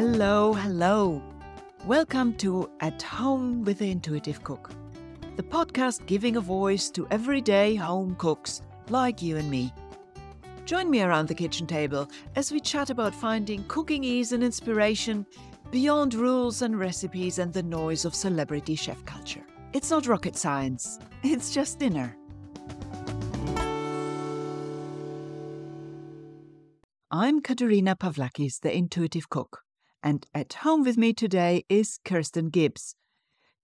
Hello, 0.00 0.52
hello. 0.52 1.20
Welcome 1.84 2.34
to 2.34 2.70
At 2.78 3.02
Home 3.02 3.64
with 3.64 3.80
the 3.80 3.90
Intuitive 3.90 4.44
Cook, 4.44 4.70
the 5.34 5.42
podcast 5.42 6.06
giving 6.06 6.36
a 6.36 6.40
voice 6.40 6.88
to 6.90 7.08
everyday 7.10 7.74
home 7.74 8.14
cooks 8.14 8.62
like 8.90 9.20
you 9.20 9.38
and 9.38 9.50
me. 9.50 9.74
Join 10.66 10.88
me 10.88 11.02
around 11.02 11.26
the 11.26 11.34
kitchen 11.34 11.66
table 11.66 12.08
as 12.36 12.52
we 12.52 12.60
chat 12.60 12.90
about 12.90 13.12
finding 13.12 13.64
cooking 13.64 14.04
ease 14.04 14.30
and 14.30 14.44
inspiration 14.44 15.26
beyond 15.72 16.14
rules 16.14 16.62
and 16.62 16.78
recipes 16.78 17.40
and 17.40 17.52
the 17.52 17.64
noise 17.64 18.04
of 18.04 18.14
celebrity 18.14 18.76
chef 18.76 19.04
culture. 19.04 19.44
It's 19.72 19.90
not 19.90 20.06
rocket 20.06 20.36
science, 20.36 21.00
it's 21.24 21.52
just 21.52 21.80
dinner. 21.80 22.16
I'm 27.10 27.40
Katerina 27.40 27.96
Pavlakis, 27.96 28.60
the 28.60 28.72
intuitive 28.72 29.28
cook, 29.28 29.64
and 30.02 30.26
at 30.34 30.52
home 30.54 30.82
with 30.84 30.96
me 30.96 31.12
today 31.12 31.64
is 31.68 31.98
Kirsten 32.04 32.50
Gibbs. 32.50 32.94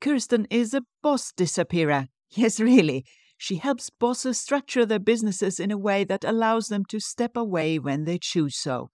Kirsten 0.01 0.47
is 0.51 0.75
a 0.75 0.83
boss 1.03 1.33
disappearer. 1.33 2.09
Yes, 2.37 2.59
really. 2.59 3.05
She 3.39 3.57
helps 3.57 3.91
bosses 3.91 4.39
structure 4.39 4.85
their 4.85 4.99
businesses 4.99 5.61
in 5.61 5.71
a 5.71 5.79
way 5.79 6.03
that 6.05 6.25
allows 6.25 6.67
them 6.67 6.85
to 6.87 6.99
step 6.99 7.37
away 7.37 7.79
when 7.79 8.05
they 8.05 8.19
choose 8.19 8.57
so. 8.57 8.91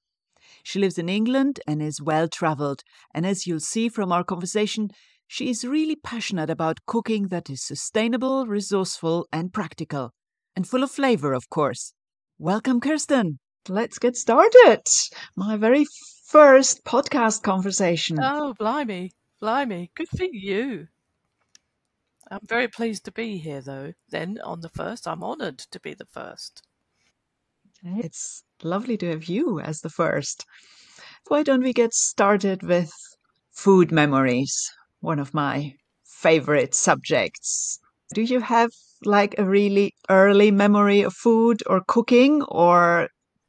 She 0.63 0.79
lives 0.79 0.99
in 0.99 1.09
England 1.09 1.61
and 1.67 1.81
is 1.81 2.03
well 2.03 2.29
traveled, 2.29 2.83
and 3.15 3.25
as 3.25 3.47
you'll 3.47 3.61
see 3.61 3.89
from 3.89 4.13
our 4.13 4.25
conversation, 4.25 4.91
she 5.27 5.49
is 5.49 5.65
really 5.65 5.97
passionate 5.97 6.51
about 6.51 6.85
cooking 6.87 7.29
that 7.29 7.49
is 7.49 7.63
sustainable, 7.63 8.47
resourceful, 8.47 9.27
and 9.33 9.53
practical, 9.53 10.11
and 10.57 10.69
full 10.69 10.83
of 10.83 10.91
flavor, 10.91 11.33
of 11.33 11.49
course. 11.49 11.95
Welcome, 12.39 12.81
Kirsten. 12.81 13.39
Let's 13.69 13.99
get 13.99 14.17
started. 14.17 14.83
My 15.37 15.57
very 15.57 15.87
first 16.31 16.85
podcast 16.85 17.43
conversation. 17.43 18.17
Oh, 18.23 18.55
blimey, 18.55 19.11
blimey. 19.43 19.91
Good 19.97 20.09
for 20.09 20.29
you. 20.31 20.87
I'm 22.31 22.47
very 22.47 22.69
pleased 22.69 23.05
to 23.07 23.13
be 23.13 23.37
here, 23.39 23.61
though. 23.61 23.95
Then, 24.11 24.39
on 24.45 24.61
the 24.61 24.69
first, 24.69 25.09
I'm 25.09 25.25
honoured 25.25 25.59
to 25.59 25.81
be 25.81 25.95
the 25.95 26.07
first. 26.07 26.63
It's 27.83 28.45
lovely 28.63 28.97
to 28.99 29.11
have 29.11 29.25
you 29.25 29.59
as 29.59 29.81
the 29.81 29.91
first. 29.91 30.47
Why 31.27 31.43
don't 31.43 31.65
we 31.65 31.73
get 31.73 31.95
started 31.95 32.63
with 32.63 32.93
food 33.51 33.91
memories? 33.91 34.73
One 35.01 35.19
of 35.19 35.35
my 35.35 35.75
favorite 36.05 36.75
subjects. 36.75 37.81
Do 38.15 38.23
you 38.23 38.39
have 38.39 38.71
like 39.05 39.35
a 39.37 39.45
really 39.45 39.95
early 40.09 40.53
memory 40.53 41.03
of 41.03 41.15
food 41.15 41.63
or 41.67 41.83
cooking, 41.89 42.43
or 42.43 43.09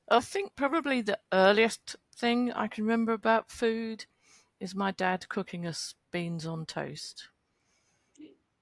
I 0.09 0.19
think 0.19 0.55
probably 0.55 1.01
the 1.01 1.19
earliest 1.31 1.95
thing 2.21 2.51
I 2.53 2.67
can 2.67 2.83
remember 2.83 3.13
about 3.13 3.49
food 3.49 4.05
is 4.59 4.75
my 4.75 4.91
dad 4.91 5.27
cooking 5.27 5.65
us 5.65 5.95
beans 6.11 6.45
on 6.45 6.67
toast 6.67 7.29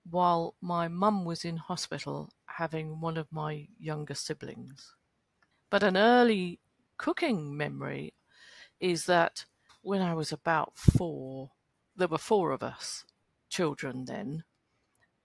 while 0.10 0.56
my 0.62 0.88
mum 0.88 1.26
was 1.26 1.44
in 1.44 1.58
hospital 1.58 2.30
having 2.46 3.02
one 3.02 3.18
of 3.18 3.28
my 3.34 3.68
younger 3.78 4.16
siblings. 4.16 4.96
But 5.70 5.84
an 5.84 5.98
early 5.98 6.60
cooking 6.98 7.58
memory 7.58 8.14
is 8.80 9.06
that 9.08 9.44
when 9.82 10.02
I 10.02 10.14
was 10.14 10.32
about 10.32 10.78
four, 10.78 11.52
there 11.98 12.08
were 12.08 12.18
four 12.18 12.52
of 12.52 12.64
us 12.64 13.04
children 13.50 14.06
then, 14.06 14.46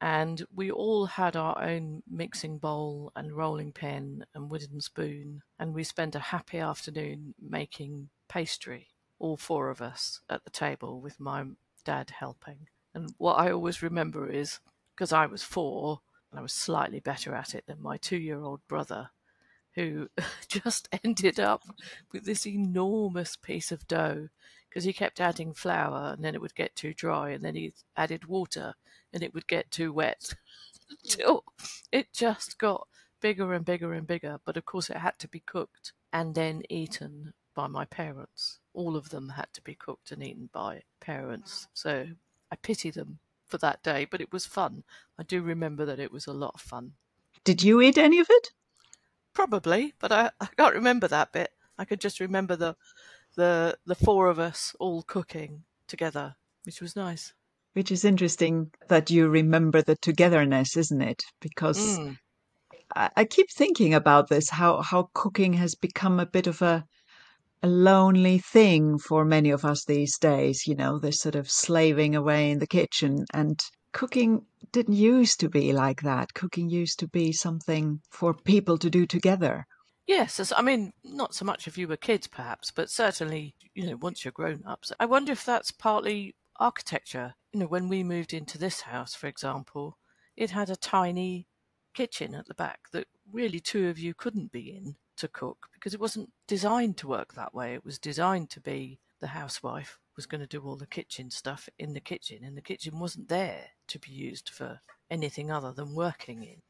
and 0.00 0.44
we 0.52 0.72
all 0.72 1.06
had 1.06 1.36
our 1.36 1.62
own 1.62 2.02
mixing 2.10 2.58
bowl 2.58 3.12
and 3.14 3.32
rolling 3.32 3.70
pin 3.70 4.24
and 4.34 4.50
wooden 4.50 4.80
spoon, 4.80 5.42
and 5.56 5.72
we 5.72 5.84
spent 5.84 6.16
a 6.16 6.30
happy 6.34 6.58
afternoon 6.58 7.34
making 7.40 8.10
pastry, 8.28 8.88
all 9.18 9.36
four 9.36 9.70
of 9.70 9.80
us 9.80 10.20
at 10.28 10.44
the 10.44 10.50
table 10.50 11.00
with 11.00 11.20
my 11.20 11.44
dad 11.84 12.10
helping. 12.10 12.68
And 12.94 13.14
what 13.18 13.34
I 13.34 13.50
always 13.50 13.82
remember 13.82 14.30
is 14.30 14.60
because 14.94 15.12
I 15.12 15.26
was 15.26 15.42
four 15.42 16.00
and 16.30 16.38
I 16.38 16.42
was 16.42 16.52
slightly 16.52 17.00
better 17.00 17.34
at 17.34 17.54
it 17.54 17.64
than 17.66 17.82
my 17.82 17.96
two 17.96 18.16
year 18.16 18.40
old 18.40 18.60
brother, 18.68 19.10
who 19.74 20.08
just 20.48 20.88
ended 21.04 21.38
up 21.40 21.62
with 22.12 22.24
this 22.24 22.46
enormous 22.46 23.36
piece 23.36 23.72
of 23.72 23.86
dough 23.86 24.28
because 24.68 24.84
he 24.84 24.92
kept 24.92 25.20
adding 25.20 25.54
flour 25.54 26.12
and 26.12 26.24
then 26.24 26.34
it 26.34 26.40
would 26.40 26.54
get 26.54 26.74
too 26.74 26.92
dry 26.92 27.30
and 27.30 27.44
then 27.44 27.54
he 27.54 27.72
added 27.96 28.26
water 28.26 28.74
and 29.12 29.22
it 29.22 29.32
would 29.32 29.46
get 29.46 29.70
too 29.70 29.92
wet 29.92 30.34
until 30.90 31.44
it 31.92 32.12
just 32.12 32.58
got 32.58 32.88
bigger 33.20 33.52
and 33.52 33.64
bigger 33.64 33.92
and 33.92 34.06
bigger. 34.06 34.38
But 34.44 34.56
of 34.56 34.64
course, 34.64 34.90
it 34.90 34.96
had 34.96 35.18
to 35.20 35.28
be 35.28 35.40
cooked 35.40 35.92
and 36.12 36.34
then 36.34 36.62
eaten 36.68 37.32
by 37.54 37.66
my 37.66 37.84
parents. 37.84 38.60
All 38.72 38.96
of 38.96 39.10
them 39.10 39.30
had 39.30 39.52
to 39.54 39.62
be 39.62 39.74
cooked 39.74 40.10
and 40.12 40.22
eaten 40.22 40.50
by 40.52 40.82
parents. 41.00 41.68
So 41.72 42.06
I 42.50 42.56
pity 42.56 42.90
them 42.90 43.18
for 43.46 43.58
that 43.58 43.82
day, 43.82 44.04
but 44.04 44.20
it 44.20 44.32
was 44.32 44.46
fun. 44.46 44.84
I 45.18 45.22
do 45.22 45.42
remember 45.42 45.84
that 45.84 46.00
it 46.00 46.12
was 46.12 46.26
a 46.26 46.32
lot 46.32 46.52
of 46.54 46.60
fun. 46.60 46.92
Did 47.44 47.62
you 47.62 47.80
eat 47.80 47.98
any 47.98 48.18
of 48.20 48.26
it? 48.30 48.50
Probably, 49.32 49.94
but 49.98 50.12
I, 50.12 50.30
I 50.40 50.46
can't 50.56 50.74
remember 50.74 51.08
that 51.08 51.32
bit. 51.32 51.52
I 51.78 51.84
could 51.84 52.00
just 52.00 52.20
remember 52.20 52.56
the 52.56 52.76
the 53.34 53.76
the 53.84 53.96
four 53.96 54.28
of 54.28 54.38
us 54.38 54.76
all 54.78 55.02
cooking 55.02 55.64
together, 55.88 56.36
which 56.64 56.80
was 56.80 56.94
nice. 56.94 57.32
Which 57.72 57.90
is 57.90 58.04
interesting 58.04 58.70
that 58.88 59.10
you 59.10 59.28
remember 59.28 59.82
the 59.82 59.96
togetherness, 59.96 60.76
isn't 60.76 61.02
it? 61.02 61.24
Because 61.40 61.98
Mm. 61.98 62.18
I, 62.94 63.10
I 63.16 63.24
keep 63.24 63.50
thinking 63.50 63.94
about 63.94 64.28
this 64.28 64.50
how 64.50 64.82
how 64.82 65.10
cooking 65.14 65.54
has 65.54 65.74
become 65.74 66.20
a 66.20 66.26
bit 66.26 66.46
of 66.46 66.62
a 66.62 66.86
a 67.64 67.66
lonely 67.66 68.36
thing 68.36 68.98
for 68.98 69.24
many 69.24 69.48
of 69.48 69.64
us 69.64 69.86
these 69.86 70.18
days. 70.18 70.66
You 70.66 70.74
know, 70.74 70.98
this 70.98 71.20
sort 71.20 71.34
of 71.34 71.50
slaving 71.50 72.14
away 72.14 72.50
in 72.50 72.58
the 72.58 72.66
kitchen 72.66 73.24
and 73.32 73.58
cooking 73.92 74.44
didn't 74.70 74.96
used 74.96 75.40
to 75.40 75.48
be 75.48 75.72
like 75.72 76.02
that. 76.02 76.34
Cooking 76.34 76.68
used 76.68 76.98
to 76.98 77.08
be 77.08 77.32
something 77.32 78.00
for 78.10 78.34
people 78.34 78.76
to 78.76 78.90
do 78.90 79.06
together. 79.06 79.64
Yes, 80.06 80.52
I 80.54 80.60
mean, 80.60 80.92
not 81.02 81.34
so 81.34 81.46
much 81.46 81.66
if 81.66 81.78
you 81.78 81.88
were 81.88 81.96
kids, 81.96 82.26
perhaps, 82.26 82.70
but 82.70 82.90
certainly, 82.90 83.54
you 83.74 83.86
know, 83.86 83.96
once 83.96 84.26
you're 84.26 84.32
grown 84.32 84.62
ups. 84.66 84.92
I 85.00 85.06
wonder 85.06 85.32
if 85.32 85.46
that's 85.46 85.70
partly 85.70 86.34
architecture. 86.60 87.32
You 87.54 87.60
know, 87.60 87.66
when 87.66 87.88
we 87.88 88.04
moved 88.04 88.34
into 88.34 88.58
this 88.58 88.82
house, 88.82 89.14
for 89.14 89.26
example, 89.26 89.96
it 90.36 90.50
had 90.50 90.68
a 90.68 90.76
tiny 90.76 91.46
kitchen 91.94 92.34
at 92.34 92.46
the 92.46 92.54
back 92.54 92.90
that 92.92 93.06
really 93.32 93.60
two 93.60 93.88
of 93.88 93.98
you 93.98 94.12
couldn't 94.12 94.52
be 94.52 94.68
in 94.76 94.96
to 95.16 95.28
cook 95.28 95.68
because 95.72 95.94
it 95.94 96.00
wasn't 96.00 96.32
designed 96.46 96.96
to 96.98 97.08
work 97.08 97.34
that 97.34 97.54
way. 97.54 97.74
It 97.74 97.84
was 97.84 97.98
designed 97.98 98.50
to 98.50 98.60
be 98.60 98.98
the 99.20 99.28
housewife 99.28 99.98
was 100.16 100.26
going 100.26 100.40
to 100.40 100.46
do 100.46 100.62
all 100.62 100.76
the 100.76 100.86
kitchen 100.86 101.30
stuff 101.30 101.68
in 101.78 101.92
the 101.92 102.00
kitchen, 102.00 102.44
and 102.44 102.56
the 102.56 102.62
kitchen 102.62 102.98
wasn't 102.98 103.28
there 103.28 103.70
to 103.88 103.98
be 103.98 104.10
used 104.10 104.48
for 104.48 104.80
anything 105.10 105.50
other 105.50 105.72
than 105.72 105.94
working 105.94 106.42
in. 106.44 106.62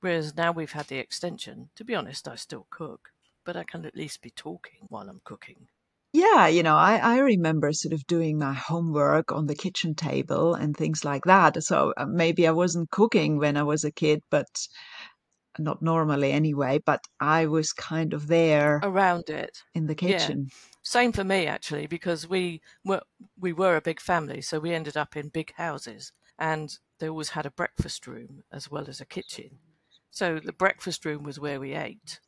Whereas 0.00 0.36
now 0.36 0.52
we've 0.52 0.72
had 0.72 0.88
the 0.88 0.98
extension, 0.98 1.70
to 1.76 1.84
be 1.84 1.94
honest, 1.94 2.28
I 2.28 2.34
still 2.34 2.66
cook, 2.70 3.10
but 3.44 3.56
I 3.56 3.64
can 3.64 3.84
at 3.86 3.96
least 3.96 4.20
be 4.20 4.30
talking 4.30 4.86
while 4.88 5.08
I'm 5.08 5.20
cooking. 5.24 5.68
Yeah, 6.12 6.46
you 6.48 6.62
know, 6.62 6.76
I, 6.76 6.96
I 6.96 7.18
remember 7.20 7.72
sort 7.72 7.94
of 7.94 8.06
doing 8.06 8.38
my 8.38 8.52
homework 8.52 9.32
on 9.32 9.46
the 9.46 9.54
kitchen 9.54 9.94
table 9.94 10.54
and 10.54 10.76
things 10.76 11.06
like 11.06 11.24
that. 11.24 11.62
So 11.62 11.94
uh, 11.96 12.04
maybe 12.04 12.46
I 12.46 12.50
wasn't 12.50 12.90
cooking 12.90 13.38
when 13.38 13.56
I 13.56 13.62
was 13.62 13.84
a 13.84 13.90
kid, 13.90 14.20
but 14.30 14.48
not 15.58 15.82
normally 15.82 16.32
anyway, 16.32 16.78
but 16.84 17.00
I 17.20 17.46
was 17.46 17.72
kind 17.72 18.12
of 18.14 18.26
there 18.26 18.80
Around 18.82 19.28
it. 19.30 19.62
in 19.74 19.86
the 19.86 19.94
Yeah. 20.00 20.18
kitchen. 20.18 20.50
Same 20.82 21.12
for 21.12 21.24
me 21.24 21.46
actually, 21.46 21.86
because 21.86 22.28
we 22.28 22.60
were 22.84 23.02
we 23.38 23.52
were 23.52 23.76
a 23.76 23.80
big 23.80 24.00
family, 24.00 24.40
so 24.40 24.58
we 24.58 24.74
ended 24.74 24.96
up 24.96 25.16
in 25.16 25.28
big 25.28 25.52
houses, 25.54 26.12
and 26.38 26.76
they 26.98 27.08
always 27.08 27.30
had 27.30 27.46
a 27.46 27.50
breakfast 27.50 28.06
room 28.06 28.42
as 28.52 28.70
well 28.70 28.88
as 28.88 29.00
a 29.00 29.06
kitchen. 29.06 29.58
So 30.10 30.40
the 30.40 30.52
breakfast 30.52 31.04
room 31.04 31.22
was 31.22 31.38
where 31.38 31.60
we 31.60 31.74
ate. 31.74 32.20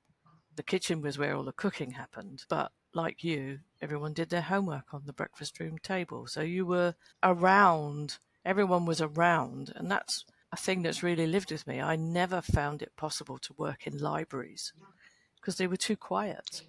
The 0.56 0.62
kitchen 0.62 1.00
was 1.02 1.18
where 1.18 1.34
all 1.36 1.42
the 1.44 1.52
cooking 1.52 1.90
happened. 1.92 2.44
But 2.48 2.72
like 2.94 3.24
you, 3.24 3.60
everyone 3.82 4.12
did 4.12 4.30
their 4.30 4.42
homework 4.42 4.94
on 4.94 5.02
the 5.04 5.12
breakfast 5.12 5.58
room 5.58 5.78
table. 5.78 6.26
So 6.28 6.40
you 6.42 6.64
were 6.64 6.94
around. 7.22 8.18
Everyone 8.44 8.86
was 8.86 9.00
around, 9.00 9.72
and 9.74 9.90
that's 9.90 10.24
a 10.54 10.56
thing 10.56 10.82
that's 10.82 11.02
really 11.02 11.26
lived 11.26 11.50
with 11.50 11.66
me. 11.66 11.80
I 11.80 11.96
never 11.96 12.40
found 12.40 12.80
it 12.80 12.96
possible 12.96 13.38
to 13.38 13.54
work 13.58 13.88
in 13.88 13.98
libraries 13.98 14.72
because 15.40 15.56
they 15.56 15.66
were 15.66 15.76
too 15.76 15.96
quiet. 15.96 16.62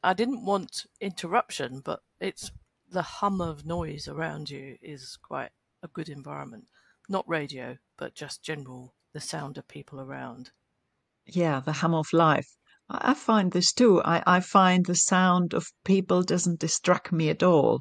I 0.00 0.12
didn't 0.12 0.44
want 0.44 0.86
interruption, 1.00 1.80
but 1.84 2.00
it's 2.20 2.52
the 2.88 3.02
hum 3.02 3.40
of 3.40 3.66
noise 3.66 4.06
around 4.06 4.48
you 4.48 4.76
is 4.80 5.18
quite 5.20 5.50
a 5.82 5.88
good 5.88 6.08
environment. 6.08 6.66
Not 7.08 7.28
radio, 7.28 7.78
but 7.98 8.14
just 8.14 8.44
general 8.44 8.94
the 9.12 9.20
sound 9.20 9.58
of 9.58 9.66
people 9.66 10.00
around. 10.00 10.52
Yeah, 11.26 11.58
the 11.58 11.72
hum 11.72 11.94
of 11.94 12.12
life. 12.12 12.56
I 12.88 13.14
find 13.14 13.50
this 13.50 13.72
too. 13.72 14.00
I, 14.04 14.22
I 14.24 14.38
find 14.38 14.86
the 14.86 14.94
sound 14.94 15.52
of 15.52 15.66
people 15.84 16.22
doesn't 16.22 16.60
distract 16.60 17.10
me 17.10 17.28
at 17.28 17.42
all 17.42 17.80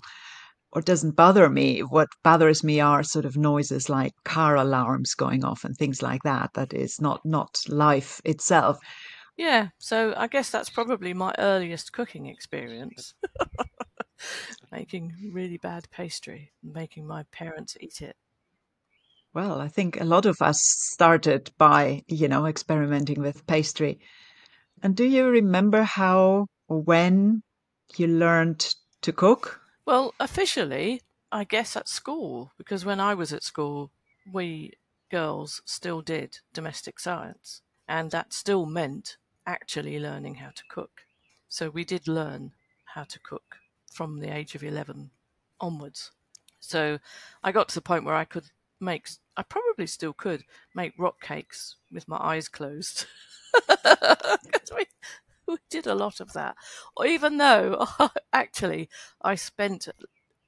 or 0.72 0.82
doesn't 0.82 1.16
bother 1.16 1.50
me. 1.50 1.82
What 1.82 2.10
bothers 2.24 2.64
me 2.64 2.80
are 2.80 3.04
sort 3.04 3.26
of 3.26 3.38
noises 3.38 3.90
like 3.90 4.14
car 4.24 4.56
alarms 4.56 5.14
going 5.16 5.44
off 5.44 5.64
and 5.64 5.76
things 5.76 6.02
like 6.02 6.24
that. 6.24 6.52
That 6.54 6.74
is 6.74 7.02
not, 7.02 7.26
not 7.26 7.60
life 7.68 8.22
itself. 8.24 8.80
Yeah, 9.38 9.70
so 9.80 10.14
I 10.16 10.28
guess 10.28 10.50
that's 10.50 10.70
probably 10.70 11.14
my 11.14 11.34
earliest 11.38 11.94
cooking 11.94 12.28
experience. 12.28 13.14
making 14.72 15.14
really 15.34 15.58
bad 15.58 15.90
pastry, 15.92 16.52
and 16.62 16.74
making 16.74 17.08
my 17.08 17.24
parents 17.32 17.78
eat 17.80 18.02
it. 18.02 18.16
Well, 19.34 19.62
I 19.62 19.70
think 19.70 20.00
a 20.00 20.06
lot 20.06 20.26
of 20.26 20.42
us 20.42 20.60
started 20.62 21.52
by, 21.58 22.04
you 22.08 22.28
know, 22.28 22.46
experimenting 22.46 23.22
with 23.22 23.48
pastry. 23.48 24.00
And 24.84 24.96
do 24.96 25.06
you 25.06 25.28
remember 25.28 25.84
how 25.84 26.48
or 26.68 26.82
when 26.82 27.42
you 27.96 28.08
learned 28.08 28.76
to 29.02 29.14
cook? 29.14 29.61
Well, 29.86 30.14
officially, 30.20 31.02
I 31.32 31.44
guess 31.44 31.76
at 31.76 31.88
school, 31.88 32.52
because 32.58 32.86
when 32.86 33.00
I 33.00 33.14
was 33.14 33.34
at 33.34 33.44
school, 33.44 33.92
we 34.32 34.74
girls 35.10 35.62
still 35.66 36.02
did 36.02 36.40
domestic 36.54 37.00
science, 37.00 37.62
and 37.88 38.12
that 38.12 38.34
still 38.34 38.66
meant 38.66 39.18
actually 39.46 40.00
learning 40.00 40.36
how 40.36 40.50
to 40.52 40.64
cook. 40.70 41.02
So 41.50 41.70
we 41.70 41.84
did 41.84 42.08
learn 42.08 42.54
how 42.94 43.04
to 43.04 43.20
cook 43.20 43.58
from 43.92 44.20
the 44.20 44.34
age 44.34 44.56
of 44.56 44.64
11 44.64 45.12
onwards. 45.60 46.12
So 46.60 47.00
I 47.44 47.52
got 47.52 47.70
to 47.70 47.76
the 47.76 47.82
point 47.82 48.06
where 48.06 48.16
I 48.16 48.26
could 48.26 48.52
make, 48.80 49.10
I 49.36 49.44
probably 49.44 49.88
still 49.88 50.14
could 50.14 50.44
make 50.76 50.94
rock 50.98 51.20
cakes 51.22 51.76
with 51.92 52.08
my 52.08 52.18
eyes 52.18 52.48
closed. 52.48 53.06
we 55.56 55.58
did 55.70 55.88
a 55.88 55.96
lot 55.96 56.20
of 56.20 56.34
that. 56.34 56.56
Or 56.96 57.06
even 57.06 57.38
though 57.38 57.88
actually 58.34 58.90
I 59.22 59.36
spent 59.36 59.88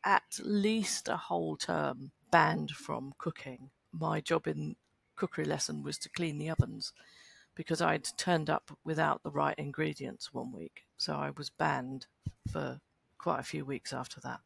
at 0.03 0.39
least 0.43 1.07
a 1.07 1.17
whole 1.17 1.55
term 1.55 2.11
banned 2.31 2.71
from 2.71 3.13
cooking. 3.17 3.69
My 3.91 4.21
job 4.21 4.47
in 4.47 4.75
cookery 5.15 5.45
lesson 5.45 5.83
was 5.83 5.97
to 5.99 6.09
clean 6.09 6.37
the 6.37 6.49
ovens 6.49 6.93
because 7.55 7.81
I'd 7.81 8.07
turned 8.17 8.49
up 8.49 8.77
without 8.83 9.21
the 9.23 9.29
right 9.29 9.55
ingredients 9.57 10.33
one 10.33 10.51
week. 10.51 10.85
So 10.97 11.13
I 11.13 11.31
was 11.37 11.49
banned 11.49 12.07
for 12.51 12.81
quite 13.17 13.39
a 13.39 13.43
few 13.43 13.63
weeks 13.63 13.93
after 13.93 14.19
that. 14.21 14.39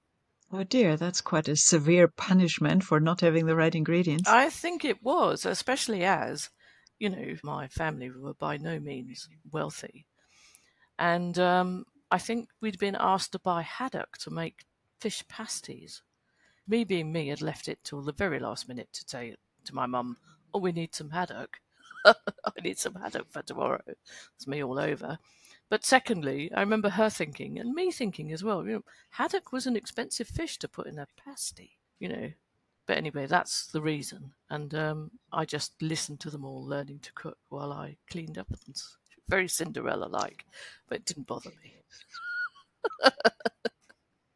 Oh 0.51 0.63
dear, 0.63 0.95
that's 0.95 1.21
quite 1.21 1.47
a 1.49 1.55
severe 1.55 2.07
punishment 2.07 2.83
for 2.83 2.99
not 2.99 3.21
having 3.21 3.45
the 3.45 3.55
right 3.55 3.73
ingredients. 3.73 4.29
I 4.29 4.49
think 4.49 4.85
it 4.85 5.03
was, 5.03 5.45
especially 5.45 6.03
as, 6.03 6.49
you 6.99 7.09
know, 7.09 7.35
my 7.43 7.67
family 7.67 8.09
were 8.09 8.33
by 8.33 8.57
no 8.57 8.79
means 8.79 9.27
wealthy. 9.51 10.05
And 10.99 11.37
um, 11.37 11.85
I 12.11 12.17
think 12.17 12.49
we'd 12.61 12.79
been 12.79 12.97
asked 12.99 13.33
to 13.33 13.39
buy 13.39 13.61
haddock 13.61 14.17
to 14.19 14.31
make 14.31 14.65
fish 14.99 15.23
pasties. 15.27 16.01
Me 16.67 16.83
being 16.83 17.11
me 17.11 17.27
had 17.27 17.41
left 17.41 17.67
it 17.67 17.79
till 17.83 18.01
the 18.01 18.11
very 18.11 18.39
last 18.39 18.67
minute 18.67 18.89
to 18.93 19.03
say 19.07 19.35
to 19.65 19.75
my 19.75 19.85
mum, 19.85 20.17
Oh, 20.53 20.59
we 20.59 20.71
need 20.71 20.95
some 20.95 21.11
haddock. 21.11 21.57
I 22.05 22.13
need 22.63 22.79
some 22.79 22.95
haddock 22.95 23.29
for 23.29 23.41
tomorrow. 23.41 23.81
It's 24.35 24.47
me 24.47 24.63
all 24.63 24.79
over. 24.79 25.19
But 25.69 25.85
secondly, 25.85 26.51
I 26.53 26.61
remember 26.61 26.89
her 26.89 27.09
thinking, 27.09 27.59
and 27.59 27.73
me 27.73 27.91
thinking 27.91 28.31
as 28.31 28.43
well, 28.43 28.65
you 28.65 28.71
know, 28.71 28.83
haddock 29.11 29.51
was 29.51 29.67
an 29.67 29.75
expensive 29.75 30.27
fish 30.27 30.57
to 30.59 30.69
put 30.69 30.87
in 30.87 30.97
a 30.97 31.07
pasty, 31.25 31.71
you 31.99 32.07
know. 32.07 32.31
But 32.85 32.97
anyway, 32.97 33.25
that's 33.25 33.67
the 33.67 33.81
reason. 33.81 34.31
And 34.49 34.73
um, 34.73 35.11
I 35.33 35.43
just 35.43 35.73
listened 35.81 36.21
to 36.21 36.29
them 36.29 36.45
all 36.45 36.65
learning 36.65 36.99
to 36.99 37.11
cook 37.13 37.37
while 37.49 37.73
I 37.73 37.97
cleaned 38.09 38.37
ovens. 38.37 38.97
Very 39.29 39.47
Cinderella 39.47 40.05
like, 40.05 40.45
but 40.87 40.99
it 40.99 41.05
didn't 41.05 41.27
bother 41.27 41.51
me. 41.63 41.75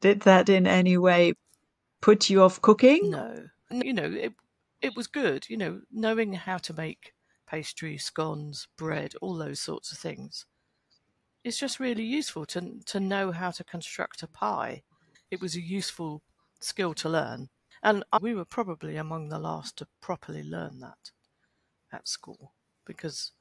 Did 0.01 0.21
that 0.21 0.49
in 0.49 0.65
any 0.67 0.97
way 0.97 1.33
put 2.01 2.29
you 2.29 2.41
off 2.41 2.61
cooking? 2.61 3.11
No. 3.11 3.47
You 3.71 3.93
know, 3.93 4.11
it, 4.11 4.33
it 4.81 4.95
was 4.95 5.07
good, 5.07 5.47
you 5.49 5.57
know, 5.57 5.81
knowing 5.91 6.33
how 6.33 6.57
to 6.57 6.73
make 6.73 7.13
pastry, 7.47 7.97
scones, 7.97 8.67
bread, 8.77 9.13
all 9.21 9.35
those 9.35 9.61
sorts 9.61 9.91
of 9.91 9.97
things. 9.97 10.45
It's 11.44 11.59
just 11.59 11.79
really 11.79 12.03
useful 12.03 12.45
to 12.47 12.79
to 12.85 12.99
know 12.99 13.31
how 13.31 13.51
to 13.51 13.63
construct 13.63 14.23
a 14.23 14.27
pie. 14.27 14.83
It 15.31 15.41
was 15.41 15.55
a 15.55 15.61
useful 15.61 16.21
skill 16.59 16.94
to 16.95 17.09
learn, 17.09 17.49
and 17.81 18.03
we 18.21 18.35
were 18.35 18.45
probably 18.45 18.97
among 18.97 19.29
the 19.29 19.39
last 19.39 19.77
to 19.77 19.87
properly 20.01 20.44
learn 20.44 20.79
that 20.81 21.11
at 21.91 22.07
school 22.07 22.53
because 22.85 23.31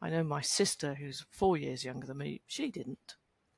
I 0.00 0.10
know 0.10 0.22
my 0.22 0.40
sister, 0.40 0.94
who's 0.94 1.26
four 1.30 1.56
years 1.56 1.84
younger 1.84 2.06
than 2.06 2.18
me, 2.18 2.40
she 2.46 2.70
didn't. 2.70 3.16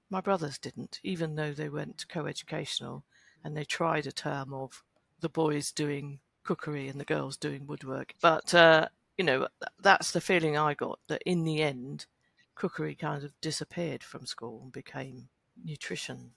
My 0.09 0.21
brothers 0.21 0.59
didn't, 0.59 1.01
even 1.03 1.37
though 1.37 1.53
they 1.53 1.69
went 1.69 2.09
co-educational 2.09 3.05
and 3.45 3.57
they 3.57 3.65
tried 3.65 4.07
a 4.07 4.13
term 4.13 4.53
of 4.53 4.83
the 5.21 5.29
boys 5.29 5.71
doing 5.71 6.21
cookery 6.43 6.89
and 6.89 6.99
the 6.99 7.05
girls 7.05 7.37
doing 7.37 7.67
woodwork. 7.67 8.15
But 8.21 8.55
uh, 8.55 8.89
you 9.19 9.25
know, 9.25 9.49
that's 9.83 10.13
the 10.13 10.21
feeling 10.21 10.57
I 10.57 10.75
got 10.75 10.99
that 11.09 11.23
in 11.27 11.45
the 11.45 11.63
end, 11.63 12.07
cookery 12.55 12.95
kind 12.95 13.23
of 13.23 13.39
disappeared 13.41 14.03
from 14.03 14.27
school 14.27 14.61
and 14.63 14.73
became 14.73 15.29
nutrition. 15.63 16.31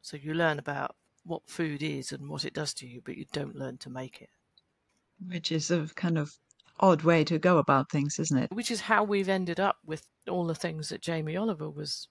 So 0.00 0.16
you 0.16 0.32
learn 0.34 0.58
about 0.58 0.94
what 1.24 1.42
food 1.46 1.82
is 1.82 2.12
and 2.12 2.28
what 2.28 2.44
it 2.44 2.54
does 2.54 2.72
to 2.74 2.86
you, 2.86 3.02
but 3.04 3.16
you 3.16 3.26
don't 3.32 3.56
learn 3.56 3.78
to 3.78 3.90
make 3.90 4.22
it. 4.22 4.30
Which 5.28 5.52
is 5.52 5.70
a 5.70 5.88
kind 5.96 6.18
of 6.18 6.38
odd 6.80 7.02
way 7.02 7.24
to 7.24 7.38
go 7.38 7.58
about 7.58 7.90
things, 7.90 8.18
isn't 8.18 8.38
it? 8.38 8.52
Which 8.52 8.70
is 8.70 8.82
how 8.82 9.04
we've 9.04 9.28
ended 9.28 9.60
up 9.60 9.76
with 9.84 10.06
all 10.28 10.46
the 10.46 10.54
things 10.54 10.88
that 10.88 11.02
Jamie 11.02 11.36
Oliver 11.36 11.70
was 11.70 12.08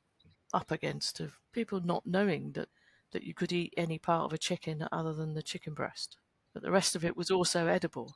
up 0.54 0.72
against 0.72 1.20
of 1.20 1.40
people 1.52 1.82
not 1.82 2.06
knowing 2.06 2.54
that, 2.54 2.70
that 3.12 3.24
you 3.24 3.34
could 3.34 3.52
eat 3.52 3.74
any 3.76 4.00
part 4.00 4.26
of 4.26 4.34
a 4.34 4.38
chicken 4.38 4.88
other 4.92 5.14
than 5.14 5.34
the 5.34 5.44
chicken 5.44 5.74
breast. 5.74 6.18
But 6.54 6.64
the 6.64 6.72
rest 6.72 6.96
of 6.96 7.04
it 7.04 7.18
was 7.18 7.30
also 7.30 7.68
edible. 7.68 8.16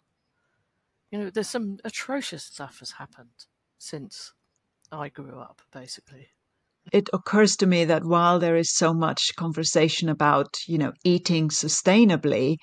You 1.11 1.19
know, 1.19 1.29
there's 1.29 1.50
some 1.50 1.77
atrocious 1.83 2.44
stuff 2.44 2.79
has 2.79 2.91
happened 2.91 3.45
since 3.77 4.33
I 4.91 5.09
grew 5.09 5.39
up, 5.39 5.61
basically. 5.71 6.29
It 6.91 7.09
occurs 7.13 7.55
to 7.57 7.65
me 7.65 7.85
that 7.85 8.03
while 8.03 8.39
there 8.39 8.57
is 8.57 8.75
so 8.75 8.94
much 8.94 9.35
conversation 9.38 10.09
about, 10.09 10.55
you 10.67 10.77
know, 10.77 10.94
eating 11.03 11.50
sustainably, 11.50 12.57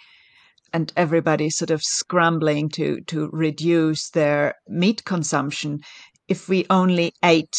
and 0.72 0.92
everybody 0.96 1.50
sort 1.50 1.70
of 1.70 1.82
scrambling 1.82 2.68
to 2.70 3.00
to 3.02 3.28
reduce 3.32 4.10
their 4.10 4.54
meat 4.68 5.04
consumption. 5.04 5.80
If 6.28 6.48
we 6.48 6.66
only 6.70 7.12
ate 7.24 7.56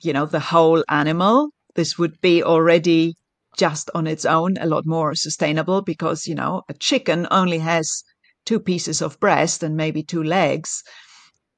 you 0.00 0.12
know 0.12 0.26
the 0.26 0.40
whole 0.40 0.84
animal 0.88 1.50
this 1.74 1.98
would 1.98 2.20
be 2.20 2.42
already 2.42 3.14
just 3.56 3.90
on 3.94 4.06
its 4.06 4.24
own 4.24 4.56
a 4.60 4.66
lot 4.66 4.84
more 4.86 5.14
sustainable 5.14 5.82
because 5.82 6.26
you 6.26 6.34
know 6.34 6.62
a 6.68 6.74
chicken 6.74 7.26
only 7.30 7.58
has 7.58 8.02
two 8.44 8.60
pieces 8.60 9.00
of 9.00 9.18
breast 9.20 9.62
and 9.62 9.76
maybe 9.76 10.02
two 10.02 10.22
legs. 10.22 10.82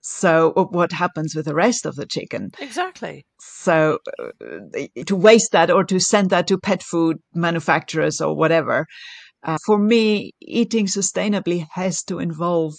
So 0.02 0.52
what 0.70 0.92
happens 0.92 1.34
with 1.34 1.46
the 1.46 1.54
rest 1.54 1.84
of 1.84 1.96
the 1.96 2.06
chicken? 2.06 2.50
Exactly. 2.60 3.26
So 3.40 3.98
uh, 4.20 4.86
to 5.04 5.16
waste 5.16 5.50
that 5.50 5.68
or 5.68 5.82
to 5.82 5.98
send 5.98 6.30
that 6.30 6.46
to 6.46 6.58
pet 6.58 6.80
food 6.80 7.16
manufacturers 7.34 8.20
or 8.20 8.36
whatever 8.36 8.86
uh, 9.42 9.58
for 9.64 9.78
me, 9.78 10.32
eating 10.40 10.86
sustainably 10.86 11.66
has 11.72 12.02
to 12.04 12.18
involve 12.18 12.74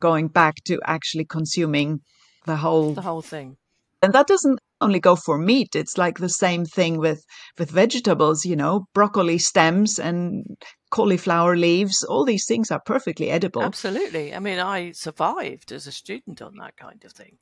going 0.00 0.28
back 0.28 0.54
to 0.64 0.80
actually 0.86 1.26
consuming 1.26 2.00
the 2.46 2.56
whole 2.56 2.94
the 2.94 3.02
whole 3.02 3.22
thing. 3.22 3.56
And 4.02 4.14
that 4.14 4.26
doesn't 4.26 4.58
only 4.80 4.98
go 4.98 5.14
for 5.14 5.36
meat. 5.36 5.76
It's 5.76 5.98
like 5.98 6.18
the 6.18 6.30
same 6.30 6.64
thing 6.64 6.98
with 6.98 7.22
with 7.58 7.70
vegetables. 7.70 8.46
You 8.46 8.56
know, 8.56 8.86
broccoli 8.94 9.38
stems 9.38 9.98
and 9.98 10.44
cauliflower 10.90 11.54
leaves. 11.56 12.02
All 12.02 12.24
these 12.24 12.46
things 12.46 12.70
are 12.70 12.80
perfectly 12.80 13.30
edible. 13.30 13.62
Absolutely. 13.62 14.34
I 14.34 14.38
mean, 14.38 14.58
I 14.58 14.92
survived 14.92 15.70
as 15.70 15.86
a 15.86 15.92
student 15.92 16.40
on 16.40 16.56
that 16.56 16.76
kind 16.76 17.04
of 17.04 17.12
thing. 17.12 17.36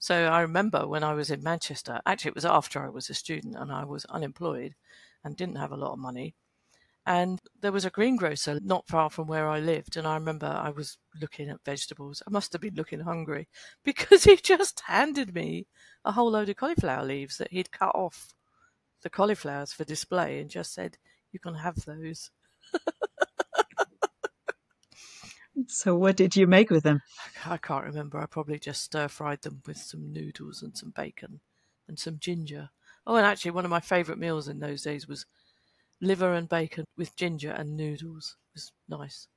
So 0.00 0.24
I 0.24 0.40
remember 0.40 0.86
when 0.86 1.04
I 1.04 1.14
was 1.14 1.30
in 1.30 1.42
Manchester. 1.42 2.00
Actually, 2.04 2.30
it 2.30 2.34
was 2.34 2.44
after 2.44 2.84
I 2.84 2.88
was 2.88 3.08
a 3.08 3.14
student 3.14 3.54
and 3.56 3.70
I 3.70 3.84
was 3.84 4.04
unemployed 4.06 4.74
and 5.22 5.36
didn't 5.36 5.56
have 5.56 5.72
a 5.72 5.76
lot 5.76 5.92
of 5.92 5.98
money. 5.98 6.34
And 7.06 7.40
there 7.60 7.72
was 7.72 7.84
a 7.84 7.90
greengrocer 7.90 8.60
not 8.62 8.86
far 8.86 9.10
from 9.10 9.26
where 9.26 9.48
I 9.48 9.58
lived. 9.58 9.96
And 9.96 10.06
I 10.06 10.14
remember 10.14 10.46
I 10.46 10.70
was 10.70 10.98
looking 11.20 11.48
at 11.48 11.64
vegetables. 11.64 12.22
I 12.26 12.30
must 12.30 12.52
have 12.52 12.60
been 12.60 12.74
looking 12.74 13.00
hungry 13.00 13.48
because 13.84 14.24
he 14.24 14.36
just 14.36 14.82
handed 14.86 15.34
me 15.34 15.66
a 16.04 16.12
whole 16.12 16.30
load 16.30 16.48
of 16.48 16.56
cauliflower 16.56 17.04
leaves 17.04 17.38
that 17.38 17.50
he'd 17.50 17.72
cut 17.72 17.94
off 17.94 18.34
the 19.02 19.10
cauliflowers 19.10 19.72
for 19.72 19.84
display 19.84 20.40
and 20.40 20.50
just 20.50 20.74
said, 20.74 20.98
You 21.32 21.40
can 21.40 21.54
have 21.54 21.84
those. 21.84 22.30
so, 25.66 25.96
what 25.96 26.16
did 26.16 26.36
you 26.36 26.46
make 26.46 26.70
with 26.70 26.84
them? 26.84 27.00
I 27.46 27.56
can't 27.56 27.84
remember. 27.84 28.18
I 28.18 28.26
probably 28.26 28.58
just 28.58 28.82
stir 28.82 29.08
fried 29.08 29.42
them 29.42 29.62
with 29.66 29.78
some 29.78 30.12
noodles 30.12 30.62
and 30.62 30.76
some 30.76 30.92
bacon 30.94 31.40
and 31.88 31.98
some 31.98 32.18
ginger. 32.18 32.70
Oh, 33.06 33.16
and 33.16 33.26
actually, 33.26 33.52
one 33.52 33.64
of 33.64 33.70
my 33.70 33.80
favourite 33.80 34.18
meals 34.20 34.48
in 34.48 34.60
those 34.60 34.82
days 34.82 35.08
was 35.08 35.26
liver 36.00 36.34
and 36.34 36.48
bacon 36.48 36.84
with 36.96 37.14
ginger 37.16 37.50
and 37.50 37.76
noodles. 37.76 38.36
It 38.48 38.54
was 38.54 38.72
nice. 38.88 39.28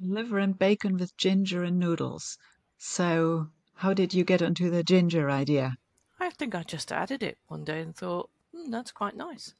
Liver 0.00 0.38
and 0.38 0.58
bacon 0.58 0.96
with 0.96 1.16
ginger 1.16 1.64
and 1.64 1.78
noodles. 1.78 2.38
So, 2.78 3.48
how 3.74 3.94
did 3.94 4.12
you 4.12 4.24
get 4.24 4.42
onto 4.42 4.70
the 4.70 4.82
ginger 4.82 5.30
idea? 5.30 5.78
I 6.20 6.30
think 6.30 6.54
I 6.54 6.62
just 6.62 6.92
added 6.92 7.22
it 7.22 7.38
one 7.48 7.64
day 7.64 7.80
and 7.80 7.94
thought, 7.94 8.30
mm, 8.54 8.70
that's 8.70 8.92
quite 8.92 9.16
nice. 9.16 9.54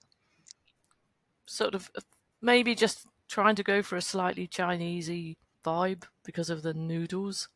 Sort 1.47 1.75
of 1.75 1.91
uh, 1.97 2.01
maybe 2.41 2.75
just 2.75 3.07
trying 3.29 3.57
to 3.57 3.63
go 3.63 3.83
for 3.83 3.97
a 3.97 4.03
slightly 4.03 4.47
Chinesey 4.47 5.37
vibe 5.65 6.05
because 6.25 6.51
of 6.51 6.63
the 6.63 6.75
noodles. 6.75 7.49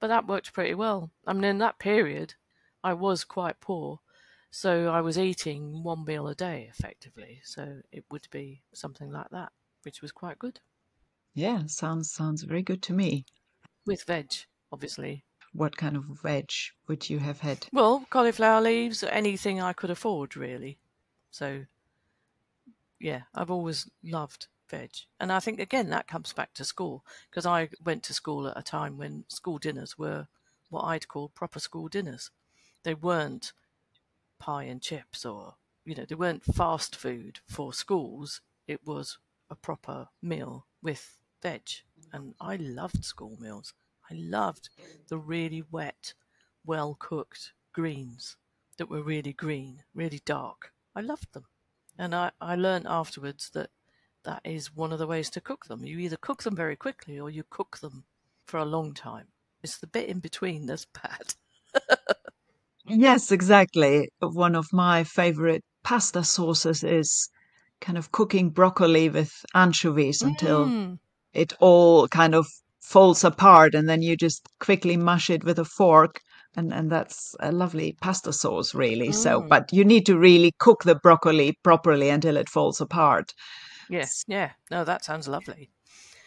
But 0.00 0.08
that 0.08 0.26
worked 0.26 0.52
pretty 0.52 0.74
well. 0.74 1.10
I 1.26 1.32
mean, 1.32 1.44
in 1.44 1.58
that 1.58 1.78
period, 1.78 2.34
I 2.84 2.92
was 2.92 3.24
quite 3.24 3.60
poor. 3.60 4.00
So 4.56 4.88
I 4.88 5.02
was 5.02 5.18
eating 5.18 5.82
one 5.82 6.06
meal 6.06 6.28
a 6.28 6.34
day 6.34 6.70
effectively. 6.70 7.42
So 7.44 7.82
it 7.92 8.04
would 8.10 8.26
be 8.30 8.62
something 8.72 9.12
like 9.12 9.28
that, 9.28 9.52
which 9.82 10.00
was 10.00 10.12
quite 10.12 10.38
good. 10.38 10.60
Yeah, 11.34 11.66
sounds 11.66 12.10
sounds 12.10 12.42
very 12.42 12.62
good 12.62 12.80
to 12.84 12.94
me. 12.94 13.26
With 13.84 14.04
veg, 14.04 14.32
obviously. 14.72 15.24
What 15.52 15.76
kind 15.76 15.94
of 15.94 16.04
veg 16.22 16.48
would 16.88 17.10
you 17.10 17.18
have 17.18 17.40
had? 17.40 17.66
Well, 17.70 18.06
cauliflower 18.08 18.62
leaves, 18.62 19.04
anything 19.04 19.60
I 19.60 19.74
could 19.74 19.90
afford, 19.90 20.38
really. 20.38 20.78
So, 21.30 21.66
yeah, 22.98 23.24
I've 23.34 23.50
always 23.50 23.90
loved 24.02 24.48
veg. 24.70 24.92
And 25.20 25.32
I 25.32 25.38
think, 25.38 25.60
again, 25.60 25.90
that 25.90 26.08
comes 26.08 26.32
back 26.32 26.54
to 26.54 26.64
school 26.64 27.04
because 27.28 27.44
I 27.44 27.68
went 27.84 28.04
to 28.04 28.14
school 28.14 28.48
at 28.48 28.58
a 28.58 28.62
time 28.62 28.96
when 28.96 29.26
school 29.28 29.58
dinners 29.58 29.98
were 29.98 30.28
what 30.70 30.84
I'd 30.84 31.08
call 31.08 31.28
proper 31.28 31.60
school 31.60 31.88
dinners. 31.88 32.30
They 32.84 32.94
weren't 32.94 33.52
pie 34.38 34.64
and 34.64 34.82
chips 34.82 35.24
or, 35.24 35.54
you 35.84 35.94
know, 35.94 36.04
they 36.08 36.14
weren't 36.14 36.44
fast 36.44 36.96
food 36.96 37.40
for 37.46 37.72
schools. 37.72 38.40
It 38.66 38.80
was 38.84 39.18
a 39.50 39.54
proper 39.54 40.08
meal 40.22 40.66
with 40.82 41.18
veg. 41.42 41.68
And 42.12 42.34
I 42.40 42.56
loved 42.56 43.04
school 43.04 43.36
meals. 43.40 43.72
I 44.10 44.14
loved 44.14 44.70
the 45.08 45.18
really 45.18 45.62
wet, 45.70 46.14
well 46.64 46.96
cooked 46.98 47.52
greens 47.72 48.36
that 48.78 48.90
were 48.90 49.02
really 49.02 49.32
green, 49.32 49.82
really 49.94 50.20
dark. 50.24 50.72
I 50.94 51.00
loved 51.00 51.32
them. 51.32 51.46
And 51.98 52.14
I, 52.14 52.30
I 52.40 52.56
learned 52.56 52.86
afterwards 52.86 53.50
that 53.54 53.70
that 54.24 54.42
is 54.44 54.74
one 54.74 54.92
of 54.92 54.98
the 54.98 55.06
ways 55.06 55.30
to 55.30 55.40
cook 55.40 55.66
them. 55.66 55.84
You 55.84 55.98
either 55.98 56.16
cook 56.16 56.42
them 56.42 56.56
very 56.56 56.76
quickly 56.76 57.18
or 57.18 57.30
you 57.30 57.44
cook 57.48 57.78
them 57.78 58.04
for 58.44 58.58
a 58.58 58.64
long 58.64 58.92
time. 58.92 59.28
It's 59.62 59.78
the 59.78 59.86
bit 59.86 60.08
in 60.08 60.18
between 60.18 60.66
that's 60.66 60.84
bad. 61.02 61.34
yes, 62.88 63.32
exactly. 63.32 64.08
One 64.20 64.54
of 64.54 64.66
my 64.72 65.04
favorite 65.04 65.62
pasta 65.82 66.24
sauces 66.24 66.82
is 66.82 67.28
kind 67.80 67.98
of 67.98 68.12
cooking 68.12 68.50
broccoli 68.50 69.08
with 69.08 69.44
anchovies 69.54 70.22
mm. 70.22 70.28
until 70.28 70.98
it 71.32 71.52
all 71.60 72.08
kind 72.08 72.34
of 72.34 72.46
falls 72.80 73.24
apart 73.24 73.74
and 73.74 73.88
then 73.88 74.02
you 74.02 74.16
just 74.16 74.48
quickly 74.58 74.96
mush 74.96 75.28
it 75.28 75.44
with 75.44 75.58
a 75.58 75.64
fork 75.64 76.20
and 76.56 76.72
and 76.72 76.90
that's 76.90 77.34
a 77.40 77.52
lovely 77.52 77.96
pasta 78.00 78.32
sauce 78.32 78.74
really 78.74 79.08
mm. 79.08 79.14
so 79.14 79.40
but 79.40 79.72
you 79.72 79.84
need 79.84 80.06
to 80.06 80.16
really 80.16 80.52
cook 80.58 80.84
the 80.84 80.94
broccoli 80.94 81.58
properly 81.62 82.08
until 82.08 82.36
it 82.36 82.48
falls 82.48 82.80
apart 82.80 83.34
yes 83.90 84.24
yeah 84.26 84.50
no 84.70 84.84
that 84.84 85.04
sounds 85.04 85.28
lovely 85.28 85.68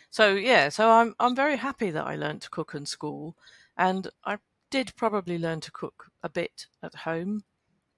so 0.09 0.35
yeah 0.35 0.69
so 0.69 0.89
i'm 0.89 1.15
i'm 1.19 1.35
very 1.35 1.55
happy 1.55 1.89
that 1.89 2.05
i 2.05 2.15
learned 2.15 2.41
to 2.41 2.49
cook 2.49 2.73
in 2.75 2.85
school 2.85 3.35
and 3.77 4.09
i 4.25 4.37
did 4.69 4.95
probably 4.95 5.37
learn 5.37 5.59
to 5.59 5.71
cook 5.71 6.07
a 6.23 6.29
bit 6.29 6.67
at 6.83 6.95
home 6.95 7.43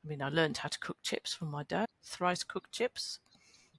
i 0.04 0.08
mean 0.08 0.22
i 0.22 0.30
learned 0.30 0.58
how 0.58 0.70
to 0.70 0.80
cook 0.80 0.98
chips 1.04 1.34
from 1.34 1.50
my 1.50 1.64
dad 1.64 1.86
thrice 2.04 2.44
cooked 2.44 2.72
chips 2.72 3.20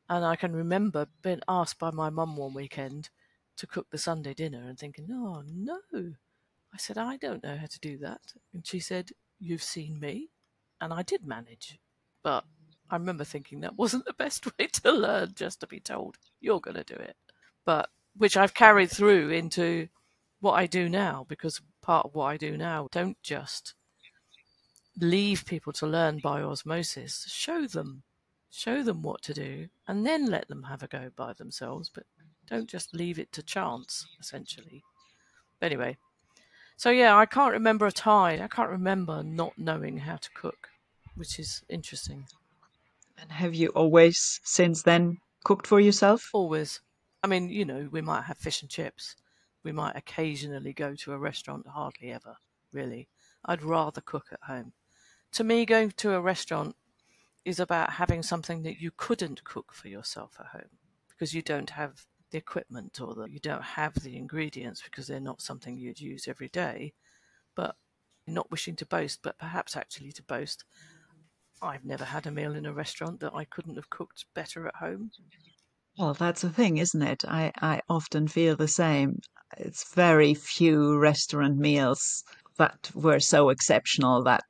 and 0.09 0.25
i 0.25 0.37
can 0.37 0.55
remember 0.55 1.07
being 1.23 1.41
asked 1.49 1.79
by 1.79 1.91
my 1.91 2.11
mum 2.11 2.37
one 2.37 2.55
weekend 2.55 3.11
to 3.57 3.67
cook 3.67 3.87
the 3.91 3.99
Sunday 3.99 4.35
dinner 4.35 4.63
and 4.69 4.79
thinking, 4.79 5.09
oh 5.11 5.43
no. 5.47 5.79
I 6.75 6.79
said, 6.79 6.97
I 6.97 7.17
don't 7.17 7.45
know 7.45 7.57
how 7.57 7.67
to 7.67 7.81
do 7.81 7.99
that. 7.99 8.35
And 8.53 8.67
she 8.67 8.81
said, 8.81 9.11
You've 9.39 9.63
seen 9.63 10.01
me. 10.01 10.31
And 10.81 10.93
I 10.93 11.03
did 11.03 11.27
manage. 11.27 11.79
But 12.23 12.45
I 12.91 12.97
remember 12.97 13.25
thinking 13.25 13.61
that 13.61 13.77
wasn't 13.77 14.05
the 14.05 14.15
best 14.15 14.47
way 14.59 14.67
to 14.67 14.91
learn, 14.93 15.33
just 15.35 15.61
to 15.61 15.67
be 15.67 15.81
told, 15.81 16.17
You're 16.41 16.61
going 16.61 16.77
to 16.77 16.85
do 16.85 16.95
it. 16.95 17.17
But 17.65 17.91
which 18.17 18.37
I've 18.37 18.55
carried 18.55 18.91
through 18.91 19.31
into 19.31 19.89
what 20.43 20.53
I 20.53 20.67
do 20.67 20.89
now, 20.91 21.25
because 21.29 21.63
part 21.81 22.05
of 22.05 22.15
what 22.15 22.27
I 22.27 22.37
do 22.37 22.59
now, 22.59 22.89
don't 22.93 23.17
just 23.23 23.73
leave 25.01 25.47
people 25.47 25.73
to 25.73 25.87
learn 25.87 26.19
by 26.19 26.43
osmosis, 26.43 27.25
show 27.29 27.67
them. 27.67 28.03
Show 28.55 28.83
them 28.83 29.01
what 29.01 29.23
to 29.23 29.33
do 29.33 29.69
and 29.89 30.05
then 30.05 30.27
let 30.27 30.47
them 30.49 30.65
have 30.65 30.83
a 30.83 30.87
go 30.87 31.09
by 31.17 31.33
themselves. 31.33 31.89
But 31.89 32.05
don't 32.47 32.69
just 32.69 32.95
leave 32.95 33.19
it 33.19 33.33
to 33.33 33.43
chance, 33.43 34.07
essentially. 34.21 34.83
But 35.59 35.73
anyway, 35.73 35.97
so 36.77 36.91
yeah, 36.91 37.17
I 37.17 37.25
can't 37.25 37.55
remember 37.55 37.87
a 37.87 37.93
time. 37.93 38.43
I 38.43 38.49
can't 38.49 38.69
remember 38.69 39.23
not 39.23 39.57
knowing 39.57 39.97
how 39.97 40.17
to 40.17 40.31
cook, 40.35 40.69
which 41.15 41.39
is 41.39 41.63
interesting. 41.71 42.27
And 43.19 43.33
have 43.33 43.55
you 43.55 43.69
always 43.69 44.39
since 44.45 44.83
then 44.83 45.17
cooked 45.45 45.67
for 45.67 45.81
yourself? 45.81 46.29
Always. 46.35 46.83
I 47.23 47.29
mean, 47.29 47.49
you 47.49 47.65
know, 47.65 47.89
we 47.91 48.03
might 48.03 48.25
have 48.25 48.37
fish 48.37 48.61
and 48.61 48.71
chips. 48.71 49.17
We 49.63 49.73
might 49.73 49.97
occasionally 49.97 50.73
go 50.73 50.95
to 50.95 51.13
a 51.13 51.19
restaurant, 51.19 51.67
hardly 51.67 52.11
ever, 52.13 52.37
really. 52.73 53.09
I'd 53.45 53.63
rather 53.63 54.01
cook 54.01 54.27
at 54.33 54.41
home. 54.43 54.73
To 55.33 55.45
me, 55.45 55.65
going 55.65 55.93
to 55.93 56.15
a 56.15 56.21
restaurant 56.21 56.77
is 57.45 57.59
about 57.59 57.95
having 57.95 58.23
something 58.23 58.63
that 58.63 58.81
you 58.81 58.91
couldn't 58.97 59.45
cook 59.45 59.73
for 59.73 59.89
yourself 59.89 60.37
at 60.39 60.47
home 60.47 60.71
because 61.09 61.35
you 61.35 61.43
don't 61.43 61.71
have 61.71 62.07
the 62.31 62.39
equipment 62.39 63.01
or 63.01 63.15
that 63.15 63.31
you 63.31 63.39
don't 63.39 63.63
have 63.63 63.95
the 63.95 64.17
ingredients 64.17 64.83
because 64.83 65.07
they're 65.07 65.21
not 65.21 65.43
something 65.43 65.77
you'd 65.77 66.01
use 66.01 66.27
every 66.29 66.49
day. 66.49 66.93
But 67.55 67.77
not 68.27 68.51
wishing 68.51 68.77
to 68.77 68.87
boast, 68.87 69.21
but 69.23 69.39
perhaps 69.39 69.77
actually 69.77 70.13
to 70.13 70.23
boast, 70.23 70.65
I've 71.61 71.85
never 71.85 72.05
had 72.05 72.27
a 72.27 72.31
meal 72.31 72.55
in 72.55 72.67
a 72.67 72.73
restaurant 72.73 73.21
that 73.21 73.35
I 73.35 73.45
couldn't 73.45 73.77
have 73.77 73.91
cooked 73.91 74.25
better 74.35 74.67
at 74.67 74.77
home. 74.77 75.11
Well, 75.99 76.15
that's 76.15 76.43
the 76.43 76.51
thing, 76.51 76.79
isn't 76.79 77.03
it? 77.03 77.25
I, 77.27 77.53
I 77.61 77.81
often 77.89 78.29
feel 78.29 78.57
the 78.57 78.69
same. 78.69 79.21
It's 79.59 79.93
very 79.95 80.35
few 80.35 80.99
restaurant 80.99 81.59
meals 81.59 82.25
that 82.57 82.91
were 82.95 83.21
so 83.21 83.51
exceptional 83.51 84.23
that 84.25 84.43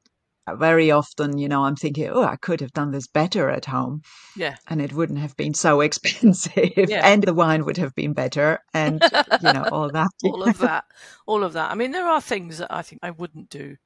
very 0.50 0.90
often, 0.90 1.38
you 1.38 1.48
know, 1.48 1.64
I'm 1.64 1.76
thinking, 1.76 2.08
oh, 2.08 2.24
I 2.24 2.36
could 2.36 2.60
have 2.60 2.72
done 2.72 2.90
this 2.90 3.06
better 3.06 3.48
at 3.48 3.64
home. 3.64 4.02
Yeah. 4.36 4.56
And 4.68 4.80
it 4.80 4.92
wouldn't 4.92 5.20
have 5.20 5.36
been 5.36 5.54
so 5.54 5.80
expensive. 5.88 6.72
Yeah. 6.76 7.06
And 7.06 7.22
the 7.22 7.34
wine 7.34 7.64
would 7.64 7.76
have 7.76 7.94
been 7.94 8.12
better. 8.12 8.58
And, 8.74 9.02
you 9.42 9.52
know, 9.52 9.66
all 9.70 9.90
that. 9.90 10.10
all 10.24 10.42
of 10.42 10.58
that. 10.58 10.84
All 11.26 11.44
of 11.44 11.52
that. 11.52 11.70
I 11.70 11.74
mean, 11.74 11.92
there 11.92 12.08
are 12.08 12.20
things 12.20 12.58
that 12.58 12.72
I 12.72 12.82
think 12.82 13.00
I 13.02 13.10
wouldn't 13.10 13.50
do 13.50 13.76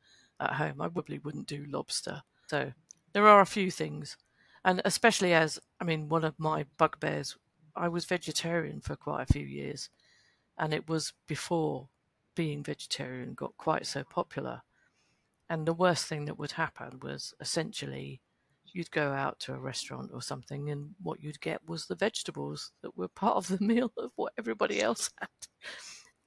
at 0.40 0.54
home. 0.54 0.80
I 0.80 0.88
probably 0.88 1.18
wouldn't 1.18 1.46
do 1.46 1.66
lobster. 1.68 2.22
So 2.48 2.72
there 3.12 3.28
are 3.28 3.40
a 3.40 3.46
few 3.46 3.70
things. 3.70 4.16
And 4.64 4.82
especially 4.84 5.32
as, 5.32 5.60
I 5.80 5.84
mean, 5.84 6.08
one 6.08 6.24
of 6.24 6.34
my 6.38 6.66
bugbears, 6.78 7.36
I 7.76 7.88
was 7.88 8.04
vegetarian 8.04 8.80
for 8.80 8.96
quite 8.96 9.28
a 9.28 9.32
few 9.32 9.44
years. 9.44 9.90
And 10.58 10.72
it 10.72 10.88
was 10.88 11.12
before 11.28 11.88
being 12.34 12.62
vegetarian 12.62 13.34
got 13.34 13.56
quite 13.56 13.86
so 13.86 14.04
popular 14.04 14.62
and 15.48 15.66
the 15.66 15.72
worst 15.72 16.06
thing 16.06 16.24
that 16.26 16.38
would 16.38 16.52
happen 16.52 16.98
was 17.02 17.34
essentially 17.40 18.20
you'd 18.64 18.90
go 18.90 19.12
out 19.12 19.38
to 19.40 19.54
a 19.54 19.58
restaurant 19.58 20.10
or 20.12 20.20
something, 20.20 20.70
and 20.70 20.90
what 21.00 21.22
you'd 21.22 21.40
get 21.40 21.66
was 21.68 21.86
the 21.86 21.94
vegetables 21.94 22.72
that 22.82 22.96
were 22.96 23.08
part 23.08 23.36
of 23.36 23.46
the 23.46 23.58
meal 23.64 23.92
of 23.96 24.10
what 24.16 24.32
everybody 24.38 24.82
else 24.82 25.10
had. 25.20 25.28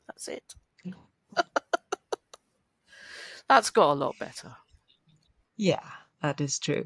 That's 0.07 0.27
it. 0.27 0.55
That's 3.49 3.69
got 3.71 3.91
a 3.91 3.93
lot 3.93 4.17
better. 4.19 4.55
Yeah, 5.57 5.83
that 6.21 6.39
is 6.39 6.59
true. 6.59 6.85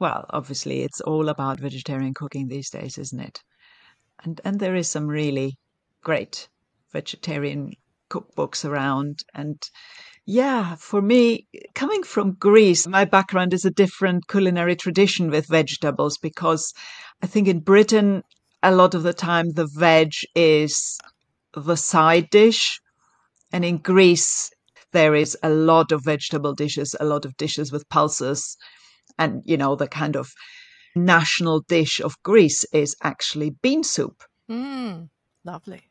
Well, 0.00 0.24
obviously, 0.30 0.82
it's 0.82 1.00
all 1.02 1.28
about 1.28 1.60
vegetarian 1.60 2.14
cooking 2.14 2.48
these 2.48 2.70
days, 2.70 2.96
isn't 2.98 3.20
it? 3.20 3.42
And 4.22 4.40
and 4.44 4.60
there 4.60 4.74
is 4.76 4.88
some 4.88 5.06
really 5.06 5.58
great 6.02 6.48
vegetarian 6.92 7.72
cookbooks 8.10 8.64
around, 8.64 9.20
and 9.34 9.60
yeah, 10.26 10.76
for 10.76 11.02
me, 11.02 11.46
coming 11.74 12.02
from 12.02 12.32
Greece, 12.34 12.86
my 12.86 13.04
background 13.04 13.52
is 13.52 13.64
a 13.64 13.70
different 13.70 14.26
culinary 14.26 14.76
tradition 14.76 15.30
with 15.30 15.48
vegetables 15.48 16.16
because 16.16 16.72
I 17.22 17.26
think 17.26 17.46
in 17.46 17.60
Britain, 17.60 18.22
a 18.62 18.74
lot 18.74 18.94
of 18.94 19.02
the 19.02 19.12
time 19.12 19.50
the 19.50 19.66
veg 19.66 20.12
is 20.34 20.98
the 21.54 21.76
side 21.76 22.30
dish. 22.30 22.80
And 23.52 23.64
in 23.64 23.78
Greece, 23.78 24.50
there 24.92 25.14
is 25.14 25.36
a 25.42 25.50
lot 25.50 25.92
of 25.92 26.04
vegetable 26.04 26.54
dishes, 26.54 26.96
a 26.98 27.04
lot 27.04 27.24
of 27.26 27.36
dishes 27.36 27.70
with 27.70 27.88
pulses. 27.90 28.56
And, 29.18 29.42
you 29.44 29.56
know, 29.56 29.76
the 29.76 29.88
kind 29.88 30.16
of 30.16 30.32
national 30.94 31.60
dish 31.60 32.00
of 32.00 32.22
Greece 32.22 32.64
is 32.72 32.96
actually 33.02 33.50
bean 33.50 33.82
soup. 33.82 34.22
Mm, 34.50 35.08
lovely. 35.44 35.90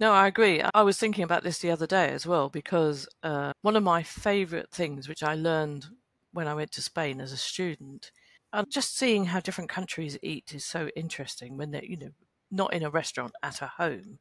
No, 0.00 0.12
I 0.12 0.26
agree. 0.26 0.62
I 0.74 0.82
was 0.82 0.98
thinking 0.98 1.22
about 1.22 1.44
this 1.44 1.58
the 1.58 1.70
other 1.70 1.86
day 1.86 2.08
as 2.08 2.26
well 2.26 2.48
because 2.48 3.08
uh, 3.22 3.52
one 3.62 3.76
of 3.76 3.82
my 3.82 4.02
favorite 4.02 4.70
things, 4.70 5.08
which 5.08 5.22
I 5.22 5.34
learned 5.34 5.86
when 6.32 6.48
I 6.48 6.54
went 6.54 6.72
to 6.72 6.82
Spain 6.82 7.20
as 7.20 7.30
a 7.30 7.36
student, 7.36 8.10
and 8.52 8.70
just 8.70 8.96
seeing 8.96 9.26
how 9.26 9.40
different 9.40 9.70
countries 9.70 10.18
eat 10.22 10.54
is 10.54 10.64
so 10.64 10.88
interesting 10.96 11.56
when 11.56 11.70
they're, 11.70 11.84
you 11.84 11.96
know, 11.96 12.10
not 12.50 12.74
in 12.74 12.82
a 12.82 12.90
restaurant, 12.90 13.32
at 13.42 13.62
a 13.62 13.66
home. 13.66 14.18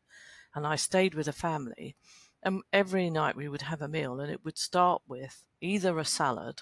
And 0.54 0.68
I 0.68 0.76
stayed 0.76 1.16
with 1.16 1.28
a 1.28 1.34
family, 1.34 1.96
and 2.44 2.62
every 2.72 3.10
night 3.10 3.36
we 3.36 3.50
would 3.50 3.64
have 3.64 3.82
a 3.82 3.88
meal, 3.88 4.20
and 4.20 4.32
it 4.32 4.44
would 4.46 4.58
start 4.58 5.02
with 5.08 5.44
either 5.62 5.98
a 5.98 6.06
salad 6.06 6.62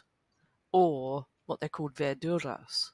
or 0.72 1.26
what 1.46 1.60
they're 1.60 1.70
called 1.70 1.96
verduras, 1.96 2.92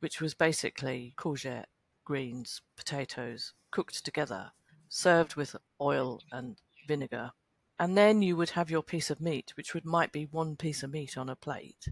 which 0.00 0.20
was 0.20 0.34
basically 0.34 1.14
courgette, 1.16 1.66
greens, 2.04 2.62
potatoes 2.76 3.52
cooked 3.70 4.04
together 4.04 4.52
served 4.88 5.34
with 5.34 5.56
oil 5.80 6.20
and 6.30 6.60
vinegar. 6.86 7.32
And 7.78 7.96
then 7.98 8.22
you 8.22 8.36
would 8.36 8.50
have 8.50 8.70
your 8.70 8.82
piece 8.82 9.10
of 9.10 9.20
meat, 9.20 9.52
which 9.56 9.74
would 9.74 9.84
might 9.84 10.12
be 10.12 10.24
one 10.24 10.56
piece 10.56 10.82
of 10.82 10.90
meat 10.92 11.18
on 11.18 11.28
a 11.28 11.36
plate. 11.36 11.88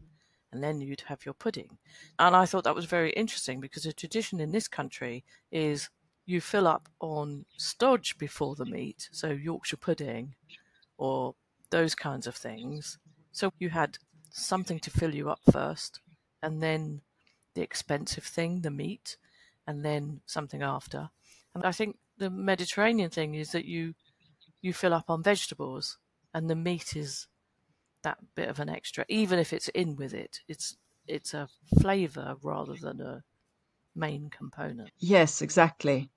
and 0.54 0.62
then 0.62 0.80
you'd 0.80 1.02
have 1.08 1.24
your 1.24 1.34
pudding. 1.34 1.78
And 2.16 2.36
I 2.36 2.46
thought 2.46 2.62
that 2.62 2.76
was 2.76 2.84
very 2.84 3.10
interesting 3.10 3.60
because 3.60 3.82
the 3.82 3.92
tradition 3.92 4.40
in 4.40 4.52
this 4.52 4.68
country 4.68 5.24
is 5.50 5.90
you 6.26 6.40
fill 6.40 6.68
up 6.68 6.88
on 7.00 7.44
stodge 7.58 8.16
before 8.18 8.54
the 8.54 8.64
meat, 8.64 9.08
so 9.10 9.30
Yorkshire 9.30 9.76
pudding 9.76 10.36
or 10.96 11.34
those 11.70 11.96
kinds 11.96 12.28
of 12.28 12.36
things. 12.36 12.98
So 13.32 13.52
you 13.58 13.70
had 13.70 13.98
something 14.30 14.78
to 14.78 14.90
fill 14.90 15.12
you 15.12 15.28
up 15.28 15.40
first, 15.50 16.00
and 16.40 16.62
then 16.62 17.00
the 17.54 17.62
expensive 17.62 18.24
thing, 18.24 18.60
the 18.60 18.70
meat, 18.70 19.16
and 19.66 19.84
then 19.84 20.20
something 20.26 20.62
after. 20.62 21.10
And 21.54 21.64
I 21.64 21.72
think 21.72 21.96
the 22.18 22.30
Mediterranean 22.30 23.10
thing 23.10 23.34
is 23.34 23.52
that 23.52 23.64
you 23.64 23.94
you 24.60 24.72
fill 24.72 24.94
up 24.94 25.10
on 25.10 25.22
vegetables, 25.22 25.98
and 26.32 26.48
the 26.48 26.56
meat 26.56 26.96
is 26.96 27.28
that 28.02 28.18
bit 28.34 28.48
of 28.48 28.60
an 28.60 28.68
extra, 28.68 29.04
even 29.08 29.38
if 29.38 29.52
it's 29.52 29.68
in 29.68 29.96
with 29.96 30.14
it. 30.14 30.40
It's 30.48 30.76
it's 31.06 31.34
a 31.34 31.48
flavour 31.80 32.36
rather 32.42 32.74
than 32.74 33.00
a 33.00 33.22
main 33.94 34.30
component. 34.30 34.90
Yes, 34.98 35.42
exactly. 35.42 36.10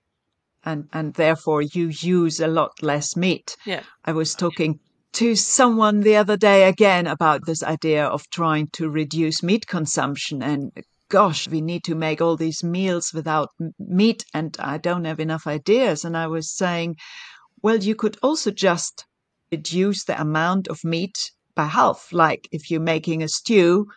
And 0.63 0.87
and 0.93 1.13
therefore 1.13 1.61
you 1.61 1.87
use 1.89 2.39
a 2.39 2.47
lot 2.47 2.81
less 2.81 3.15
meat. 3.15 3.55
Yeah. 3.65 3.83
I 4.03 4.11
was 4.13 4.35
talking 4.35 4.79
to 5.13 5.35
someone 5.35 6.01
the 6.01 6.17
other 6.17 6.37
day 6.37 6.67
again 6.67 7.07
about 7.07 7.45
this 7.45 7.63
idea 7.63 8.05
of 8.05 8.29
trying 8.29 8.67
to 8.73 8.89
reduce 8.89 9.41
meat 9.41 9.65
consumption 9.65 10.43
and 10.43 10.71
gosh 11.09 11.47
we 11.47 11.61
need 11.61 11.83
to 11.83 11.95
make 11.95 12.21
all 12.21 12.35
these 12.37 12.63
meals 12.63 13.11
without 13.13 13.49
meat 13.79 14.25
and 14.33 14.55
I 14.59 14.77
don't 14.77 15.05
have 15.05 15.19
enough 15.19 15.47
ideas 15.47 16.05
and 16.05 16.15
I 16.17 16.27
was 16.27 16.55
saying 16.55 16.95
well 17.61 17.77
you 17.77 17.95
could 17.95 18.17
also 18.21 18.51
just 18.51 19.05
reduce 19.51 20.03
the 20.03 20.19
amount 20.19 20.67
of 20.67 20.83
meat 20.83 21.17
by 21.55 21.65
half 21.65 22.09
like 22.11 22.47
if 22.51 22.69
you're 22.69 22.81
making 22.81 23.23
a 23.23 23.29
stew 23.29 23.87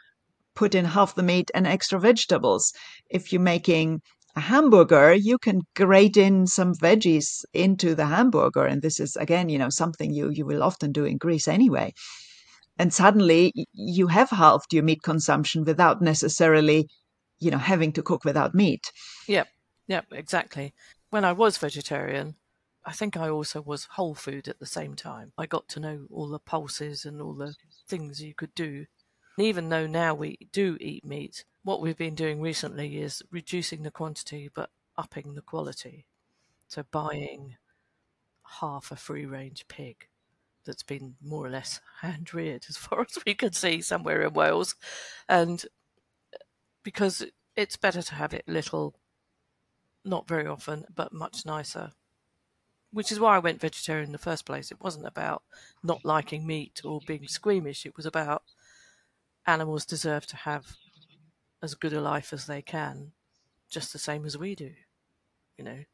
put 0.55 0.75
in 0.75 0.85
half 0.85 1.15
the 1.15 1.23
meat 1.23 1.51
and 1.55 1.67
extra 1.67 1.99
vegetables 1.99 2.73
if 3.09 3.33
you're 3.33 3.43
making 3.43 4.01
a 4.37 4.41
hamburger, 4.41 5.13
you 5.13 5.39
can 5.39 5.61
grate 5.75 6.17
in 6.17 6.47
some 6.47 6.73
veggies 6.75 7.45
into 7.53 7.95
the 7.95 8.07
hamburger. 8.07 8.65
And 8.65 8.81
this 8.81 9.01
is, 9.01 9.17
again, 9.17 9.49
you 9.49 9.59
know, 9.59 9.71
something 9.71 10.13
you, 10.13 10.31
you 10.31 10.47
will 10.47 10.63
often 10.63 10.93
do 10.93 11.05
in 11.05 11.19
Greece 11.19 11.49
anyway. 11.49 11.93
And 12.79 12.95
suddenly 12.95 13.53
you 13.73 14.07
have 14.07 14.31
halved 14.31 14.73
your 14.73 14.85
meat 14.85 15.03
consumption 15.03 15.65
without 15.65 16.01
necessarily, 16.01 16.89
you 17.41 17.51
know, 17.51 17.59
having 17.59 17.93
to 17.93 18.03
cook 18.03 18.25
without 18.25 18.55
meat. 18.55 18.93
Yep, 19.27 19.49
yep, 19.89 20.07
exactly. 20.13 20.75
When 21.11 21.25
I 21.25 21.33
was 21.33 21.59
vegetarian, 21.59 22.37
I 22.85 22.93
think 22.93 23.17
I 23.17 23.29
also 23.29 23.61
was 23.61 23.85
whole 23.85 24.15
food 24.15 24.49
at 24.49 24.59
the 24.59 24.67
same 24.67 24.95
time. 24.95 25.33
I 25.37 25.47
got 25.47 25.69
to 25.69 25.81
know 25.81 26.07
all 26.11 26.29
the 26.29 26.39
pulses 26.39 27.05
and 27.05 27.21
all 27.21 27.35
the 27.35 27.55
things 27.89 28.23
you 28.23 28.35
could 28.35 28.55
do. 28.55 28.87
And 29.37 29.47
even 29.47 29.69
though 29.69 29.87
now 29.87 30.15
we 30.15 30.39
do 30.53 30.77
eat 30.81 31.05
meat, 31.05 31.45
what 31.63 31.81
we've 31.81 31.97
been 31.97 32.15
doing 32.15 32.41
recently 32.41 33.01
is 33.01 33.23
reducing 33.31 33.83
the 33.83 33.91
quantity 33.91 34.51
but 34.55 34.71
upping 34.97 35.35
the 35.35 35.43
quality. 35.43 36.07
So 36.69 36.85
buying 36.91 37.57
half 38.61 38.91
a 38.91 38.97
free 38.97 39.27
range 39.27 39.67
pig 39.69 40.09
that's 40.65 40.83
been 40.83 41.17
more 41.23 41.47
or 41.47 41.51
less 41.51 41.81
hand 42.01 42.33
reared 42.33 42.67
as 42.69 42.77
far 42.77 43.03
as 43.03 43.19
we 43.27 43.35
can 43.35 43.53
see 43.53 43.83
somewhere 43.83 44.23
in 44.23 44.33
Wales. 44.33 44.75
And 45.29 45.65
because 46.83 47.25
it's 47.57 47.77
better 47.77 48.03
to 48.03 48.15
have 48.15 48.33
it 48.33 48.45
little, 48.47 48.95
not 50.05 50.29
very 50.29 50.47
often, 50.47 50.85
but 50.95 51.13
much 51.13 51.45
nicer. 51.45 51.93
Which 52.93 53.13
is 53.13 53.21
why 53.21 53.37
I 53.37 53.41
went 53.41 53.61
vegetarian 53.61 54.07
in 54.07 54.13
the 54.13 54.19
first 54.19 54.45
place. 54.45 54.73
It 54.73 54.81
wasn't 54.81 55.07
about 55.07 55.43
not 55.83 56.05
liking 56.05 56.47
meat 56.47 56.81
or 56.85 57.01
being 57.07 57.29
squeamish. 57.29 57.87
It 57.87 57.97
was 57.97 58.07
about 58.07 58.43
animals 59.47 59.87
deserve 59.87 60.27
to 60.27 60.37
have 60.37 60.77
as 61.63 61.75
good 61.75 61.93
a 61.93 62.01
life 62.01 62.33
as 62.33 62.47
they 62.47 62.63
can, 62.63 63.13
just 63.71 63.93
the 63.93 63.99
same 63.99 64.25
as 64.25 64.37
we 64.37 64.55
do, 64.55 64.73
you 65.57 65.65
know. 65.65 65.85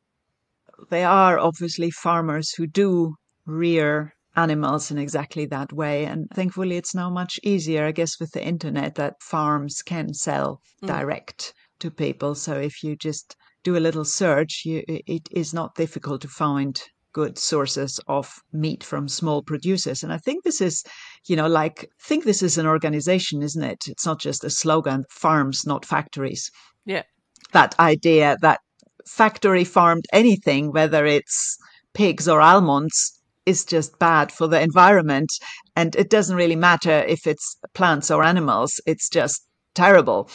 There 0.91 1.09
are 1.09 1.39
obviously 1.39 1.91
farmers 1.91 2.53
who 2.55 2.67
do 2.67 3.17
rear 3.45 4.16
animals 4.37 4.91
in 4.91 4.99
exactly 4.99 5.47
that 5.47 5.73
way. 5.73 6.05
And 6.05 6.29
thankfully, 6.35 6.77
it's 6.77 6.95
now 6.95 7.11
much 7.11 7.41
easier, 7.43 7.85
I 7.87 7.93
guess, 7.93 8.21
with 8.21 8.31
the 8.33 8.45
internet 8.45 8.95
that 8.97 9.23
farms 9.23 9.83
can 9.83 10.15
sell 10.15 10.61
mm. 10.83 10.89
direct 10.89 11.55
to 11.81 11.91
people. 11.91 12.35
So 12.35 12.55
if 12.55 12.83
you 12.83 12.97
just 12.97 13.37
do 13.65 13.77
a 13.77 13.81
little 13.81 14.05
search, 14.05 14.63
you, 14.65 14.85
it 14.87 15.29
is 15.31 15.53
not 15.53 15.75
difficult 15.75 16.23
to 16.23 16.29
find 16.29 16.81
good 17.13 17.39
sources 17.39 17.99
of 18.09 18.31
meat 18.53 18.85
from 18.85 19.09
small 19.09 19.43
producers. 19.43 20.03
And 20.03 20.13
I 20.13 20.19
think 20.19 20.45
this 20.45 20.61
is, 20.61 20.85
you 21.27 21.35
know, 21.35 21.47
like, 21.49 21.89
think 22.03 22.25
this 22.25 22.43
is 22.43 22.59
an 22.59 22.67
organization, 22.67 23.43
isn't 23.43 23.65
it? 23.65 23.85
It's 23.89 24.05
not 24.05 24.21
just 24.21 24.45
a 24.45 24.51
slogan 24.51 25.05
farms, 25.11 25.65
not 25.67 25.87
factories. 25.87 26.51
Yeah. 26.85 27.05
That 27.53 27.75
idea 27.81 28.37
that 28.43 28.61
factory 29.07 29.65
farmed 29.65 30.05
anything, 30.13 30.73
whether 30.73 31.07
it's 31.07 31.57
pigs 31.95 32.29
or 32.29 32.43
almonds, 32.43 33.16
is 33.47 33.65
just 33.65 33.99
bad 33.99 34.33
for 34.33 34.47
the 34.49 34.61
environment. 34.61 35.31
And 35.75 35.95
it 35.97 36.11
doesn't 36.11 36.37
really 36.37 36.57
matter 36.57 37.05
if 37.09 37.27
it's 37.27 37.57
plants 37.75 38.11
or 38.11 38.23
animals, 38.23 38.81
it's 38.87 39.09
just 39.09 39.47
terrible. 39.75 40.29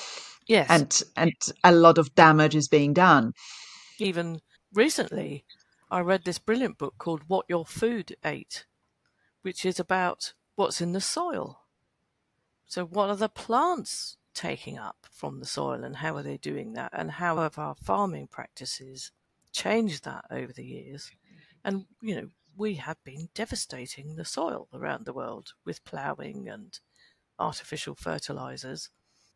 Yes. 0.48 0.68
And 0.70 1.04
and 1.16 1.34
a 1.64 1.72
lot 1.72 1.98
of 1.98 2.16
damage 2.16 2.56
is 2.56 2.68
being 2.68 2.94
done. 2.94 3.34
Even 4.00 4.40
recently, 4.74 5.46
I 5.90 6.00
read 6.00 6.24
this 6.24 6.40
brilliant 6.40 6.78
book 6.78 6.96
called 6.98 7.24
What 7.28 7.46
Your 7.50 7.66
Food 7.66 8.16
Ate, 8.24 8.66
which 9.42 9.66
is 9.66 9.80
about 9.80 10.34
what's 10.56 10.82
in 10.82 10.94
the 10.94 11.02
soil. 11.02 11.60
So, 12.66 12.86
what 12.86 13.10
are 13.10 13.16
the 13.16 13.30
plants 13.30 14.18
taking 14.34 14.78
up 14.78 15.06
from 15.12 15.40
the 15.40 15.46
soil, 15.46 15.84
and 15.84 15.98
how 15.98 16.16
are 16.16 16.24
they 16.24 16.38
doing 16.38 16.74
that, 16.74 16.92
and 16.94 17.12
how 17.12 17.38
have 17.38 17.58
our 17.58 17.76
farming 17.76 18.28
practices 18.28 19.12
changed 19.52 20.06
that 20.06 20.26
over 20.32 20.54
the 20.54 20.66
years? 20.66 21.12
And, 21.64 21.86
you 22.02 22.16
know, 22.16 22.30
we 22.56 22.76
have 22.76 22.98
been 23.04 23.30
devastating 23.34 24.16
the 24.16 24.26
soil 24.26 24.68
around 24.74 25.06
the 25.06 25.14
world 25.14 25.54
with 25.66 25.84
ploughing 25.84 26.48
and 26.48 26.80
artificial 27.40 27.96
fertilizers. 27.96 28.90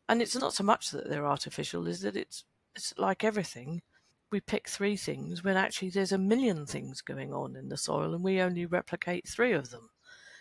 And 0.08 0.22
it's 0.22 0.36
not 0.36 0.54
so 0.54 0.64
much 0.64 0.90
that 0.90 1.08
they're 1.08 1.26
artificial, 1.26 1.86
is 1.86 2.00
that 2.00 2.16
it's 2.16 2.44
it's 2.76 2.92
like 2.98 3.24
everything 3.24 3.82
we 4.30 4.40
pick 4.40 4.68
three 4.68 4.96
things 4.96 5.42
when 5.42 5.56
actually 5.56 5.88
there's 5.90 6.12
a 6.12 6.18
million 6.18 6.66
things 6.66 7.00
going 7.00 7.32
on 7.32 7.56
in 7.56 7.68
the 7.68 7.76
soil 7.76 8.14
and 8.14 8.22
we 8.22 8.40
only 8.40 8.66
replicate 8.66 9.26
three 9.26 9.52
of 9.52 9.70
them. 9.70 9.88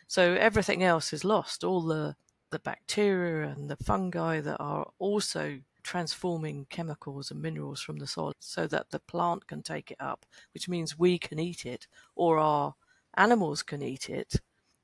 So 0.07 0.33
everything 0.33 0.83
else 0.83 1.13
is 1.13 1.23
lost. 1.23 1.63
All 1.63 1.81
the, 1.81 2.15
the 2.51 2.59
bacteria 2.59 3.47
and 3.49 3.69
the 3.69 3.77
fungi 3.77 4.41
that 4.41 4.57
are 4.59 4.91
also 4.99 5.59
transforming 5.85 6.65
chemicals 6.69 7.29
and 7.29 7.41
minerals 7.41 7.79
from 7.79 7.99
the 7.99 8.07
soil 8.07 8.33
so 8.39 8.65
that 8.67 8.89
the 8.89 8.99
plant 8.99 9.47
can 9.47 9.61
take 9.61 9.91
it 9.91 9.97
up, 9.99 10.25
which 10.53 10.67
means 10.67 10.97
we 10.97 11.17
can 11.19 11.39
eat 11.39 11.65
it 11.65 11.87
or 12.15 12.39
our 12.39 12.73
animals 13.15 13.61
can 13.61 13.81
eat 13.81 14.09
it. 14.09 14.41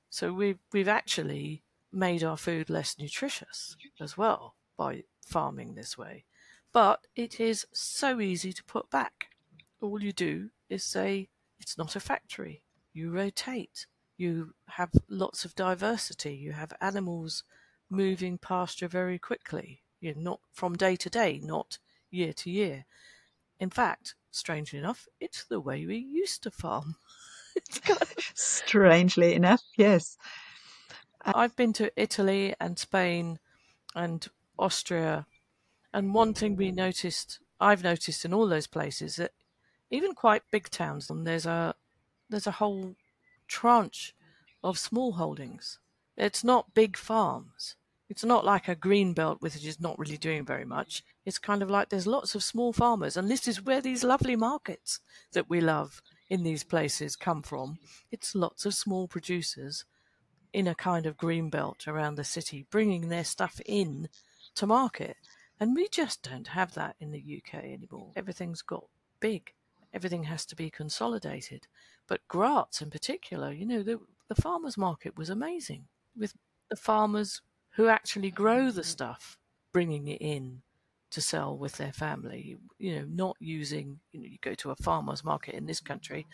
So 0.09 0.31
we've, 0.31 0.59
we've 0.71 0.87
actually 0.87 1.63
made 1.91 2.23
our 2.23 2.37
food 2.37 2.69
less 2.69 2.97
nutritious 2.99 3.75
as 3.99 4.15
well 4.15 4.55
by 4.77 5.03
farming 5.25 5.73
this 5.73 5.97
way. 5.97 6.25
But 6.71 7.07
it 7.15 7.39
is 7.39 7.65
so 7.73 8.21
easy 8.21 8.53
to 8.53 8.63
put 8.63 8.89
back. 8.91 9.27
All 9.81 10.01
you 10.01 10.13
do 10.13 10.51
is 10.69 10.83
say, 10.83 11.27
it's 11.59 11.77
not 11.77 11.95
a 11.95 11.99
factory. 11.99 12.61
You 12.93 13.11
rotate. 13.11 13.87
You 14.17 14.53
have 14.67 14.91
lots 15.09 15.45
of 15.45 15.55
diversity. 15.55 16.35
You 16.35 16.51
have 16.51 16.73
animals 16.79 17.43
moving 17.89 18.37
pasture 18.37 18.87
very 18.87 19.19
quickly. 19.19 19.80
You 20.01 20.15
know, 20.15 20.21
not 20.21 20.39
from 20.51 20.75
day 20.75 20.97
to 20.97 21.09
day, 21.09 21.39
not 21.41 21.77
year 22.09 22.33
to 22.33 22.49
year. 22.51 22.85
In 23.59 23.69
fact, 23.69 24.15
strangely 24.31 24.79
enough, 24.79 25.07
it's 25.19 25.45
the 25.45 25.61
way 25.61 25.85
we 25.85 25.97
used 25.97 26.43
to 26.43 26.51
farm. 26.51 26.95
strangely 28.33 29.33
enough, 29.33 29.63
yes. 29.77 30.17
I've 31.23 31.55
been 31.55 31.71
to 31.73 31.91
Italy 31.95 32.55
and 32.59 32.77
Spain 32.77 33.39
and 33.95 34.27
Austria 34.57 35.25
and 35.93 36.13
one 36.13 36.33
thing 36.33 36.55
we 36.55 36.71
noticed, 36.71 37.39
I've 37.59 37.83
noticed 37.83 38.23
in 38.23 38.33
all 38.33 38.47
those 38.47 38.67
places, 38.67 39.17
that 39.17 39.31
even 39.89 40.13
quite 40.13 40.43
big 40.51 40.69
towns, 40.69 41.11
there's 41.13 41.45
a 41.45 41.75
there's 42.29 42.47
a 42.47 42.51
whole 42.51 42.95
tranche 43.47 44.15
of 44.63 44.79
small 44.79 45.13
holdings. 45.13 45.79
It's 46.15 46.43
not 46.45 46.73
big 46.73 46.95
farms. 46.95 47.75
It's 48.11 48.25
not 48.25 48.43
like 48.43 48.67
a 48.67 48.75
green 48.75 49.13
belt 49.13 49.37
which 49.39 49.65
is 49.65 49.79
not 49.79 49.97
really 49.97 50.17
doing 50.17 50.45
very 50.45 50.65
much. 50.65 51.01
It's 51.25 51.39
kind 51.39 51.63
of 51.63 51.69
like 51.69 51.87
there's 51.87 52.05
lots 52.05 52.35
of 52.35 52.43
small 52.43 52.73
farmers, 52.73 53.15
and 53.15 53.31
this 53.31 53.47
is 53.47 53.63
where 53.63 53.79
these 53.79 54.03
lovely 54.03 54.35
markets 54.35 54.99
that 55.31 55.49
we 55.49 55.61
love 55.61 56.01
in 56.29 56.43
these 56.43 56.65
places 56.65 57.15
come 57.15 57.41
from. 57.41 57.79
It's 58.11 58.35
lots 58.35 58.65
of 58.65 58.73
small 58.73 59.07
producers 59.07 59.85
in 60.51 60.67
a 60.67 60.75
kind 60.75 61.05
of 61.05 61.15
green 61.15 61.49
belt 61.49 61.87
around 61.87 62.15
the 62.15 62.25
city, 62.25 62.67
bringing 62.69 63.07
their 63.07 63.23
stuff 63.23 63.61
in 63.65 64.09
to 64.55 64.67
market. 64.67 65.15
And 65.57 65.73
we 65.73 65.87
just 65.87 66.21
don't 66.21 66.49
have 66.49 66.73
that 66.73 66.97
in 66.99 67.11
the 67.11 67.41
UK 67.41 67.63
anymore. 67.63 68.11
Everything's 68.17 68.61
got 68.61 68.83
big. 69.21 69.53
Everything 69.93 70.25
has 70.25 70.45
to 70.47 70.55
be 70.57 70.69
consolidated. 70.69 71.65
But 72.09 72.27
Graz 72.27 72.81
in 72.81 72.89
particular, 72.89 73.53
you 73.53 73.65
know, 73.65 73.83
the, 73.83 74.01
the 74.27 74.41
farmers 74.41 74.77
market 74.77 75.15
was 75.15 75.29
amazing 75.29 75.85
with 76.13 76.33
the 76.69 76.75
farmers 76.75 77.41
who 77.75 77.87
actually 77.87 78.31
grow 78.31 78.71
the 78.71 78.83
stuff 78.83 79.37
bringing 79.71 80.07
it 80.07 80.21
in 80.21 80.61
to 81.11 81.21
sell 81.21 81.57
with 81.57 81.77
their 81.77 81.91
family. 81.91 82.57
You 82.77 82.95
know, 82.95 83.05
not 83.09 83.37
using, 83.39 83.99
you 84.11 84.21
know, 84.21 84.27
you 84.27 84.37
go 84.41 84.53
to 84.55 84.71
a 84.71 84.75
farmer's 84.75 85.23
market 85.23 85.55
in 85.55 85.65
this 85.65 85.79
country 85.79 86.25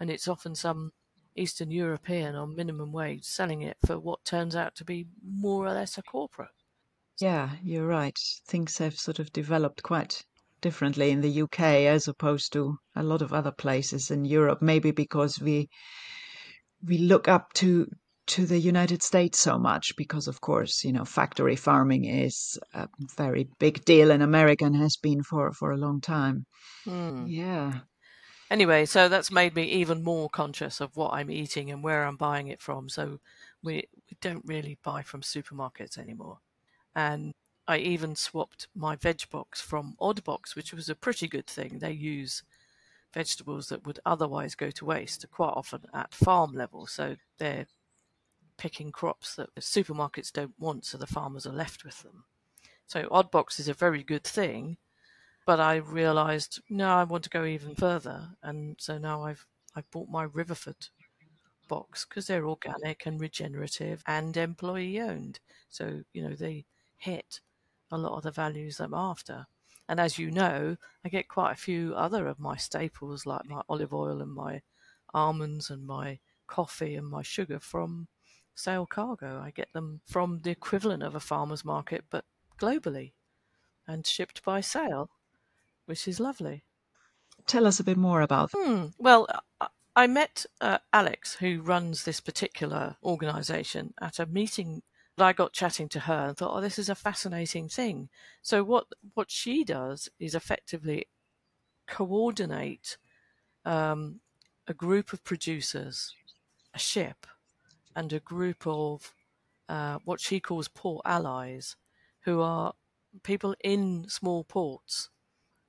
and 0.00 0.10
it's 0.10 0.28
often 0.28 0.54
some 0.54 0.92
Eastern 1.36 1.70
European 1.70 2.34
on 2.34 2.56
minimum 2.56 2.92
wage 2.92 3.24
selling 3.24 3.62
it 3.62 3.76
for 3.86 3.98
what 3.98 4.24
turns 4.24 4.54
out 4.54 4.74
to 4.76 4.84
be 4.84 5.06
more 5.24 5.64
or 5.66 5.72
less 5.72 5.96
a 5.96 6.02
corporate. 6.02 6.50
Yeah, 7.18 7.50
you're 7.62 7.86
right. 7.86 8.18
Things 8.46 8.78
have 8.78 8.98
sort 8.98 9.18
of 9.18 9.32
developed 9.32 9.82
quite 9.82 10.24
differently 10.60 11.10
in 11.10 11.20
the 11.20 11.42
UK 11.42 11.60
as 11.60 12.08
opposed 12.08 12.52
to 12.52 12.78
a 12.96 13.02
lot 13.02 13.22
of 13.22 13.32
other 13.32 13.52
places 13.52 14.10
in 14.10 14.24
Europe. 14.24 14.62
Maybe 14.62 14.90
because 14.90 15.40
we 15.40 15.68
we 16.84 16.98
look 16.98 17.28
up 17.28 17.52
to 17.54 17.86
to 18.26 18.46
the 18.46 18.58
United 18.58 19.02
States 19.02 19.38
so 19.38 19.58
much 19.58 19.96
because, 19.96 20.28
of 20.28 20.40
course, 20.40 20.84
you 20.84 20.92
know, 20.92 21.04
factory 21.04 21.56
farming 21.56 22.04
is 22.04 22.58
a 22.74 22.88
very 23.16 23.48
big 23.58 23.84
deal 23.84 24.10
in 24.10 24.22
America 24.22 24.64
and 24.64 24.76
has 24.76 24.96
been 24.96 25.22
for 25.22 25.52
for 25.52 25.72
a 25.72 25.76
long 25.76 26.00
time. 26.00 26.46
Mm. 26.86 27.24
Yeah. 27.28 27.80
Anyway, 28.50 28.84
so 28.84 29.08
that's 29.08 29.30
made 29.30 29.54
me 29.54 29.64
even 29.64 30.04
more 30.04 30.28
conscious 30.28 30.80
of 30.80 30.96
what 30.96 31.14
I'm 31.14 31.30
eating 31.30 31.70
and 31.70 31.82
where 31.82 32.04
I'm 32.04 32.16
buying 32.16 32.48
it 32.48 32.60
from. 32.60 32.88
So 32.88 33.18
we 33.62 33.88
we 34.10 34.16
don't 34.20 34.44
really 34.46 34.78
buy 34.82 35.02
from 35.02 35.22
supermarkets 35.22 35.98
anymore. 35.98 36.38
And 36.94 37.32
I 37.66 37.78
even 37.78 38.14
swapped 38.14 38.68
my 38.74 38.96
veg 38.96 39.22
box 39.30 39.60
from 39.60 39.96
Oddbox, 40.00 40.54
which 40.54 40.72
was 40.72 40.88
a 40.88 40.94
pretty 40.94 41.28
good 41.28 41.46
thing. 41.46 41.78
They 41.78 41.92
use 41.92 42.42
vegetables 43.12 43.68
that 43.68 43.86
would 43.86 44.00
otherwise 44.04 44.54
go 44.54 44.70
to 44.70 44.84
waste 44.84 45.24
quite 45.30 45.52
often 45.54 45.86
at 45.94 46.14
farm 46.14 46.52
level. 46.52 46.86
So 46.86 47.16
they're 47.38 47.66
picking 48.62 48.92
crops 48.92 49.34
that 49.34 49.52
the 49.56 49.60
supermarkets 49.60 50.32
don't 50.32 50.54
want, 50.56 50.84
so 50.84 50.96
the 50.96 51.04
farmers 51.04 51.44
are 51.44 51.52
left 51.52 51.84
with 51.84 52.00
them. 52.04 52.22
So 52.86 53.08
Oddbox 53.08 53.58
is 53.58 53.66
a 53.66 53.74
very 53.74 54.04
good 54.04 54.22
thing, 54.22 54.76
but 55.44 55.58
I 55.58 55.74
realised 55.74 56.62
no, 56.70 56.90
I 56.90 57.02
want 57.02 57.24
to 57.24 57.30
go 57.30 57.44
even 57.44 57.74
further, 57.74 58.36
and 58.40 58.76
so 58.78 58.98
now 58.98 59.24
I've 59.24 59.44
I've 59.74 59.90
bought 59.90 60.08
my 60.08 60.24
Riverford 60.28 60.90
box 61.66 62.04
because 62.04 62.28
they're 62.28 62.46
organic 62.46 63.04
and 63.04 63.20
regenerative 63.20 64.04
and 64.06 64.36
employee 64.36 65.00
owned. 65.00 65.40
So 65.68 66.04
you 66.12 66.22
know 66.22 66.36
they 66.36 66.64
hit 66.98 67.40
a 67.90 67.98
lot 67.98 68.16
of 68.16 68.22
the 68.22 68.30
values 68.30 68.78
I'm 68.78 68.94
after. 68.94 69.48
And 69.88 69.98
as 69.98 70.20
you 70.20 70.30
know, 70.30 70.76
I 71.04 71.08
get 71.08 71.26
quite 71.26 71.50
a 71.50 71.66
few 71.66 71.96
other 71.96 72.28
of 72.28 72.38
my 72.38 72.56
staples 72.56 73.26
like 73.26 73.44
my 73.44 73.62
olive 73.68 73.92
oil 73.92 74.22
and 74.22 74.32
my 74.32 74.62
almonds 75.12 75.68
and 75.68 75.84
my 75.84 76.20
coffee 76.46 76.94
and 76.94 77.08
my 77.08 77.22
sugar 77.22 77.58
from 77.58 78.06
Sail 78.54 78.86
Cargo. 78.86 79.40
I 79.44 79.50
get 79.50 79.72
them 79.72 80.00
from 80.06 80.40
the 80.42 80.50
equivalent 80.50 81.02
of 81.02 81.14
a 81.14 81.20
farmer's 81.20 81.64
market, 81.64 82.04
but 82.10 82.24
globally 82.60 83.12
and 83.86 84.06
shipped 84.06 84.44
by 84.44 84.60
sail, 84.60 85.10
which 85.86 86.06
is 86.06 86.20
lovely. 86.20 86.62
Tell 87.46 87.66
us 87.66 87.80
a 87.80 87.84
bit 87.84 87.96
more 87.96 88.20
about. 88.20 88.50
Hmm. 88.54 88.86
Well, 88.98 89.26
I 89.96 90.06
met 90.06 90.46
uh, 90.60 90.78
Alex, 90.92 91.36
who 91.36 91.60
runs 91.60 92.04
this 92.04 92.20
particular 92.20 92.96
organization, 93.02 93.94
at 94.00 94.18
a 94.18 94.26
meeting 94.26 94.82
I 95.18 95.32
got 95.32 95.52
chatting 95.52 95.88
to 95.90 96.00
her 96.00 96.28
and 96.28 96.36
thought, 96.36 96.56
oh, 96.56 96.60
this 96.60 96.78
is 96.78 96.88
a 96.88 96.94
fascinating 96.94 97.68
thing. 97.68 98.08
So 98.40 98.64
what 98.64 98.86
what 99.14 99.30
she 99.30 99.64
does 99.64 100.08
is 100.18 100.34
effectively 100.34 101.08
coordinate 101.86 102.96
um, 103.64 104.20
a 104.66 104.74
group 104.74 105.12
of 105.12 105.24
producers, 105.24 106.14
a 106.74 106.78
ship, 106.78 107.26
and 107.94 108.12
a 108.12 108.20
group 108.20 108.66
of 108.66 109.14
uh, 109.68 109.98
what 110.04 110.20
she 110.20 110.40
calls 110.40 110.68
port 110.68 111.02
allies, 111.04 111.76
who 112.20 112.40
are 112.40 112.74
people 113.22 113.54
in 113.62 114.06
small 114.08 114.44
ports 114.44 115.10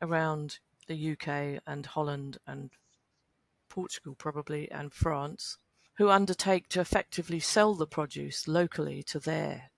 around 0.02 0.60
the 0.88 1.12
UK 1.12 1.62
and 1.66 1.86
Holland 1.86 2.38
and 2.46 2.72
Portugal 3.70 4.16
probably 4.16 4.70
and 4.72 4.94
France 4.94 5.58
who 5.98 6.10
undertake 6.10 6.70
to 6.70 6.82
effectively 6.82 7.40
sell 7.40 7.76
the 7.76 7.86
produce 7.86 8.48
locally 8.48 9.04
to 9.04 9.20
their 9.20 9.72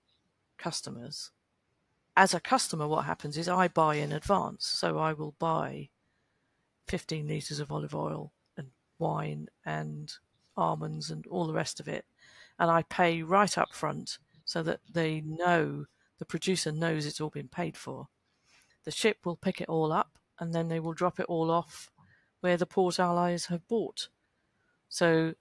customers. 0.56 1.30
As 2.16 2.32
a 2.32 2.40
customer, 2.40 2.88
what 2.88 3.04
happens 3.04 3.36
is 3.36 3.48
I 3.48 3.68
buy 3.68 3.96
in 3.96 4.12
advance. 4.12 4.66
So 4.66 4.98
I 4.98 5.12
will 5.12 5.34
buy 5.38 5.90
15 6.88 7.28
litres 7.28 7.60
of 7.60 7.70
olive 7.70 7.94
oil 7.94 8.32
and 8.56 8.68
wine 8.98 9.48
and 9.64 10.12
almonds 10.56 11.10
and 11.10 11.26
all 11.26 11.46
the 11.46 11.52
rest 11.52 11.80
of 11.80 11.88
it. 11.88 12.06
And 12.58 12.70
I 12.70 12.82
pay 12.82 13.22
right 13.22 13.56
up 13.58 13.72
front 13.72 14.18
so 14.44 14.62
that 14.62 14.80
they 14.90 15.20
know, 15.20 15.86
the 16.18 16.24
producer 16.24 16.72
knows 16.72 17.04
it's 17.04 17.20
all 17.20 17.30
been 17.30 17.48
paid 17.48 17.76
for. 17.76 18.08
The 18.84 18.90
ship 18.90 19.18
will 19.24 19.36
pick 19.36 19.60
it 19.60 19.68
all 19.68 19.92
up 19.92 20.18
and 20.38 20.54
then 20.54 20.68
they 20.68 20.80
will 20.80 20.92
drop 20.92 21.18
it 21.18 21.26
all 21.28 21.50
off 21.50 21.90
where 22.40 22.56
the 22.56 22.66
port 22.66 23.00
allies 23.00 23.46
have 23.46 23.66
bought. 23.68 24.08
So 24.88 25.34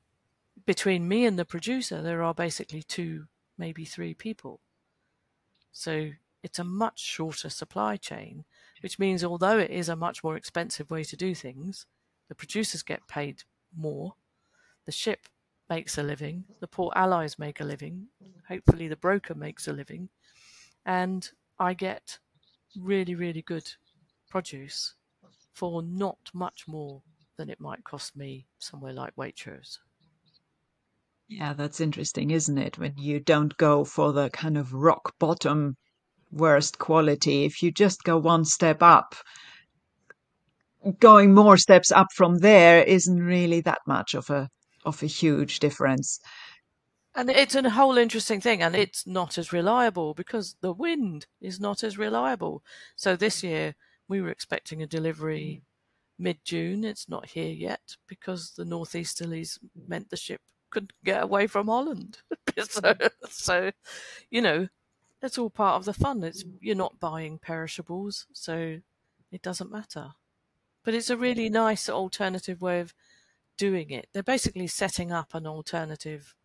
between 0.65 1.08
me 1.08 1.25
and 1.25 1.38
the 1.38 1.45
producer, 1.45 2.01
there 2.01 2.23
are 2.23 2.34
basically 2.34 2.82
two, 2.82 3.25
maybe 3.58 3.86
three 3.86 4.13
people. 4.13 4.62
So 5.71 6.12
it's 6.41 6.60
a 6.60 6.63
much 6.63 6.99
shorter 6.99 7.49
supply 7.49 7.97
chain, 7.97 8.45
which 8.82 8.99
means 8.99 9.23
although 9.23 9.60
it 9.60 9.71
is 9.71 9.89
a 9.89 9.95
much 9.95 10.23
more 10.23 10.36
expensive 10.36 10.89
way 10.89 11.04
to 11.04 11.17
do 11.17 11.36
things, 11.36 11.86
the 12.30 12.36
producers 12.36 12.84
get 12.84 13.08
paid 13.08 13.43
more, 13.75 14.15
the 14.86 14.91
ship 14.91 15.28
makes 15.69 15.97
a 15.97 16.04
living, 16.04 16.43
the 16.60 16.67
port 16.67 16.93
allies 16.95 17.39
make 17.39 17.60
a 17.60 17.65
living, 17.65 18.08
hopefully 18.47 18.88
the 18.88 18.95
broker 18.95 19.36
makes 19.36 19.67
a 19.67 19.73
living, 19.73 20.10
and 20.86 21.30
I 21.60 21.73
get 21.73 22.19
really, 22.78 23.15
really 23.15 23.41
good 23.41 23.71
produce 24.30 24.95
for 25.54 25.82
not 25.82 26.17
much 26.34 26.67
more 26.67 27.01
than 27.38 27.49
it 27.49 27.60
might 27.60 27.84
cost 27.84 28.15
me 28.15 28.45
somewhere 28.60 28.93
like 28.93 29.15
Waitrose. 29.15 29.80
Yeah, 31.28 31.54
that's 31.54 31.82
interesting, 31.82 32.32
isn't 32.32 32.58
it? 32.58 32.78
When 32.78 32.93
you 32.97 33.19
don't 33.19 33.56
go 33.58 33.84
for 33.84 34.13
the 34.13 34.30
kind 34.30 34.58
of 34.58 34.73
rock 34.73 35.13
bottom 35.17 35.75
worst 36.32 36.78
quality, 36.78 37.45
if 37.45 37.63
you 37.63 37.71
just 37.71 38.04
go 38.04 38.17
one 38.17 38.45
step 38.45 38.84
up, 38.84 39.15
going 40.99 41.34
more 41.34 41.58
steps 41.58 41.91
up 41.91 42.08
from 42.13 42.38
there 42.38 42.84
isn't 42.84 43.19
really 43.19 43.62
that 43.62 43.80
much 43.88 44.13
of 44.13 44.30
a 44.30 44.49
of 44.86 45.02
a 45.04 45.08
huge 45.08 45.60
difference. 45.60 46.19
And 47.15 47.30
it's 47.30 47.56
a 47.56 47.69
whole 47.69 47.98
interesting 47.98 48.41
thing, 48.41 48.62
and 48.62 48.76
it's 48.76 49.08
not 49.08 49.38
as 49.38 49.54
reliable 49.54 50.13
because 50.13 50.58
the 50.60 50.74
wind 50.74 51.28
is 51.39 51.60
not 51.60 51.84
as 51.84 51.98
reliable. 51.98 52.62
So 52.95 53.15
this 53.15 53.41
year 53.41 53.76
we 54.08 54.21
were 54.21 54.30
expecting 54.30 54.82
a 54.82 54.88
delivery 54.88 55.63
mid 56.19 56.43
June. 56.43 56.84
It's 56.84 57.08
not 57.08 57.28
here 57.28 57.54
yet 57.54 57.95
because 58.08 58.52
the 58.52 58.65
northeasterlies 58.65 59.60
meant 59.88 60.10
the 60.10 60.17
ship 60.17 60.41
couldn't 60.69 60.91
get 61.06 61.24
away 61.24 61.48
from 61.48 61.67
Holland. 61.67 62.17
so, 62.69 62.93
so, 63.30 63.71
you 64.30 64.41
know, 64.41 64.67
it's 65.21 65.38
all 65.38 65.50
part 65.50 65.76
of 65.76 65.86
the 65.86 65.93
fun. 65.93 66.24
It's 66.24 66.43
you're 66.60 66.76
not 66.76 67.00
buying 67.00 67.39
perishables, 67.39 68.28
so 68.34 68.80
it 69.32 69.41
doesn't 69.41 69.71
matter. 69.71 70.12
But 70.84 70.93
it's 70.93 71.10
a 71.10 71.17
really 71.17 71.50
nice 71.50 71.89
alternative 71.89 72.62
way 72.62 72.80
of 72.82 72.93
doing 73.58 73.91
it. 73.91 74.08
They're 74.13 74.24
basically 74.24 74.68
setting 74.68 75.12
up 75.12 75.34
an 75.34 75.48
alternative 75.48 76.36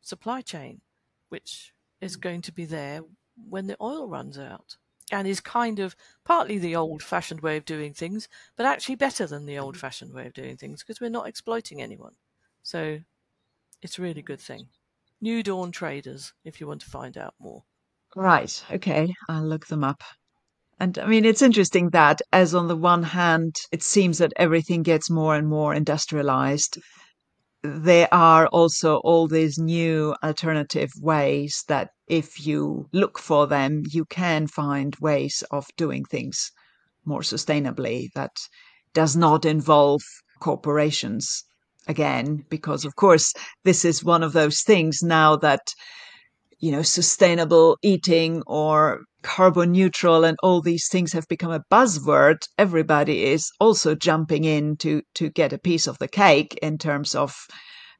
supply 0.00 0.40
chain, 0.40 0.80
which 1.28 1.72
is 2.00 2.16
mm. 2.16 2.20
going 2.20 2.42
to 2.42 2.52
be 2.52 2.64
there 2.64 3.02
when 3.48 3.66
the 3.66 3.76
oil 3.80 4.08
runs 4.08 4.38
out. 4.38 4.76
And 5.12 5.26
is 5.26 5.40
kind 5.40 5.80
of 5.80 5.96
partly 6.24 6.58
the 6.58 6.76
old 6.76 7.02
fashioned 7.02 7.40
way 7.40 7.56
of 7.56 7.64
doing 7.64 7.92
things, 7.92 8.28
but 8.56 8.64
actually 8.64 8.94
better 8.94 9.26
than 9.26 9.44
the 9.44 9.54
mm-hmm. 9.54 9.64
old 9.64 9.76
fashioned 9.76 10.14
way 10.14 10.24
of 10.26 10.34
doing 10.34 10.56
things 10.56 10.84
because 10.84 11.00
we're 11.00 11.10
not 11.10 11.26
exploiting 11.26 11.82
anyone. 11.82 12.14
So 12.62 13.00
it's 13.82 13.98
a 13.98 14.02
really 14.02 14.22
good 14.22 14.38
thing. 14.38 14.68
New 15.20 15.42
Dawn 15.42 15.72
Traders, 15.72 16.32
if 16.44 16.60
you 16.60 16.68
want 16.68 16.82
to 16.82 16.90
find 16.90 17.18
out 17.18 17.34
more. 17.40 17.64
Right. 18.14 18.62
Okay. 18.70 19.12
I'll 19.28 19.42
look 19.42 19.66
them 19.66 19.82
up. 19.82 20.04
And 20.80 20.98
I 20.98 21.06
mean, 21.06 21.26
it's 21.26 21.42
interesting 21.42 21.90
that, 21.90 22.22
as 22.32 22.54
on 22.54 22.66
the 22.68 22.76
one 22.76 23.02
hand, 23.02 23.54
it 23.70 23.82
seems 23.82 24.16
that 24.18 24.32
everything 24.36 24.82
gets 24.82 25.10
more 25.10 25.34
and 25.36 25.46
more 25.46 25.74
industrialized, 25.74 26.78
there 27.62 28.08
are 28.10 28.46
also 28.46 28.96
all 29.04 29.28
these 29.28 29.58
new 29.58 30.14
alternative 30.22 30.90
ways 31.02 31.62
that, 31.68 31.90
if 32.08 32.46
you 32.46 32.88
look 32.92 33.18
for 33.18 33.46
them, 33.46 33.82
you 33.92 34.06
can 34.06 34.46
find 34.46 34.96
ways 35.02 35.44
of 35.50 35.66
doing 35.76 36.02
things 36.06 36.50
more 37.04 37.20
sustainably 37.20 38.08
that 38.14 38.32
does 38.94 39.14
not 39.14 39.44
involve 39.44 40.00
corporations 40.40 41.44
again, 41.86 42.42
because 42.48 42.86
of 42.86 42.96
course, 42.96 43.34
this 43.64 43.84
is 43.84 44.02
one 44.02 44.22
of 44.22 44.32
those 44.32 44.62
things 44.62 45.02
now 45.02 45.36
that, 45.36 45.60
you 46.60 46.70
know, 46.70 46.82
sustainable 46.82 47.78
eating 47.82 48.42
or 48.46 49.00
carbon 49.22 49.72
neutral 49.72 50.24
and 50.24 50.36
all 50.42 50.60
these 50.60 50.88
things 50.88 51.12
have 51.12 51.26
become 51.28 51.50
a 51.50 51.64
buzzword. 51.70 52.46
Everybody 52.58 53.24
is 53.24 53.50
also 53.58 53.94
jumping 53.94 54.44
in 54.44 54.76
to, 54.78 55.02
to 55.14 55.30
get 55.30 55.52
a 55.52 55.58
piece 55.58 55.86
of 55.86 55.98
the 55.98 56.08
cake 56.08 56.58
in 56.62 56.78
terms 56.78 57.14
of 57.14 57.34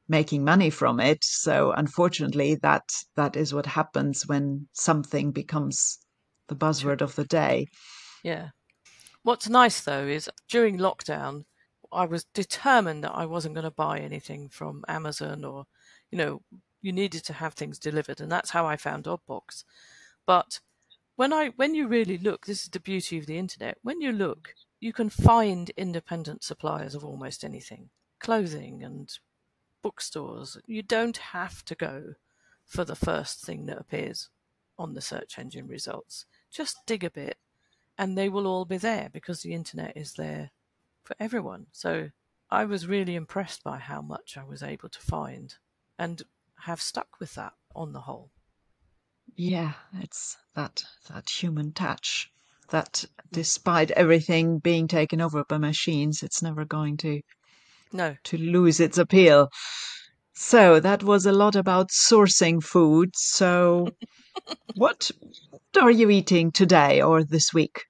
making 0.09 0.45
money 0.45 0.71
from 0.71 1.01
it. 1.01 1.19
So 1.23 1.73
unfortunately, 1.73 2.57
that, 2.63 2.83
that 3.17 3.37
is 3.37 3.55
what 3.55 3.67
happens 3.67 4.27
when 4.27 4.69
something 4.73 5.33
becomes 5.33 5.99
the 6.49 6.57
buzzword 6.57 7.01
of 7.01 7.15
the 7.17 7.25
day. 7.25 7.67
Yeah. 8.23 8.49
What's 9.23 9.49
nice 9.49 9.81
though 9.81 10.07
is 10.07 10.29
during 10.51 10.79
lockdown, 10.79 11.45
I 11.93 12.05
was 12.07 12.25
determined 12.35 13.05
that 13.05 13.15
I 13.15 13.27
wasn't 13.27 13.55
going 13.55 13.65
to 13.65 13.71
buy 13.71 13.99
anything 14.01 14.49
from 14.49 14.85
Amazon 14.87 15.45
or, 15.45 15.65
you 16.11 16.19
know, 16.19 16.41
you 16.83 16.93
needed 16.93 17.25
to 17.25 17.33
have 17.35 17.55
things 17.55 17.79
delivered, 17.79 18.21
and 18.21 18.31
that's 18.31 18.51
how 18.51 18.67
I 18.67 18.77
found 18.77 19.05
Oddbox. 19.05 19.65
But 20.27 20.61
when 21.17 21.33
I 21.33 21.49
when 21.57 21.75
you 21.75 21.87
really 21.87 22.19
look, 22.19 22.47
this 22.47 22.63
is 22.63 22.69
the 22.71 22.81
beauty 22.81 23.19
of 23.19 23.27
the 23.27 23.39
internet. 23.39 23.79
When 23.83 24.01
you 24.01 24.13
look, 24.13 24.55
you 24.81 24.93
can 24.93 25.11
find 25.11 25.71
independent 25.77 26.43
suppliers 26.43 26.95
of 26.95 27.05
almost 27.05 27.45
anything, 27.45 27.91
clothing 28.19 28.83
and 28.83 29.11
bookstores. 29.83 30.57
You 30.67 30.83
don't 30.83 31.19
have 31.19 31.65
to 31.67 31.75
go 31.75 32.15
for 32.65 32.85
the 32.85 32.97
first 32.97 33.45
thing 33.45 33.67
that 33.67 33.79
appears 33.79 34.29
on 34.79 34.95
the 34.95 35.01
search 35.01 35.39
engine 35.39 35.67
results. 35.67 36.25
Just 36.51 36.79
dig 36.87 37.05
a 37.05 37.11
bit 37.11 37.37
and 37.99 38.17
they 38.17 38.29
will 38.29 38.47
all 38.47 38.65
be 38.65 38.79
there 38.79 39.11
because 39.13 39.43
the 39.43 39.53
internet 39.53 39.97
is 39.97 40.15
there 40.15 40.51
for 41.05 41.15
everyone. 41.21 41.67
So 41.73 42.11
I 42.51 42.65
was 42.65 42.87
really 42.87 43.15
impressed 43.15 43.63
by 43.63 43.79
how 43.79 44.01
much 44.01 44.39
I 44.39 44.45
was 44.45 44.63
able 44.63 44.89
to 44.89 44.99
find 45.01 45.55
and 45.99 46.23
have 46.65 46.81
stuck 46.81 47.21
with 47.21 47.35
that 47.35 47.53
on 47.75 47.93
the 47.93 48.01
whole. 48.01 48.31
Yeah, 49.37 49.73
it's 50.01 50.37
that 50.55 50.85
that 51.09 51.31
human 51.31 51.73
touch 51.73 52.31
that 52.71 52.93
mm. 52.93 53.07
despite 53.33 53.91
everything 53.93 54.59
being 54.59 54.89
taken 54.89 55.21
over 55.21 55.45
by 55.45 55.59
machines, 55.59 56.23
it's 56.23 56.43
never 56.43 56.65
going 56.65 56.97
to 56.99 57.21
no 57.93 58.17
to 58.25 58.39
lose 58.39 58.81
its 58.81 58.99
appeal. 58.99 59.51
So 60.33 60.81
that 60.81 61.03
was 61.03 61.27
a 61.27 61.33
lot 61.33 61.55
about 61.55 61.91
sourcing 61.91 62.63
food. 62.63 63.11
So 63.15 63.89
what 64.75 65.11
are 65.81 65.91
you 65.91 66.09
eating 66.11 66.51
today 66.51 67.03
or 67.03 67.25
this 67.25 67.53
week? 67.53 67.85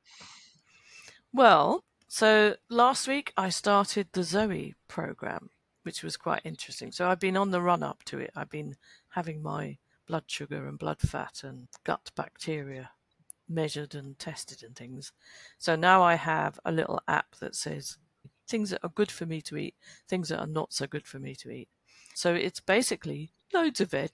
Well, 1.32 1.84
so 2.08 2.56
last 2.68 3.06
week 3.06 3.32
I 3.36 3.50
started 3.50 4.08
the 4.12 4.24
Zoe 4.24 4.74
program, 4.88 5.50
which 5.82 6.02
was 6.02 6.16
quite 6.16 6.42
interesting. 6.44 6.92
So 6.92 7.08
I've 7.08 7.20
been 7.20 7.36
on 7.36 7.50
the 7.50 7.60
run 7.60 7.82
up 7.82 8.04
to 8.04 8.18
it. 8.18 8.30
I've 8.36 8.50
been 8.50 8.76
having 9.10 9.42
my 9.42 9.78
blood 10.06 10.24
sugar 10.26 10.66
and 10.66 10.78
blood 10.78 11.00
fat 11.00 11.42
and 11.44 11.68
gut 11.84 12.10
bacteria 12.16 12.90
measured 13.48 13.94
and 13.94 14.18
tested 14.18 14.62
and 14.62 14.76
things. 14.76 15.12
So 15.58 15.76
now 15.76 16.02
I 16.02 16.14
have 16.14 16.58
a 16.64 16.72
little 16.72 17.00
app 17.08 17.36
that 17.40 17.54
says 17.54 17.98
things 18.48 18.70
that 18.70 18.80
are 18.82 18.90
good 18.90 19.10
for 19.10 19.26
me 19.26 19.40
to 19.42 19.56
eat, 19.56 19.74
things 20.08 20.28
that 20.28 20.40
are 20.40 20.46
not 20.46 20.72
so 20.72 20.86
good 20.86 21.06
for 21.06 21.18
me 21.18 21.34
to 21.36 21.50
eat. 21.50 21.68
So 22.14 22.34
it's 22.34 22.60
basically 22.60 23.32
loads 23.52 23.80
of 23.80 23.90
veg, 23.90 24.10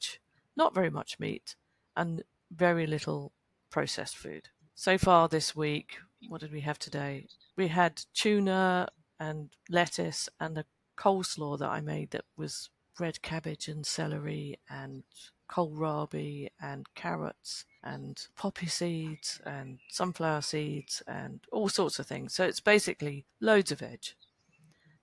not 0.57 0.75
very 0.75 0.91
much 0.91 1.19
meat, 1.19 1.57
and 1.97 2.23
very 2.51 2.87
little 2.87 3.33
processed 3.71 4.17
food. 4.17 4.49
So 4.75 4.99
far 4.99 5.29
this 5.29 5.57
week, 5.57 5.97
what 6.29 6.41
did 6.41 6.53
we 6.53 6.61
have 6.61 6.79
today? 6.79 7.27
We 7.57 7.69
had 7.69 8.03
tuna 8.15 8.89
and 9.19 9.51
lettuce 9.71 10.29
and 10.39 10.59
a 10.59 10.65
coleslaw 10.97 11.59
that 11.59 11.69
I 11.69 11.81
made 11.81 12.11
that 12.11 12.25
was 12.37 12.71
red 12.99 13.23
cabbage 13.23 13.69
and 13.69 13.87
celery 13.87 14.59
and 14.71 15.05
kohlrabi 15.51 16.49
and 16.61 16.87
carrots 16.95 17.65
and 17.85 18.27
poppy 18.37 18.67
seeds 18.67 19.41
and 19.45 19.79
sunflower 19.89 20.41
seeds 20.41 21.03
and 21.07 21.41
all 21.53 21.69
sorts 21.69 21.99
of 21.99 22.07
things. 22.07 22.35
So 22.35 22.45
it's 22.45 22.61
basically 22.61 23.27
loads 23.41 23.71
of 23.71 23.81
veg. 23.81 24.01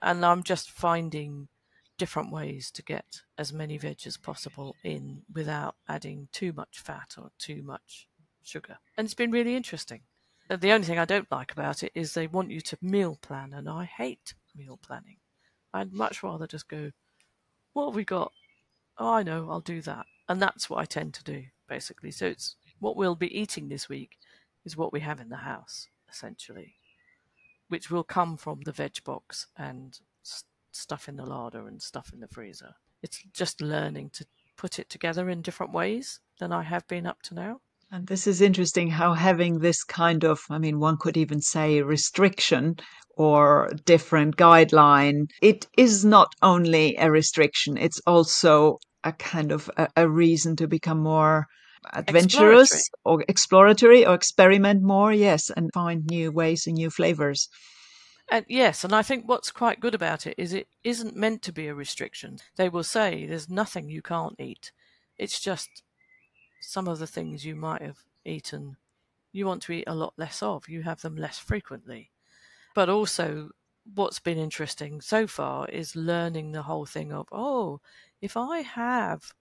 And 0.02 0.26
I'm 0.26 0.44
just 0.44 0.70
finding 0.70 1.48
different 1.98 2.32
ways 2.32 2.72
to 2.72 2.84
get 2.84 3.22
as 3.38 3.54
many 3.54 3.78
veg 3.78 4.00
as 4.06 4.18
possible 4.18 4.76
in 4.84 5.22
without 5.34 5.76
adding 5.88 6.28
too 6.32 6.52
much 6.52 6.80
fat 6.80 7.16
or 7.18 7.32
too 7.38 7.62
much 7.64 8.08
sugar. 8.44 8.80
And 8.98 9.06
it's 9.06 9.14
been 9.14 9.32
really 9.32 9.56
interesting. 9.56 10.02
The 10.50 10.74
only 10.74 10.86
thing 10.86 11.00
I 11.00 11.06
don't 11.06 11.32
like 11.32 11.54
about 11.54 11.84
it 11.84 11.94
is 11.96 12.14
they 12.14 12.28
want 12.28 12.52
you 12.52 12.60
to 12.62 12.78
meal 12.82 13.18
plan, 13.22 13.54
and 13.54 13.70
I 13.70 13.86
hate 13.86 14.34
meal 14.54 14.78
planning. 14.86 15.18
I'd 15.74 15.94
much 15.94 16.24
rather 16.24 16.48
just 16.48 16.68
go, 16.68 16.92
what 17.74 17.88
have 17.88 17.96
we 17.96 18.06
got? 18.06 18.32
Oh, 18.98 19.14
I 19.14 19.24
know, 19.24 19.48
I'll 19.50 19.62
do 19.62 19.82
that. 19.82 20.06
And 20.30 20.42
that's 20.42 20.70
what 20.70 20.80
I 20.80 20.86
tend 20.86 21.14
to 21.16 21.24
do, 21.24 21.44
basically. 21.68 22.12
So 22.12 22.28
it's 22.28 22.56
what 22.80 22.96
we'll 22.96 23.16
be 23.16 23.38
eating 23.38 23.70
this 23.70 23.90
week 23.90 24.18
is 24.66 24.78
what 24.78 24.94
we 24.94 25.00
have 25.02 25.20
in 25.20 25.30
the 25.30 25.38
house, 25.38 25.88
essentially, 26.10 26.76
which 27.68 27.90
will 27.90 28.04
come 28.04 28.38
from 28.38 28.62
the 28.62 28.72
veg 28.72 29.04
box 29.04 29.48
and 29.58 30.00
stuff 30.72 31.08
in 31.08 31.16
the 31.16 31.26
larder 31.26 31.68
and 31.68 31.82
stuff 31.82 32.12
in 32.14 32.20
the 32.20 32.28
freezer. 32.28 32.74
It's 33.02 33.24
just 33.34 33.62
learning 33.62 34.12
to 34.14 34.26
put 34.56 34.80
it 34.80 34.90
together 34.90 35.30
in 35.30 35.42
different 35.42 35.74
ways 35.74 36.20
than 36.40 36.52
I 36.52 36.64
have 36.64 36.88
been 36.88 37.06
up 37.06 37.22
to 37.24 37.34
now. 37.34 37.62
And 37.94 38.08
this 38.08 38.26
is 38.26 38.42
interesting 38.42 38.88
how 38.88 39.14
having 39.14 39.60
this 39.60 39.84
kind 39.84 40.24
of, 40.24 40.40
I 40.50 40.58
mean, 40.58 40.80
one 40.80 40.98
could 40.98 41.16
even 41.16 41.42
say 41.42 41.80
restriction 41.84 42.78
or 43.18 43.70
different 43.86 44.36
guideline, 44.36 45.28
it 45.44 45.68
is 45.78 46.04
not 46.04 46.30
only 46.42 46.96
a 46.98 47.12
restriction, 47.12 47.78
it's 47.78 48.02
also 48.08 48.80
a 49.04 49.14
kind 49.14 49.52
of 49.52 49.70
a, 49.78 49.90
a 49.96 50.10
reason 50.10 50.56
to 50.56 50.68
become 50.68 51.04
more 51.04 51.46
adventurous 51.94 52.74
exploratory. 52.74 53.06
or 53.06 53.26
exploratory 53.30 54.06
or 54.08 54.16
experiment 54.16 54.82
more, 54.82 55.14
yes, 55.14 55.52
and 55.52 55.70
find 55.72 56.04
new 56.08 56.32
ways 56.32 56.66
and 56.66 56.78
new 56.78 56.90
flavors. 56.90 57.48
And 58.28 58.44
yes, 58.50 58.84
and 58.84 58.96
I 58.96 59.04
think 59.04 59.28
what's 59.28 59.52
quite 59.52 59.80
good 59.80 59.94
about 59.94 60.26
it 60.26 60.34
is 60.40 60.52
it 60.52 60.68
isn't 60.84 61.16
meant 61.16 61.44
to 61.44 61.52
be 61.52 61.68
a 61.68 61.76
restriction. 61.76 62.40
They 62.56 62.70
will 62.70 62.84
say 62.84 63.28
there's 63.28 63.52
nothing 63.52 63.88
you 63.88 64.02
can't 64.02 64.40
eat. 64.40 64.72
It's 65.16 65.40
just 65.40 65.84
some 66.64 66.88
of 66.88 67.00
the 67.00 67.08
things 67.08 67.46
you 67.46 67.56
might 67.56 67.82
have 67.82 68.00
eaten, 68.26 68.78
you 69.32 69.46
want 69.46 69.62
to 69.64 69.74
eat 69.74 69.86
a 69.88 69.96
lot 69.96 70.14
less 70.18 70.42
of. 70.42 70.70
You 70.70 70.84
have 70.84 71.02
them 71.02 71.16
less 71.16 71.38
frequently. 71.38 72.12
But 72.74 72.90
also, 72.90 73.50
what's 73.94 74.20
been 74.20 74.38
interesting 74.38 75.02
so 75.02 75.28
far 75.28 75.68
is 75.70 75.96
learning 75.96 76.52
the 76.52 76.64
whole 76.64 76.86
thing 76.86 77.12
of, 77.12 77.28
oh, 77.32 77.82
if 78.22 78.38
I 78.38 78.60
have 78.60 79.34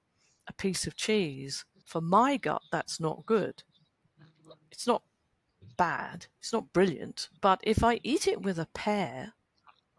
a 0.49 0.53
piece 0.53 0.87
of 0.87 0.97
cheese 0.97 1.65
for 1.85 2.01
my 2.01 2.37
gut, 2.37 2.63
that's 2.71 2.99
not 2.99 3.27
good. 3.27 3.63
It's 4.71 4.87
not 4.87 5.03
bad, 5.77 6.27
it's 6.41 6.53
not 6.53 6.73
brilliant. 6.73 7.29
But 7.41 7.61
if 7.63 7.85
I 7.85 8.01
eat 8.03 8.27
it 8.27 8.43
with 8.43 8.59
a 8.59 8.69
pear 8.75 9.35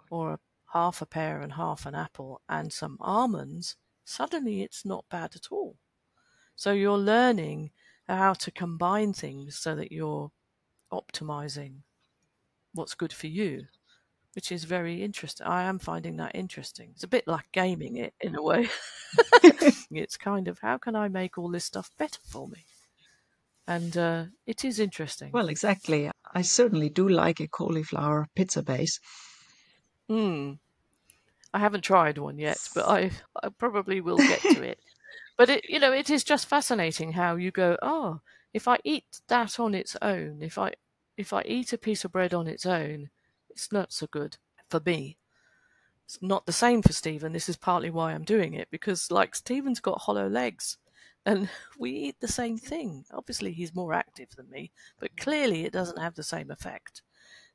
or 0.09 0.33
a, 0.33 0.39
half 0.73 1.01
a 1.01 1.05
pear 1.05 1.41
and 1.41 1.53
half 1.53 1.85
an 1.85 1.95
apple 1.95 2.41
and 2.49 2.73
some 2.73 2.97
almonds, 2.99 3.75
suddenly 4.03 4.61
it's 4.61 4.83
not 4.83 5.05
bad 5.09 5.35
at 5.35 5.47
all. 5.51 5.77
So 6.55 6.71
you're 6.71 6.97
learning 6.97 7.71
how 8.07 8.33
to 8.33 8.51
combine 8.51 9.13
things 9.13 9.57
so 9.57 9.75
that 9.75 9.91
you're 9.91 10.31
optimizing 10.91 11.81
what's 12.73 12.93
good 12.93 13.13
for 13.13 13.27
you, 13.27 13.65
which 14.33 14.51
is 14.51 14.63
very 14.63 15.03
interesting. 15.03 15.47
I 15.47 15.63
am 15.63 15.79
finding 15.79 16.17
that 16.17 16.35
interesting. 16.35 16.91
It's 16.93 17.03
a 17.03 17.07
bit 17.07 17.27
like 17.27 17.45
gaming 17.51 17.97
it 17.97 18.13
in 18.21 18.35
a 18.35 18.41
way. 18.41 18.69
it's 19.91 20.17
kind 20.17 20.47
of 20.47 20.59
how 20.59 20.77
can 20.77 20.95
I 20.95 21.07
make 21.07 21.37
all 21.37 21.49
this 21.49 21.65
stuff 21.65 21.89
better 21.97 22.19
for 22.25 22.47
me? 22.47 22.65
And 23.67 23.95
uh, 23.95 24.25
it 24.45 24.65
is 24.65 24.79
interesting. 24.79 25.31
Well, 25.31 25.49
exactly. 25.49 26.11
I 26.33 26.41
certainly 26.41 26.89
do 26.89 27.07
like 27.07 27.39
a 27.39 27.47
cauliflower 27.47 28.27
pizza 28.35 28.61
base. 28.61 28.99
Hmm. 30.09 30.53
I 31.53 31.59
haven't 31.59 31.81
tried 31.81 32.17
one 32.17 32.39
yet, 32.39 32.57
but 32.73 32.87
I, 32.87 33.11
I 33.41 33.49
probably 33.49 34.01
will 34.01 34.17
get 34.17 34.41
to 34.41 34.63
it. 34.63 34.79
But 35.37 35.49
it, 35.49 35.69
you 35.69 35.79
know, 35.79 35.91
it 35.91 36.09
is 36.09 36.23
just 36.23 36.47
fascinating 36.47 37.13
how 37.13 37.35
you 37.35 37.51
go, 37.51 37.77
oh, 37.81 38.21
if 38.53 38.67
I 38.67 38.77
eat 38.83 39.21
that 39.27 39.59
on 39.59 39.73
its 39.73 39.97
own, 40.01 40.41
if 40.41 40.57
I 40.57 40.73
if 41.17 41.33
I 41.33 41.43
eat 41.45 41.73
a 41.73 41.77
piece 41.77 42.05
of 42.05 42.11
bread 42.11 42.33
on 42.33 42.47
its 42.47 42.65
own, 42.65 43.09
it's 43.49 43.71
not 43.71 43.93
so 43.93 44.07
good 44.07 44.37
for 44.69 44.81
me. 44.85 45.17
It's 46.05 46.21
not 46.21 46.45
the 46.45 46.51
same 46.51 46.81
for 46.81 46.93
Stephen. 46.93 47.33
This 47.33 47.49
is 47.49 47.55
partly 47.55 47.89
why 47.89 48.13
I'm 48.13 48.23
doing 48.23 48.53
it 48.53 48.67
because, 48.71 49.11
like, 49.11 49.35
Stephen's 49.35 49.79
got 49.79 50.01
hollow 50.01 50.27
legs, 50.27 50.77
and 51.25 51.49
we 51.79 51.91
eat 51.91 52.15
the 52.19 52.27
same 52.27 52.57
thing. 52.57 53.05
Obviously, 53.13 53.53
he's 53.53 53.75
more 53.75 53.93
active 53.93 54.29
than 54.35 54.49
me, 54.49 54.71
but 54.99 55.15
clearly, 55.17 55.65
it 55.65 55.73
doesn't 55.73 56.01
have 56.01 56.15
the 56.15 56.23
same 56.23 56.51
effect. 56.51 57.01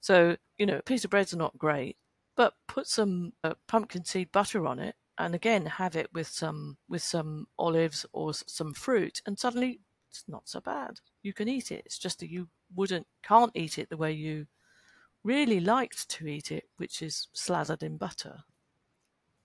So, 0.00 0.36
you 0.56 0.66
know, 0.66 0.78
a 0.78 0.82
piece 0.82 1.04
of 1.04 1.10
bread's 1.10 1.34
not 1.34 1.58
great, 1.58 1.96
but 2.36 2.54
put 2.68 2.86
some 2.86 3.32
uh, 3.44 3.54
pumpkin 3.66 4.04
seed 4.04 4.32
butter 4.32 4.66
on 4.66 4.78
it 4.78 4.94
and 5.18 5.34
again 5.34 5.66
have 5.66 5.96
it 5.96 6.08
with 6.12 6.28
some 6.28 6.76
with 6.88 7.02
some 7.02 7.46
olives 7.58 8.06
or 8.12 8.32
some 8.32 8.72
fruit 8.72 9.20
and 9.26 9.38
suddenly 9.38 9.80
it's 10.10 10.24
not 10.26 10.48
so 10.48 10.60
bad. 10.60 11.00
You 11.22 11.34
can 11.34 11.48
eat 11.48 11.70
it. 11.70 11.82
It's 11.84 11.98
just 11.98 12.20
that 12.20 12.30
you 12.30 12.48
wouldn't 12.74 13.06
can't 13.22 13.52
eat 13.54 13.78
it 13.78 13.90
the 13.90 13.96
way 13.96 14.12
you 14.12 14.46
really 15.22 15.60
liked 15.60 16.08
to 16.08 16.26
eat 16.26 16.50
it 16.50 16.64
which 16.76 17.02
is 17.02 17.28
slathered 17.32 17.82
in 17.82 17.96
butter. 17.96 18.44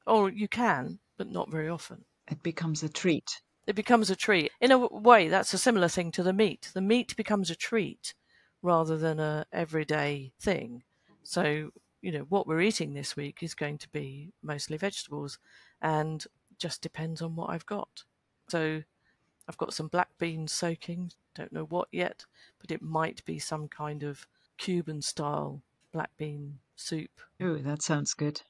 Or 0.05 0.29
you 0.29 0.47
can 0.47 0.99
but 1.17 1.29
not 1.29 1.51
very 1.51 1.69
often. 1.69 2.05
It 2.29 2.41
becomes 2.43 2.83
a 2.83 2.89
treat. 2.89 3.41
It 3.67 3.75
becomes 3.75 4.09
a 4.09 4.15
treat. 4.15 4.51
In 4.61 4.71
a 4.71 4.77
way 4.77 5.27
that's 5.27 5.53
a 5.53 5.57
similar 5.57 5.87
thing 5.87 6.11
to 6.11 6.23
the 6.23 6.33
meat. 6.33 6.69
The 6.73 6.81
meat 6.81 7.15
becomes 7.15 7.49
a 7.49 7.55
treat 7.55 8.13
rather 8.61 8.97
than 8.97 9.19
a 9.19 9.45
everyday 9.51 10.31
thing. 10.39 10.83
So 11.23 11.71
you 12.03 12.11
know, 12.11 12.25
what 12.27 12.45
we're 12.45 12.61
eating 12.61 12.93
this 12.93 13.15
week 13.15 13.41
is 13.41 13.55
going 13.55 13.77
to 13.79 13.89
be 13.89 14.33
mostly 14.43 14.77
vegetables 14.77 15.39
and 15.83 16.25
just 16.57 16.81
depends 16.81 17.21
on 17.21 17.35
what 17.35 17.49
I've 17.49 17.65
got. 17.65 18.03
So 18.47 18.81
I've 19.47 19.57
got 19.57 19.73
some 19.73 19.87
black 19.87 20.09
beans 20.17 20.51
soaking 20.51 21.11
Don't 21.35 21.51
know 21.51 21.65
what 21.65 21.89
yet, 21.91 22.25
but 22.59 22.71
it 22.71 22.81
might 22.81 23.23
be 23.25 23.37
some 23.37 23.67
kind 23.67 24.03
of 24.03 24.25
Cuban 24.57 25.01
style 25.01 25.61
black 25.91 26.11
bean 26.17 26.59
soup. 26.75 27.21
Oh, 27.41 27.57
that 27.57 27.81
sounds 27.81 28.13
good. 28.13 28.41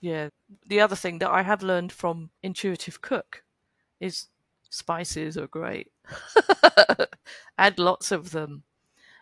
Yeah. 0.00 0.28
The 0.66 0.80
other 0.80 0.96
thing 0.96 1.18
that 1.18 1.30
I 1.30 1.42
have 1.42 1.62
learned 1.62 1.92
from 1.92 2.30
Intuitive 2.42 3.00
Cook 3.00 3.42
is 4.00 4.26
spices 4.68 5.36
are 5.36 5.46
great. 5.46 5.90
Add 7.58 7.78
lots 7.78 8.12
of 8.12 8.30
them. 8.32 8.64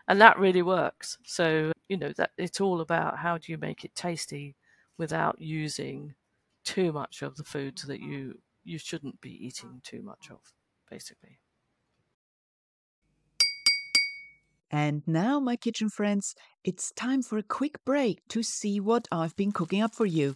And 0.07 0.19
that 0.21 0.39
really 0.39 0.63
works. 0.63 1.17
So, 1.23 1.71
you 1.87 1.97
know, 1.97 2.11
that 2.17 2.31
it's 2.37 2.59
all 2.59 2.81
about 2.81 3.19
how 3.19 3.37
do 3.37 3.51
you 3.51 3.57
make 3.57 3.85
it 3.85 3.93
tasty 3.93 4.55
without 4.97 5.39
using 5.39 6.15
too 6.69 6.93
much 6.93 7.23
of 7.23 7.35
the 7.35 7.43
foods 7.43 7.81
that 7.83 7.99
you 7.99 8.39
you 8.63 8.77
shouldn't 8.77 9.19
be 9.21 9.31
eating 9.47 9.81
too 9.83 10.03
much 10.03 10.29
of, 10.29 10.41
basically. 10.87 11.39
And 14.69 15.01
now, 15.07 15.39
my 15.39 15.55
kitchen 15.55 15.89
friends, 15.89 16.35
it's 16.63 16.91
time 16.91 17.23
for 17.23 17.39
a 17.39 17.49
quick 17.59 17.83
break 17.85 18.19
to 18.27 18.43
see 18.43 18.79
what 18.79 19.07
I've 19.11 19.35
been 19.35 19.51
cooking 19.51 19.81
up 19.81 19.95
for 19.95 20.05
you. 20.05 20.35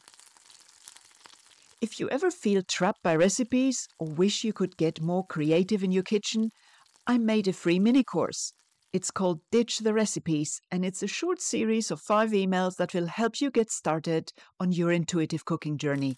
If 1.81 1.99
you 1.99 2.09
ever 2.09 2.31
feel 2.31 2.63
trapped 2.63 3.03
by 3.03 3.15
recipes 3.15 3.87
or 3.99 4.07
wish 4.07 4.43
you 4.43 4.53
could 4.53 4.75
get 4.75 5.01
more 5.01 5.23
creative 5.27 5.83
in 5.83 5.91
your 5.91 6.01
kitchen, 6.01 6.49
I 7.05 7.19
made 7.19 7.47
a 7.47 7.53
free 7.53 7.77
mini 7.77 8.03
course. 8.03 8.53
It's 8.93 9.09
called 9.09 9.39
Ditch 9.49 9.79
the 9.79 9.91
Recipes, 9.91 10.61
and 10.69 10.85
it's 10.85 11.01
a 11.01 11.07
short 11.07 11.41
series 11.41 11.89
of 11.89 11.99
five 11.99 12.29
emails 12.29 12.75
that 12.75 12.93
will 12.93 13.07
help 13.07 13.41
you 13.41 13.49
get 13.49 13.71
started 13.71 14.31
on 14.59 14.71
your 14.71 14.91
intuitive 14.91 15.45
cooking 15.45 15.79
journey. 15.79 16.15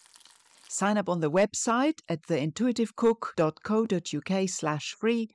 Sign 0.68 0.98
up 0.98 1.08
on 1.08 1.20
the 1.20 1.30
website 1.30 2.00
at 2.10 2.20
theintuitivecook.co.uk 2.24 4.48
slash 4.50 4.92
free 4.92 5.30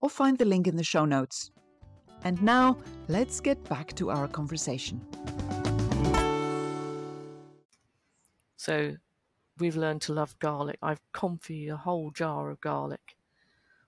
or 0.00 0.08
find 0.08 0.38
the 0.38 0.44
link 0.44 0.68
in 0.68 0.76
the 0.76 0.84
show 0.84 1.04
notes. 1.04 1.50
And 2.22 2.40
now, 2.40 2.78
let's 3.08 3.40
get 3.40 3.68
back 3.68 3.92
to 3.94 4.10
our 4.10 4.28
conversation. 4.28 5.04
So, 8.56 8.94
we've 9.58 9.76
learned 9.76 10.02
to 10.02 10.12
love 10.12 10.38
garlic. 10.38 10.78
I've 10.80 11.00
confit 11.12 11.72
a 11.72 11.76
whole 11.76 12.12
jar 12.12 12.50
of 12.50 12.60
garlic 12.60 13.16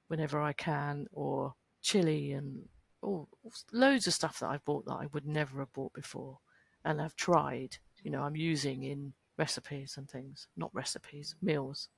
whenever 0.08 0.42
I 0.42 0.54
can, 0.54 1.06
or 1.12 1.54
chili, 1.82 2.32
and 2.32 2.64
oh, 3.06 3.28
loads 3.72 4.06
of 4.06 4.12
stuff 4.12 4.40
that 4.40 4.48
I've 4.48 4.64
bought 4.64 4.86
that 4.86 4.94
I 4.94 5.06
would 5.12 5.26
never 5.26 5.60
have 5.60 5.72
bought 5.72 5.92
before, 5.92 6.38
and 6.84 7.00
I've 7.00 7.16
tried. 7.16 7.78
You 8.02 8.10
know, 8.10 8.22
I'm 8.22 8.36
using 8.36 8.82
in 8.82 9.14
recipes 9.38 9.96
and 9.96 10.08
things, 10.08 10.48
not 10.56 10.74
recipes, 10.74 11.34
meals. 11.40 11.88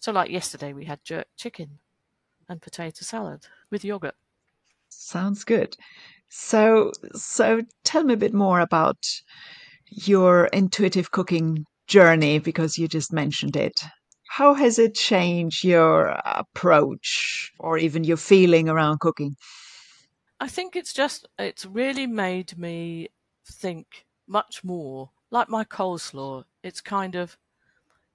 So, 0.00 0.12
like 0.12 0.30
yesterday, 0.30 0.72
we 0.72 0.84
had 0.84 1.04
jerk 1.04 1.28
chicken 1.36 1.78
and 2.48 2.60
potato 2.60 3.02
salad 3.02 3.46
with 3.70 3.84
yogurt. 3.84 4.16
Sounds 4.88 5.44
good. 5.44 5.76
So, 6.28 6.92
so 7.14 7.62
tell 7.84 8.04
me 8.04 8.14
a 8.14 8.18
bit 8.18 8.34
more 8.34 8.60
about 8.60 9.06
your 9.86 10.46
intuitive 10.46 11.10
cooking 11.10 11.64
journey 11.86 12.38
because 12.38 12.78
you 12.78 12.88
just 12.88 13.12
mentioned 13.12 13.56
it. 13.56 13.80
How 14.28 14.54
has 14.54 14.78
it 14.78 14.94
changed 14.94 15.62
your 15.62 16.18
approach 16.24 17.52
or 17.58 17.76
even 17.76 18.04
your 18.04 18.16
feeling 18.16 18.68
around 18.68 19.00
cooking? 19.00 19.36
I 20.42 20.48
think 20.48 20.74
it's 20.74 20.92
just 20.92 21.28
it's 21.38 21.64
really 21.64 22.08
made 22.08 22.58
me 22.58 23.10
think 23.46 24.06
much 24.26 24.64
more 24.64 25.10
like 25.30 25.48
my 25.48 25.62
coleslaw. 25.62 26.46
It's 26.64 26.80
kind 26.80 27.14
of 27.14 27.38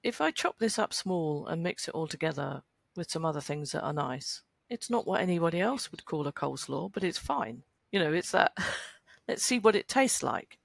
if 0.03 0.19
I 0.19 0.31
chop 0.31 0.59
this 0.59 0.77
up 0.77 0.93
small 0.93 1.47
and 1.47 1.63
mix 1.63 1.87
it 1.87 1.93
all 1.95 2.05
together 2.05 2.63
with 2.97 3.09
some 3.09 3.23
other 3.23 3.39
things 3.39 3.71
that 3.71 3.81
are 3.81 3.93
nice, 3.93 4.41
it's 4.69 4.89
not 4.89 5.07
what 5.07 5.21
anybody 5.21 5.61
else 5.61 5.89
would 5.89 6.03
call 6.03 6.27
a 6.27 6.33
coleslaw, 6.33 6.91
but 6.91 7.05
it's 7.05 7.17
fine. 7.17 7.63
You 7.93 7.99
know, 7.99 8.11
it's 8.11 8.31
that 8.31 8.51
let's 9.29 9.43
see 9.43 9.59
what 9.59 9.77
it 9.77 9.87
tastes 9.87 10.21
like. 10.21 10.57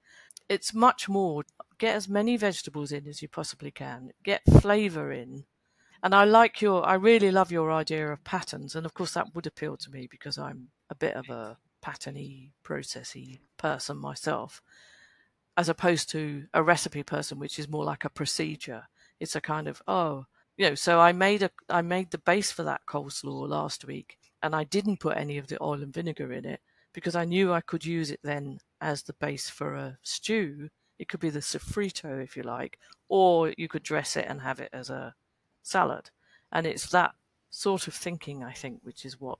It's 0.49 0.73
much 0.73 1.07
more 1.07 1.43
get 1.77 1.95
as 1.95 2.09
many 2.09 2.35
vegetables 2.35 2.91
in 2.91 3.07
as 3.07 3.21
you 3.21 3.29
possibly 3.29 3.71
can, 3.71 4.11
get 4.21 4.41
flavor 4.59 5.13
in. 5.13 5.45
And 6.03 6.13
I 6.13 6.25
like 6.25 6.61
your, 6.61 6.85
I 6.85 6.95
really 6.95 7.31
love 7.31 7.53
your 7.53 7.71
idea 7.71 8.11
of 8.11 8.25
patterns. 8.25 8.75
And 8.75 8.85
of 8.85 8.93
course, 8.93 9.13
that 9.13 9.33
would 9.33 9.47
appeal 9.47 9.77
to 9.77 9.89
me 9.89 10.09
because 10.11 10.37
I'm 10.37 10.67
a 10.93 10.95
bit 10.95 11.15
of 11.15 11.27
a 11.29 11.57
patterny, 11.81 12.51
processy 12.63 13.39
person 13.57 13.97
myself, 13.97 14.61
as 15.57 15.69
opposed 15.69 16.09
to 16.11 16.45
a 16.53 16.61
recipe 16.61 17.01
person, 17.01 17.39
which 17.39 17.57
is 17.57 17.67
more 17.67 17.83
like 17.83 18.05
a 18.05 18.09
procedure. 18.09 18.83
It's 19.19 19.35
a 19.35 19.41
kind 19.41 19.67
of, 19.67 19.81
oh, 19.87 20.27
you 20.55 20.69
know, 20.69 20.75
so 20.75 20.99
I 20.99 21.11
made 21.11 21.41
a 21.41 21.49
I 21.67 21.81
made 21.81 22.11
the 22.11 22.19
base 22.19 22.51
for 22.51 22.63
that 22.63 22.85
coleslaw 22.87 23.49
last 23.49 23.85
week, 23.85 24.19
and 24.43 24.55
I 24.55 24.65
didn't 24.65 24.99
put 24.99 25.17
any 25.17 25.39
of 25.39 25.47
the 25.47 25.61
oil 25.61 25.81
and 25.81 25.93
vinegar 25.93 26.31
in 26.31 26.45
it 26.45 26.61
because 26.93 27.15
I 27.15 27.25
knew 27.25 27.51
I 27.51 27.61
could 27.61 27.83
use 27.83 28.11
it 28.11 28.19
then 28.23 28.59
as 28.79 29.01
the 29.01 29.13
base 29.13 29.49
for 29.49 29.73
a 29.73 29.97
stew. 30.03 30.69
It 30.99 31.09
could 31.09 31.19
be 31.19 31.31
the 31.31 31.39
sofrito 31.39 32.23
if 32.23 32.37
you 32.37 32.43
like, 32.43 32.77
or 33.09 33.51
you 33.57 33.67
could 33.67 33.81
dress 33.81 34.15
it 34.15 34.25
and 34.29 34.41
have 34.41 34.59
it 34.59 34.69
as 34.71 34.91
a 34.91 35.15
salad. 35.63 36.11
And 36.51 36.67
it's 36.67 36.87
that 36.91 37.15
sort 37.49 37.87
of 37.87 37.95
thinking, 37.95 38.43
I 38.43 38.53
think, 38.53 38.81
which 38.83 39.05
is 39.05 39.19
what 39.19 39.39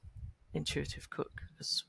Intuitive 0.53 1.09
Cook 1.09 1.41
has 1.57 1.83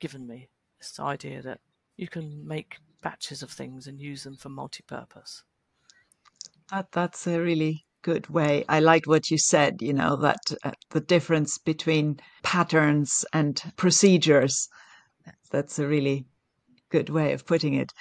given 0.00 0.26
me 0.26 0.48
this 0.78 0.98
idea 1.00 1.42
that 1.42 1.60
you 1.96 2.08
can 2.08 2.46
make 2.46 2.78
batches 3.02 3.42
of 3.42 3.50
things 3.50 3.86
and 3.86 4.00
use 4.00 4.24
them 4.24 4.36
for 4.36 4.48
multi-purpose. 4.48 5.42
That 6.70 6.92
that's 6.92 7.26
a 7.26 7.40
really 7.40 7.84
good 8.02 8.28
way. 8.28 8.64
I 8.68 8.80
liked 8.80 9.06
what 9.06 9.30
you 9.30 9.38
said, 9.38 9.80
you 9.80 9.92
know, 9.92 10.16
that 10.16 10.40
uh, 10.64 10.72
the 10.90 11.00
difference 11.00 11.58
between 11.58 12.18
patterns 12.42 13.24
and 13.32 13.60
procedures. 13.76 14.68
That's 15.50 15.78
a 15.78 15.86
really 15.86 16.26
good 16.90 17.10
way 17.10 17.32
of 17.32 17.46
putting 17.46 17.74
it. 17.74 17.92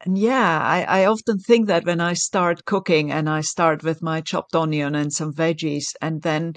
And 0.00 0.16
yeah, 0.16 0.60
I, 0.62 1.00
I 1.00 1.06
often 1.06 1.38
think 1.38 1.66
that 1.66 1.84
when 1.84 2.00
I 2.00 2.12
start 2.12 2.64
cooking 2.64 3.10
and 3.10 3.28
I 3.28 3.40
start 3.40 3.82
with 3.82 4.00
my 4.00 4.20
chopped 4.20 4.54
onion 4.54 4.94
and 4.94 5.12
some 5.12 5.32
veggies, 5.32 5.86
and 6.00 6.22
then 6.22 6.54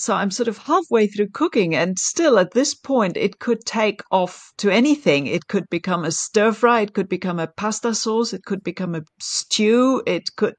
so 0.00 0.14
I'm 0.14 0.30
sort 0.30 0.48
of 0.48 0.58
halfway 0.58 1.06
through 1.06 1.28
cooking, 1.28 1.74
and 1.74 1.98
still 1.98 2.38
at 2.38 2.52
this 2.52 2.74
point, 2.74 3.16
it 3.16 3.38
could 3.38 3.64
take 3.66 4.00
off 4.10 4.50
to 4.58 4.70
anything. 4.70 5.26
It 5.26 5.46
could 5.46 5.68
become 5.70 6.04
a 6.04 6.10
stir 6.10 6.52
fry, 6.52 6.80
it 6.80 6.94
could 6.94 7.08
become 7.08 7.38
a 7.38 7.46
pasta 7.46 7.94
sauce, 7.94 8.32
it 8.32 8.44
could 8.44 8.62
become 8.62 8.94
a 8.94 9.02
stew, 9.20 10.02
it 10.06 10.24
could 10.36 10.54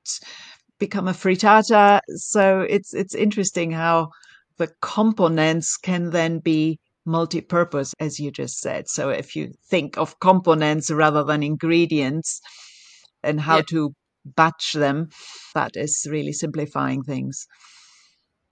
become 0.80 1.08
a 1.08 1.13
frittata. 1.13 1.99
So 2.15 2.62
it's 2.62 2.93
it's 2.93 3.15
interesting 3.15 3.71
how 3.71 4.10
the 4.58 4.69
components 4.82 5.77
can 5.77 6.12
then 6.12 6.39
be 6.39 6.77
multi-purpose, 7.06 7.93
as 7.99 8.19
you 8.19 8.32
just 8.32 8.60
said. 8.60 8.88
So 8.88 9.10
if 9.10 9.36
you 9.36 9.51
think 9.69 9.97
of 9.97 10.19
components 10.19 10.91
rather 10.91 11.23
than 11.23 11.41
ingredients 11.41 12.39
and 13.23 13.41
how 13.41 13.58
yeah. 13.58 13.63
to 13.69 13.93
batch 14.23 14.73
them, 14.73 15.10
that 15.56 15.71
is 15.75 16.08
really 16.10 16.34
simplifying 16.34 17.01
things. 17.04 17.47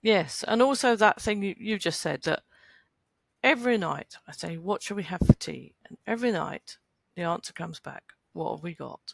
Yes, 0.02 0.44
and 0.46 0.60
also 0.62 0.94
that 0.96 1.20
thing 1.22 1.42
you, 1.42 1.54
you 1.58 1.78
just 1.78 2.00
said 2.00 2.22
that 2.22 2.42
every 3.42 3.76
night 3.76 4.16
I 4.26 4.32
say, 4.32 4.56
"What 4.56 4.82
shall 4.82 4.96
we 4.96 5.02
have 5.04 5.20
for 5.26 5.34
tea?" 5.34 5.74
and 5.86 5.98
every 6.06 6.32
night 6.32 6.78
the 7.16 7.22
answer 7.22 7.52
comes 7.52 7.80
back, 7.80 8.02
"What 8.32 8.52
have 8.56 8.62
we 8.62 8.74
got?" 8.74 9.12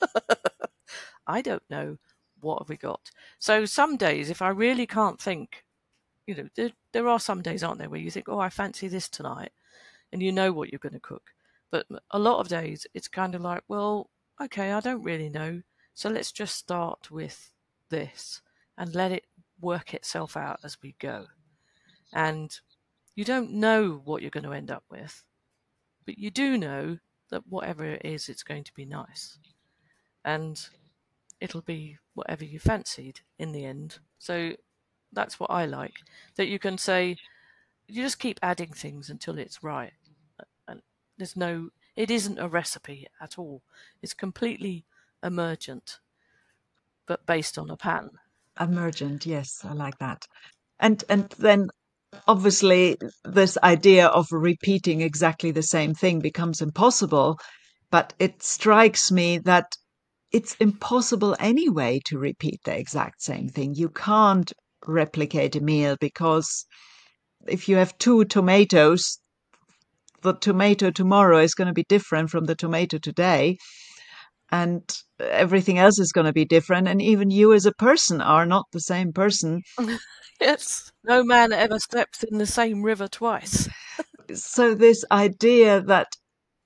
I 1.26 1.42
don't 1.42 1.68
know 1.70 1.98
what 2.40 2.60
have 2.60 2.68
we 2.68 2.76
got? 2.76 3.10
So 3.38 3.64
some 3.64 3.96
days, 3.96 4.30
if 4.30 4.42
I 4.42 4.48
really 4.48 4.86
can't 4.86 5.20
think, 5.20 5.64
you 6.26 6.34
know, 6.34 6.48
there, 6.56 6.72
there 6.92 7.08
are 7.08 7.20
some 7.20 7.42
days, 7.42 7.62
aren't 7.62 7.78
there, 7.78 7.90
where 7.90 8.00
you 8.00 8.10
think, 8.10 8.28
oh, 8.28 8.40
I 8.40 8.50
fancy 8.50 8.88
this 8.88 9.08
tonight, 9.08 9.52
and 10.12 10.22
you 10.22 10.32
know 10.32 10.52
what 10.52 10.70
you're 10.72 10.78
going 10.80 10.94
to 10.94 11.00
cook. 11.00 11.32
But 11.70 11.86
a 12.10 12.18
lot 12.18 12.40
of 12.40 12.48
days, 12.48 12.86
it's 12.94 13.08
kind 13.08 13.34
of 13.34 13.42
like, 13.42 13.62
well, 13.68 14.10
okay, 14.40 14.72
I 14.72 14.80
don't 14.80 15.02
really 15.04 15.28
know. 15.30 15.62
So 15.94 16.10
let's 16.10 16.32
just 16.32 16.56
start 16.56 17.10
with 17.10 17.52
this 17.90 18.42
and 18.78 18.94
let 18.94 19.12
it 19.12 19.26
work 19.62 19.94
itself 19.94 20.36
out 20.36 20.60
as 20.62 20.76
we 20.82 20.94
go. 20.98 21.26
And 22.12 22.54
you 23.14 23.24
don't 23.24 23.52
know 23.52 24.02
what 24.04 24.20
you're 24.20 24.30
going 24.30 24.44
to 24.44 24.52
end 24.52 24.70
up 24.70 24.84
with, 24.90 25.24
but 26.04 26.18
you 26.18 26.30
do 26.30 26.58
know 26.58 26.98
that 27.30 27.46
whatever 27.48 27.84
it 27.84 28.02
is, 28.04 28.28
it's 28.28 28.42
going 28.42 28.64
to 28.64 28.74
be 28.74 28.84
nice. 28.84 29.38
And 30.24 30.60
it'll 31.40 31.62
be 31.62 31.96
whatever 32.14 32.44
you 32.44 32.58
fancied 32.58 33.20
in 33.38 33.52
the 33.52 33.64
end. 33.64 33.98
So 34.18 34.52
that's 35.12 35.40
what 35.40 35.50
I 35.50 35.64
like. 35.64 35.94
That 36.36 36.48
you 36.48 36.58
can 36.58 36.76
say, 36.76 37.16
you 37.88 38.02
just 38.02 38.18
keep 38.18 38.38
adding 38.42 38.72
things 38.72 39.10
until 39.10 39.38
it's 39.38 39.62
right. 39.62 39.92
And 40.68 40.82
there's 41.16 41.36
no, 41.36 41.70
it 41.96 42.10
isn't 42.10 42.38
a 42.38 42.48
recipe 42.48 43.06
at 43.20 43.38
all. 43.38 43.62
It's 44.02 44.14
completely 44.14 44.84
emergent, 45.22 45.98
but 47.06 47.26
based 47.26 47.58
on 47.58 47.70
a 47.70 47.76
pattern. 47.76 48.18
Emergent, 48.60 49.26
yes, 49.26 49.64
I 49.64 49.72
like 49.72 49.98
that. 49.98 50.24
And 50.78 51.02
and 51.08 51.30
then 51.38 51.68
obviously 52.28 52.96
this 53.24 53.56
idea 53.62 54.06
of 54.06 54.26
repeating 54.30 55.00
exactly 55.00 55.50
the 55.50 55.62
same 55.62 55.94
thing 55.94 56.20
becomes 56.20 56.60
impossible. 56.60 57.38
But 57.90 58.14
it 58.18 58.42
strikes 58.42 59.10
me 59.10 59.38
that 59.38 59.72
it's 60.32 60.54
impossible 60.56 61.36
anyway 61.38 62.00
to 62.06 62.18
repeat 62.18 62.60
the 62.64 62.76
exact 62.76 63.22
same 63.22 63.48
thing. 63.48 63.74
You 63.74 63.88
can't 63.88 64.52
replicate 64.86 65.56
a 65.56 65.60
meal 65.60 65.96
because 66.00 66.64
if 67.46 67.68
you 67.68 67.76
have 67.76 67.96
two 67.98 68.24
tomatoes, 68.24 69.18
the 70.22 70.34
tomato 70.34 70.90
tomorrow 70.90 71.38
is 71.38 71.54
going 71.54 71.68
to 71.68 71.74
be 71.74 71.84
different 71.88 72.30
from 72.30 72.44
the 72.44 72.54
tomato 72.54 72.98
today. 72.98 73.56
And 74.52 74.82
everything 75.18 75.78
else 75.78 75.98
is 75.98 76.12
going 76.12 76.26
to 76.26 76.32
be 76.32 76.44
different. 76.44 76.86
And 76.86 77.02
even 77.02 77.30
you 77.30 77.52
as 77.54 77.66
a 77.66 77.72
person 77.72 78.20
are 78.20 78.46
not 78.46 78.66
the 78.72 78.80
same 78.80 79.12
person. 79.12 79.62
yes. 80.40 80.92
No 81.04 81.24
man 81.24 81.52
ever 81.52 81.78
steps 81.78 82.22
in 82.22 82.38
the 82.38 82.46
same 82.46 82.82
river 82.82 83.08
twice. 83.08 83.68
so, 84.34 84.74
this 84.74 85.04
idea 85.10 85.80
that 85.80 86.08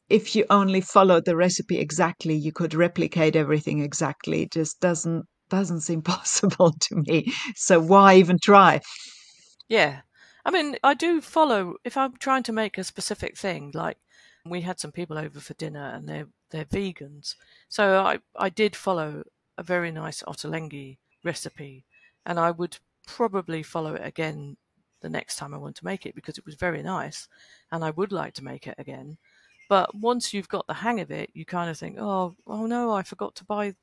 if 0.09 0.37
you 0.37 0.45
only 0.51 0.81
followed 0.81 1.25
the 1.25 1.37
recipe 1.37 1.79
exactly, 1.79 2.35
you 2.35 2.53
could 2.53 2.75
replicate 2.75 3.37
everything 3.37 3.81
exactly 3.81 4.49
just 4.53 4.81
doesn't 4.81 5.25
doesn't 5.49 5.81
seem 5.81 6.03
possible 6.17 6.73
to 6.73 6.97
me. 7.07 7.33
So 7.55 7.81
why 7.81 8.17
even 8.17 8.39
try? 8.43 8.81
Yeah. 9.69 10.01
I 10.45 10.51
mean, 10.51 10.77
I 10.83 10.95
do 10.95 11.21
follow 11.21 11.75
if 11.85 11.97
I'm 11.97 12.17
trying 12.19 12.45
to 12.45 12.53
make 12.53 12.79
a 12.79 12.85
specific 12.85 13.37
thing, 13.37 13.73
like 13.75 13.99
we 14.45 14.61
had 14.61 14.79
some 14.79 14.93
people 14.93 15.19
over 15.19 15.41
for 15.41 15.55
dinner 15.55 15.93
and 15.93 16.09
they're 16.09 16.29
they're 16.51 16.65
vegans. 16.65 17.35
So 17.69 18.05
I 18.05 18.19
I 18.37 18.49
did 18.49 18.77
follow 18.77 19.25
a 19.59 19.63
very 19.63 19.91
nice 19.91 20.23
ottolenghi 20.23 20.99
recipe 21.25 21.85
and 22.25 22.39
I 22.39 22.51
would 22.51 22.79
probably 23.07 23.63
follow 23.63 23.95
it 23.95 24.05
again 24.05 24.57
the 25.01 25.09
next 25.09 25.37
time 25.37 25.55
I 25.55 25.59
want 25.59 25.77
to 25.77 25.85
make 25.85 26.07
it 26.07 26.15
because 26.15 26.39
it 26.39 26.47
was 26.47 26.55
very 26.55 26.83
nice 26.83 27.29
and 27.71 27.85
I 27.85 27.91
would 27.91 28.13
like 28.13 28.35
to 28.35 28.45
make 28.45 28.67
it 28.67 28.75
again. 28.79 29.19
But 29.69 29.95
once 29.95 30.33
you've 30.33 30.49
got 30.49 30.67
the 30.67 30.75
hang 30.75 31.01
of 31.01 31.11
it, 31.11 31.31
you 31.35 31.45
kind 31.45 31.71
of 31.71 31.79
think, 31.79 31.97
oh, 31.99 32.37
oh 32.47 32.67
no, 32.67 32.93
I 32.93 33.03
forgot 33.03 33.35
to 33.37 33.45
buy 33.45 33.75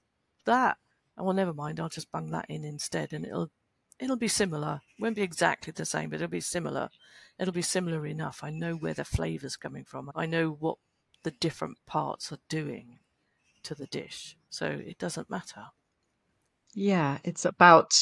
that. 0.45 0.77
Oh, 1.17 1.25
well, 1.25 1.33
never 1.33 1.53
mind. 1.53 1.79
I'll 1.79 1.89
just 1.89 2.11
bung 2.11 2.31
that 2.31 2.45
in 2.49 2.63
instead, 2.63 3.13
and 3.13 3.25
it'll 3.25 3.51
it'll 3.99 4.15
be 4.15 4.27
similar. 4.27 4.81
It 4.97 5.01
won't 5.01 5.15
be 5.15 5.21
exactly 5.21 5.73
the 5.75 5.85
same, 5.85 6.09
but 6.09 6.15
it'll 6.15 6.27
be 6.27 6.39
similar. 6.39 6.89
It'll 7.37 7.53
be 7.53 7.61
similar 7.61 8.05
enough. 8.07 8.39
I 8.43 8.49
know 8.49 8.75
where 8.75 8.93
the 8.93 9.05
flavour's 9.05 9.57
coming 9.57 9.83
from. 9.83 10.11
I 10.15 10.25
know 10.25 10.51
what 10.59 10.77
the 11.23 11.31
different 11.31 11.77
parts 11.85 12.31
are 12.31 12.39
doing 12.49 12.99
to 13.63 13.75
the 13.75 13.87
dish, 13.87 14.37
so 14.49 14.65
it 14.65 14.97
doesn't 14.97 15.29
matter. 15.29 15.65
Yeah, 16.73 17.19
it's 17.23 17.45
about 17.45 17.93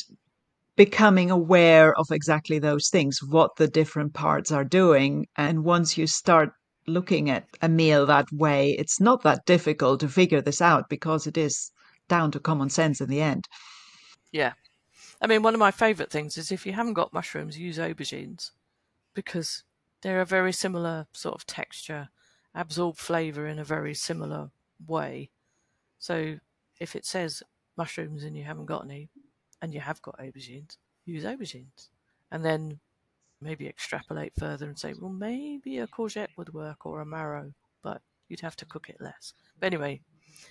becoming 0.76 1.30
aware 1.30 1.94
of 1.96 2.08
exactly 2.12 2.60
those 2.60 2.90
things, 2.90 3.20
what 3.22 3.56
the 3.58 3.68
different 3.68 4.14
parts 4.14 4.52
are 4.52 4.64
doing. 4.64 5.28
And 5.38 5.64
once 5.64 5.98
you 5.98 6.08
start 6.08 6.50
looking 6.88 7.30
at 7.30 7.46
a 7.62 7.70
meal 7.70 8.06
that 8.06 8.28
way, 8.32 8.72
it's 8.72 9.00
not 9.00 9.24
that 9.24 9.46
difficult 9.46 10.00
to 10.00 10.08
figure 10.08 10.42
this 10.42 10.62
out 10.62 10.90
because 10.90 11.28
it 11.28 11.38
is 11.38 11.72
down 12.08 12.32
to 12.32 12.40
common 12.40 12.70
sense 12.70 13.02
in 13.02 13.10
the 13.10 13.22
end. 13.22 13.46
Yeah. 14.32 14.54
I 15.22 15.28
mean, 15.28 15.44
one 15.44 15.54
of 15.54 15.60
my 15.60 15.72
favourite 15.72 16.12
things 16.12 16.38
is 16.38 16.52
if 16.52 16.66
you 16.66 16.74
haven't 16.74 16.94
got 16.94 17.14
mushrooms, 17.14 17.60
use 17.60 17.78
aubergines 17.78 18.52
because 19.14 19.64
they're 20.02 20.22
a 20.22 20.26
very 20.26 20.52
similar 20.52 21.06
sort 21.14 21.36
of 21.36 21.46
texture, 21.46 22.10
absorb 22.54 22.98
flavour 22.98 23.48
in 23.48 23.60
a 23.60 23.64
very 23.64 23.94
similar 23.94 24.50
way. 24.88 25.30
So 26.00 26.38
if 26.80 26.96
it 26.96 27.06
says 27.06 27.44
mushrooms 27.78 28.24
and 28.24 28.36
you 28.36 28.44
haven't 28.44 28.66
got 28.66 28.86
any, 28.86 29.10
and 29.62 29.74
you 29.74 29.80
have 29.80 30.02
got 30.02 30.20
aubergines, 30.20 30.78
use 31.06 31.24
aubergines. 31.24 31.90
And 32.32 32.44
then 32.44 32.80
maybe 33.42 33.68
extrapolate 33.68 34.34
further 34.38 34.66
and 34.66 34.78
say, 34.78 34.94
well, 35.00 35.12
maybe 35.12 35.80
a 35.80 35.88
courgette 35.88 36.30
would 36.38 36.54
work 36.54 36.86
or 36.86 37.02
a 37.02 37.06
marrow, 37.06 37.54
but 37.84 38.02
you'd 38.30 38.40
have 38.42 38.56
to 38.58 38.66
cook 38.66 38.90
it 38.90 39.02
less. 39.02 39.34
But 39.60 39.68
anyway, 39.68 40.02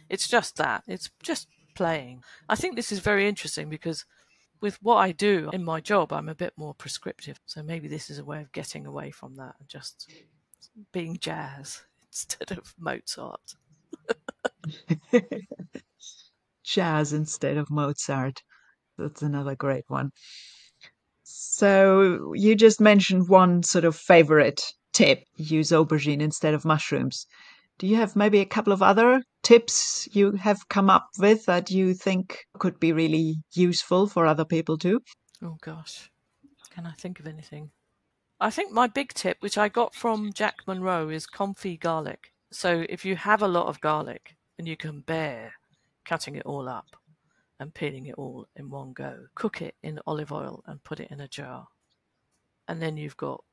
it's 0.09 0.29
just 0.29 0.57
that. 0.57 0.85
It's 0.87 1.11
just 1.23 1.49
playing. 1.75 2.23
I 2.49 2.57
think 2.57 2.77
this 2.77 2.93
is 2.93 2.99
very 2.99 3.29
interesting 3.29 3.69
because 3.69 4.05
with 4.61 4.81
what 4.83 4.97
I 4.97 5.13
do 5.13 5.51
in 5.53 5.65
my 5.65 5.81
job, 5.81 6.13
I'm 6.13 6.29
a 6.29 6.35
bit 6.35 6.53
more 6.57 6.75
prescriptive. 6.75 7.41
So 7.47 7.63
maybe 7.63 7.89
this 7.89 8.11
is 8.11 8.19
a 8.19 8.25
way 8.25 8.41
of 8.41 8.53
getting 8.53 8.87
away 8.87 9.11
from 9.11 9.37
that 9.37 9.55
and 9.59 9.69
just 9.69 10.11
being 10.93 11.17
jazz 11.19 11.83
instead 12.11 12.59
of 12.59 12.75
Mozart. 12.79 13.55
jazz 16.65 17.13
instead 17.13 17.57
of 17.57 17.71
Mozart. 17.71 18.43
That's 18.99 19.23
another 19.23 19.57
great 19.57 19.85
one. 19.89 20.11
So 21.23 22.33
you 22.35 22.55
just 22.55 22.81
mentioned 22.81 23.29
one 23.29 23.63
sort 23.63 23.85
of 23.85 23.97
favorite 23.97 24.61
tip 24.93 25.25
use 25.37 25.71
aubergine 25.71 26.21
instead 26.21 26.55
of 26.55 26.65
mushrooms. 26.65 27.27
Do 27.79 27.87
you 27.87 27.97
have 27.97 28.15
maybe 28.15 28.41
a 28.41 28.47
couple 28.47 28.73
of 28.73 28.83
other 28.83 29.23
tips 29.43 30.09
you 30.13 30.33
have 30.33 30.69
come 30.69 30.91
up 30.91 31.07
with 31.19 31.47
that 31.47 31.71
you 31.71 31.95
think 31.95 32.45
could 32.59 32.79
be 32.79 32.93
really 32.93 33.37
useful 33.55 34.07
for 34.07 34.27
other 34.27 34.45
people 34.45 34.77
too? 34.77 35.01
Oh 35.43 35.57
gosh, 35.63 36.11
can 36.71 36.87
I 36.87 36.93
think 36.93 37.21
of 37.21 37.27
anything? 37.27 37.71
I 38.43 38.49
think 38.49 38.72
my 38.72 38.86
big 38.86 39.12
tip, 39.12 39.36
which 39.41 39.59
I 39.59 39.68
got 39.68 39.95
from 39.95 40.32
Jack 40.32 40.66
Monroe, 40.66 41.11
is 41.11 41.26
confit 41.26 41.80
garlic. 41.80 42.32
So 42.51 42.86
if 42.88 43.05
you 43.05 43.14
have 43.16 43.43
a 43.43 43.49
lot 43.49 43.66
of 43.66 43.82
garlic 43.82 44.36
and 44.59 44.66
you 44.66 44.78
can 44.78 45.01
bear 45.01 45.53
cutting 46.07 46.36
it 46.36 46.47
all 46.47 46.66
up 46.66 46.97
and 47.59 47.74
peeling 47.74 48.07
it 48.07 48.14
all 48.14 48.49
in 48.57 48.70
one 48.70 48.95
go, 48.95 49.26
cook 49.34 49.61
it 49.61 49.74
in 49.82 50.01
olive 50.07 50.32
oil 50.32 50.64
and 50.66 50.82
put 50.82 51.01
it 51.01 51.11
in 51.11 51.20
a 51.20 51.28
jar. 51.28 51.68
And 52.66 52.80
then 52.80 52.97
you've 52.97 53.18
got 53.18 53.45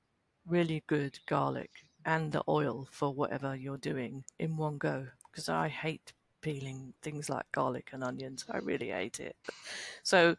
really 0.47 0.83
good 0.87 1.19
garlic 1.27 1.71
and 2.05 2.31
the 2.31 2.43
oil 2.47 2.87
for 2.89 3.13
whatever 3.13 3.57
you're 3.57 3.77
doing 3.77 4.23
in 4.39 4.55
one 4.55 4.77
go. 4.77 5.07
Because 5.29 5.49
I 5.49 5.67
hate 5.67 6.13
peeling 6.41 6.93
things 7.01 7.29
like 7.29 7.51
garlic 7.51 7.89
and 7.91 8.05
onions. 8.05 8.45
I 8.49 8.59
really 8.59 8.89
hate 8.89 9.19
it. 9.19 9.35
So 10.03 10.37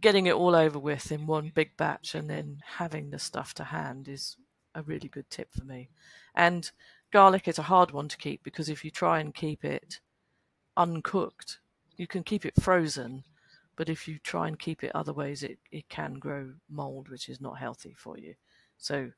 getting 0.00 0.26
it 0.26 0.34
all 0.34 0.54
over 0.54 0.78
with 0.78 1.10
in 1.12 1.26
one 1.26 1.52
big 1.54 1.76
batch 1.76 2.14
and 2.14 2.28
then 2.28 2.60
having 2.78 3.10
the 3.10 3.18
stuff 3.18 3.54
to 3.54 3.64
hand 3.64 4.08
is 4.08 4.36
a 4.74 4.82
really 4.82 5.08
good 5.08 5.30
tip 5.30 5.52
for 5.52 5.64
me. 5.64 5.88
And 6.34 6.70
garlic 7.12 7.46
is 7.48 7.58
a 7.58 7.62
hard 7.62 7.92
one 7.92 8.08
to 8.08 8.16
keep 8.16 8.42
because 8.42 8.68
if 8.68 8.84
you 8.84 8.90
try 8.90 9.20
and 9.20 9.34
keep 9.34 9.64
it 9.64 10.00
uncooked, 10.76 11.58
you 11.96 12.06
can 12.06 12.24
keep 12.24 12.44
it 12.44 12.60
frozen, 12.60 13.24
but 13.76 13.88
if 13.88 14.08
you 14.08 14.18
try 14.18 14.48
and 14.48 14.58
keep 14.58 14.82
it 14.82 14.92
other 14.94 15.12
ways, 15.12 15.42
it, 15.42 15.58
it 15.70 15.88
can 15.88 16.14
grow 16.14 16.52
mold, 16.68 17.08
which 17.08 17.28
is 17.28 17.40
not 17.40 17.58
healthy 17.58 17.94
for 17.96 18.18
you. 18.18 18.34
So 18.78 19.10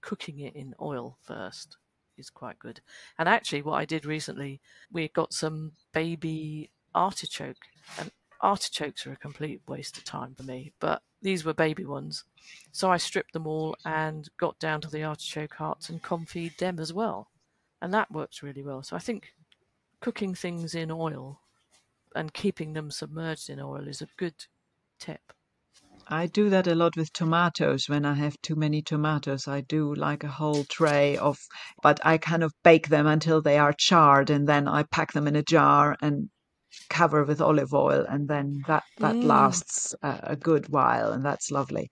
cooking 0.00 0.40
it 0.40 0.54
in 0.54 0.74
oil 0.80 1.16
first 1.22 1.76
is 2.16 2.30
quite 2.30 2.58
good. 2.58 2.80
And 3.18 3.28
actually, 3.28 3.62
what 3.62 3.78
I 3.78 3.84
did 3.84 4.04
recently, 4.04 4.60
we 4.92 5.08
got 5.08 5.32
some 5.32 5.72
baby 5.92 6.70
artichoke, 6.94 7.66
and 7.98 8.10
artichokes 8.40 9.06
are 9.06 9.12
a 9.12 9.16
complete 9.16 9.60
waste 9.68 9.98
of 9.98 10.04
time 10.04 10.34
for 10.34 10.42
me, 10.42 10.72
but 10.80 11.02
these 11.22 11.44
were 11.44 11.54
baby 11.54 11.84
ones. 11.84 12.24
So 12.72 12.90
I 12.90 12.96
stripped 12.96 13.32
them 13.32 13.46
all 13.46 13.76
and 13.84 14.28
got 14.38 14.58
down 14.58 14.80
to 14.82 14.88
the 14.88 15.04
artichoke 15.04 15.54
hearts 15.54 15.88
and 15.88 16.02
confit 16.02 16.58
them 16.58 16.78
as 16.78 16.92
well. 16.92 17.30
And 17.82 17.92
that 17.94 18.10
works 18.10 18.42
really 18.42 18.62
well. 18.62 18.82
So 18.82 18.96
I 18.96 18.98
think 18.98 19.34
cooking 20.00 20.34
things 20.34 20.74
in 20.74 20.90
oil 20.90 21.40
and 22.14 22.32
keeping 22.32 22.72
them 22.72 22.90
submerged 22.90 23.50
in 23.50 23.60
oil 23.60 23.86
is 23.86 24.02
a 24.02 24.08
good 24.16 24.46
tip. 24.98 25.32
I 26.08 26.26
do 26.26 26.50
that 26.50 26.66
a 26.66 26.74
lot 26.74 26.96
with 26.96 27.12
tomatoes. 27.12 27.88
When 27.88 28.04
I 28.04 28.14
have 28.14 28.40
too 28.42 28.56
many 28.56 28.82
tomatoes, 28.82 29.46
I 29.46 29.60
do 29.60 29.94
like 29.94 30.24
a 30.24 30.28
whole 30.28 30.64
tray 30.64 31.16
of, 31.16 31.38
but 31.82 32.04
I 32.04 32.18
kind 32.18 32.42
of 32.42 32.52
bake 32.64 32.88
them 32.88 33.06
until 33.06 33.40
they 33.40 33.58
are 33.58 33.72
charred 33.72 34.28
and 34.30 34.48
then 34.48 34.66
I 34.66 34.82
pack 34.82 35.12
them 35.12 35.28
in 35.28 35.36
a 35.36 35.42
jar 35.42 35.96
and 36.00 36.28
cover 36.88 37.24
with 37.24 37.40
olive 37.40 37.74
oil 37.74 38.04
and 38.08 38.28
then 38.28 38.62
that 38.66 38.84
that 38.98 39.14
mm. 39.14 39.24
lasts 39.24 39.94
a, 40.02 40.20
a 40.22 40.36
good 40.36 40.68
while 40.68 41.12
and 41.12 41.24
that's 41.24 41.50
lovely. 41.50 41.88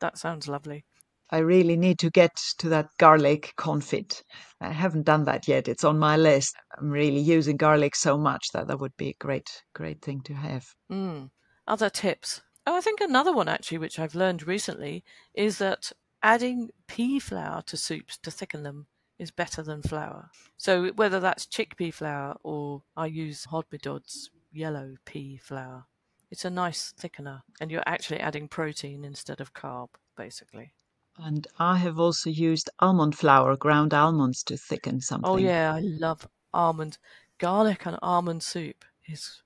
That 0.00 0.18
sounds 0.18 0.48
lovely. 0.48 0.84
I 1.32 1.38
really 1.38 1.76
need 1.76 2.00
to 2.00 2.10
get 2.10 2.34
to 2.58 2.68
that 2.70 2.88
garlic 2.98 3.54
confit. 3.56 4.22
I 4.60 4.72
haven't 4.72 5.04
done 5.04 5.24
that 5.26 5.46
yet. 5.46 5.68
It's 5.68 5.84
on 5.84 5.98
my 5.98 6.16
list. 6.16 6.56
I'm 6.76 6.90
really 6.90 7.20
using 7.20 7.56
garlic 7.56 7.94
so 7.94 8.18
much 8.18 8.48
that 8.52 8.66
that 8.66 8.80
would 8.80 8.96
be 8.96 9.10
a 9.10 9.16
great, 9.20 9.62
great 9.72 10.02
thing 10.02 10.22
to 10.22 10.34
have. 10.34 10.66
Mm. 10.90 11.30
Other 11.68 11.88
tips? 11.88 12.40
Oh, 12.66 12.76
I 12.76 12.80
think 12.80 13.00
another 13.00 13.32
one 13.32 13.48
actually, 13.48 13.78
which 13.78 13.98
I've 13.98 14.16
learned 14.16 14.46
recently, 14.46 15.04
is 15.32 15.58
that 15.58 15.92
adding 16.22 16.70
pea 16.88 17.20
flour 17.20 17.62
to 17.62 17.76
soups 17.76 18.18
to 18.18 18.30
thicken 18.30 18.64
them 18.64 18.86
is 19.20 19.30
better 19.30 19.62
than 19.62 19.82
flour. 19.82 20.30
So 20.56 20.88
whether 20.88 21.20
that's 21.20 21.46
chickpea 21.46 21.92
flour 21.92 22.36
or 22.42 22.82
I 22.96 23.06
use 23.06 23.46
Hodmedod's 23.46 24.30
yellow 24.52 24.96
pea 25.04 25.36
flour, 25.36 25.84
it's 26.30 26.44
a 26.44 26.50
nice 26.50 26.94
thickener, 26.98 27.42
and 27.60 27.70
you're 27.70 27.82
actually 27.86 28.20
adding 28.20 28.48
protein 28.48 29.04
instead 29.04 29.40
of 29.40 29.52
carb, 29.52 29.88
basically. 30.16 30.72
And 31.18 31.46
I 31.58 31.76
have 31.76 31.98
also 31.98 32.30
used 32.30 32.70
almond 32.78 33.16
flour, 33.16 33.56
ground 33.56 33.92
almonds, 33.92 34.42
to 34.44 34.56
thicken 34.56 34.96
oh, 34.96 35.00
something. 35.00 35.30
Oh 35.30 35.36
yeah, 35.36 35.74
I 35.74 35.80
love 35.80 36.26
almond 36.54 36.98
garlic 37.38 37.86
and 37.86 37.98
almond 38.02 38.42
soup 38.42 38.84
is 39.06 39.42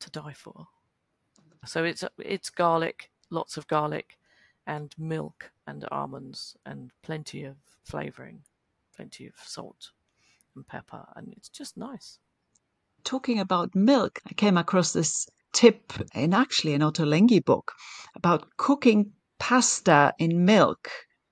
to 0.00 0.10
die 0.10 0.32
for. 0.32 0.66
So 1.64 1.84
it's 1.84 2.04
it's 2.18 2.50
garlic, 2.50 3.10
lots 3.30 3.56
of 3.56 3.66
garlic, 3.68 4.18
and 4.66 4.94
milk 4.98 5.52
and 5.66 5.84
almonds 5.90 6.56
and 6.66 6.90
plenty 7.02 7.44
of 7.44 7.56
flavoring, 7.84 8.42
plenty 8.96 9.26
of 9.26 9.34
salt 9.44 9.90
and 10.54 10.66
pepper, 10.66 11.04
and 11.14 11.32
it's 11.36 11.48
just 11.48 11.76
nice. 11.76 12.18
Talking 13.04 13.38
about 13.38 13.74
milk, 13.74 14.18
I 14.28 14.32
came 14.32 14.56
across 14.56 14.92
this 14.92 15.26
tip 15.52 15.92
in 16.14 16.34
actually 16.34 16.74
an 16.74 16.80
ottolenghi 16.82 17.44
book 17.44 17.72
about 18.14 18.56
cooking 18.56 19.12
pasta 19.38 20.12
in 20.18 20.44
milk 20.44 20.88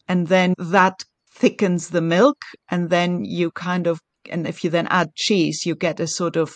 and 0.08 0.28
then 0.28 0.54
that 0.58 1.04
thickens 1.32 1.90
the 1.90 2.00
milk 2.00 2.38
and 2.70 2.90
then 2.90 3.24
you 3.24 3.50
kind 3.50 3.86
of 3.86 4.00
and 4.30 4.46
if 4.46 4.62
you 4.62 4.70
then 4.70 4.86
add 4.88 5.14
cheese 5.14 5.66
you 5.66 5.74
get 5.74 6.00
a 6.00 6.06
sort 6.06 6.36
of 6.36 6.54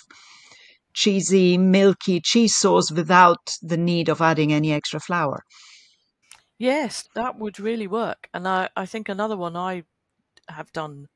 cheesy 0.95 1.59
milky 1.59 2.21
cheese 2.21 2.57
sauce 2.57 2.91
without 2.91 3.51
the 3.61 3.77
need 3.77 4.09
of 4.09 4.21
adding 4.21 4.53
any 4.53 4.73
extra 4.73 5.01
flour 5.01 5.43
Yes, 6.59 7.09
that 7.15 7.39
would 7.39 7.61
really 7.61 7.87
work. 7.87 8.29
And 8.35 8.49
I, 8.49 8.69
I 8.77 8.85
think 8.85 9.09
another 9.09 9.37
one 9.37 9.57
I 9.57 9.85
have 10.51 10.73
done 10.73 11.09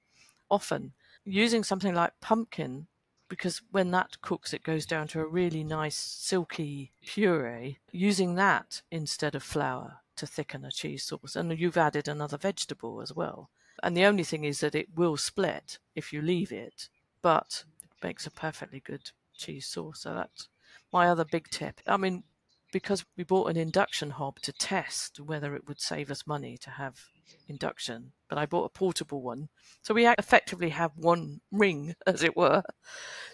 often 0.50 0.92
using 1.24 1.64
something 1.64 1.94
like 1.94 2.12
pumpkin 2.20 2.86
because 3.28 3.62
when 3.70 3.90
that 3.90 4.20
cooks 4.20 4.52
it 4.52 4.62
goes 4.62 4.84
down 4.84 5.08
to 5.08 5.20
a 5.20 5.26
really 5.26 5.64
nice 5.64 5.96
silky 5.96 6.92
puree 7.06 7.78
using 7.90 8.34
that 8.34 8.82
instead 8.90 9.34
of 9.34 9.42
flour 9.42 10.00
to 10.16 10.26
thicken 10.26 10.64
a 10.64 10.70
cheese 10.70 11.04
sauce. 11.04 11.34
And 11.34 11.58
you've 11.58 11.78
added 11.78 12.06
another 12.06 12.36
vegetable 12.36 13.00
as 13.00 13.14
well. 13.14 13.48
And 13.82 13.96
the 13.96 14.04
only 14.04 14.24
thing 14.24 14.44
is 14.44 14.60
that 14.60 14.74
it 14.74 14.88
will 14.94 15.16
split 15.16 15.78
if 15.94 16.12
you 16.12 16.20
leave 16.20 16.52
it 16.52 16.88
but 17.22 17.64
it 17.82 17.90
makes 18.02 18.26
a 18.26 18.30
perfectly 18.30 18.80
good 18.80 19.12
cheese 19.34 19.66
sauce. 19.66 20.00
So 20.00 20.12
that's 20.14 20.48
my 20.92 21.08
other 21.08 21.24
big 21.24 21.48
tip. 21.48 21.80
I 21.86 21.96
mean 21.96 22.24
because 22.72 23.04
we 23.16 23.24
bought 23.24 23.50
an 23.50 23.56
induction 23.56 24.10
hob 24.10 24.40
to 24.40 24.52
test 24.52 25.20
whether 25.20 25.54
it 25.54 25.68
would 25.68 25.80
save 25.80 26.10
us 26.10 26.26
money 26.26 26.56
to 26.56 26.70
have 26.70 26.98
induction, 27.46 28.12
but 28.32 28.38
I 28.38 28.46
bought 28.46 28.64
a 28.64 28.70
portable 28.70 29.20
one. 29.20 29.50
So 29.82 29.92
we 29.92 30.08
effectively 30.08 30.70
have 30.70 30.92
one 30.96 31.42
ring, 31.50 31.94
as 32.06 32.22
it 32.22 32.34
were. 32.34 32.62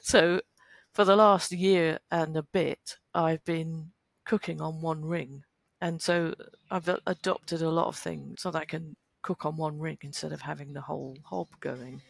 So 0.02 0.40
for 0.92 1.04
the 1.04 1.14
last 1.14 1.52
year 1.52 2.00
and 2.10 2.36
a 2.36 2.42
bit, 2.42 2.96
I've 3.14 3.44
been 3.44 3.92
cooking 4.26 4.60
on 4.60 4.82
one 4.82 5.04
ring. 5.04 5.44
And 5.80 6.02
so 6.02 6.34
I've 6.68 6.88
adopted 7.06 7.62
a 7.62 7.70
lot 7.70 7.86
of 7.86 7.94
things 7.94 8.42
so 8.42 8.50
that 8.50 8.62
I 8.62 8.64
can 8.64 8.96
cook 9.22 9.46
on 9.46 9.56
one 9.56 9.78
ring 9.78 9.98
instead 10.00 10.32
of 10.32 10.40
having 10.40 10.72
the 10.72 10.80
whole 10.80 11.16
hob 11.22 11.46
going. 11.60 12.02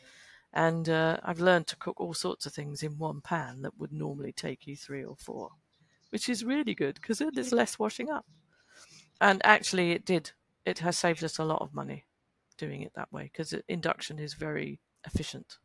And 0.55 0.89
uh, 0.89 1.19
I've 1.23 1.41
learned 1.41 1.67
to 1.67 1.77
cook 1.77 2.01
all 2.01 2.15
sorts 2.15 2.47
of 2.47 2.55
things 2.55 2.83
in 2.83 2.97
one 2.97 3.21
pan 3.21 3.61
that 3.61 3.79
would 3.79 3.93
normally 3.93 4.33
take 4.33 4.67
you 4.67 4.77
three 4.77 5.05
or 5.05 5.17
four, 5.17 5.51
which 6.09 6.31
is 6.31 6.43
really 6.43 6.75
good 6.75 6.95
because 6.95 7.21
it 7.21 7.37
is 7.37 7.53
less 7.53 7.79
washing 7.79 8.09
up. 8.09 8.25
And 9.21 9.43
actually, 9.45 9.91
it 9.91 10.07
did 10.07 10.31
it 10.65 10.79
has 10.79 10.97
saved 10.97 11.23
us 11.23 11.39
a 11.39 11.45
lot 11.45 11.61
of 11.61 11.75
money 11.75 12.07
doing 12.59 12.83
it 12.83 12.93
that 12.95 13.13
way 13.13 13.25
because 13.25 13.55
induction 13.69 14.19
is 14.19 14.35
very 14.35 14.81
efficient. 15.07 15.57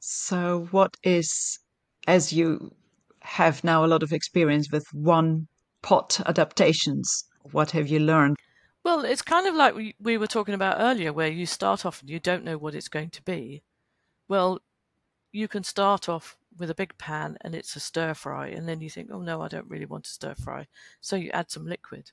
So, 0.00 0.68
what 0.70 0.96
is, 1.02 1.58
as 2.06 2.32
you 2.32 2.74
have 3.22 3.64
now 3.64 3.84
a 3.84 3.88
lot 3.88 4.02
of 4.02 4.12
experience 4.12 4.70
with 4.70 4.84
one 4.92 5.48
pot 5.82 6.20
adaptations, 6.26 7.24
what 7.52 7.70
have 7.70 7.88
you 7.88 8.00
learned? 8.00 8.36
Well, 8.84 9.04
it's 9.04 9.22
kind 9.22 9.46
of 9.46 9.54
like 9.54 9.74
we, 9.74 9.94
we 10.00 10.16
were 10.16 10.26
talking 10.28 10.54
about 10.54 10.80
earlier, 10.80 11.12
where 11.12 11.28
you 11.28 11.46
start 11.46 11.84
off 11.84 12.00
and 12.00 12.10
you 12.10 12.20
don't 12.20 12.44
know 12.44 12.58
what 12.58 12.74
it's 12.74 12.88
going 12.88 13.10
to 13.10 13.22
be. 13.22 13.62
Well, 14.28 14.60
you 15.32 15.48
can 15.48 15.64
start 15.64 16.08
off 16.08 16.36
with 16.56 16.70
a 16.70 16.74
big 16.74 16.96
pan 16.98 17.36
and 17.40 17.54
it's 17.54 17.74
a 17.74 17.80
stir 17.80 18.14
fry, 18.14 18.48
and 18.48 18.68
then 18.68 18.80
you 18.80 18.90
think, 18.90 19.10
oh 19.12 19.20
no, 19.20 19.42
I 19.42 19.48
don't 19.48 19.68
really 19.68 19.86
want 19.86 20.04
to 20.04 20.10
stir 20.10 20.34
fry. 20.34 20.66
So 21.00 21.16
you 21.16 21.30
add 21.30 21.50
some 21.50 21.66
liquid 21.66 22.12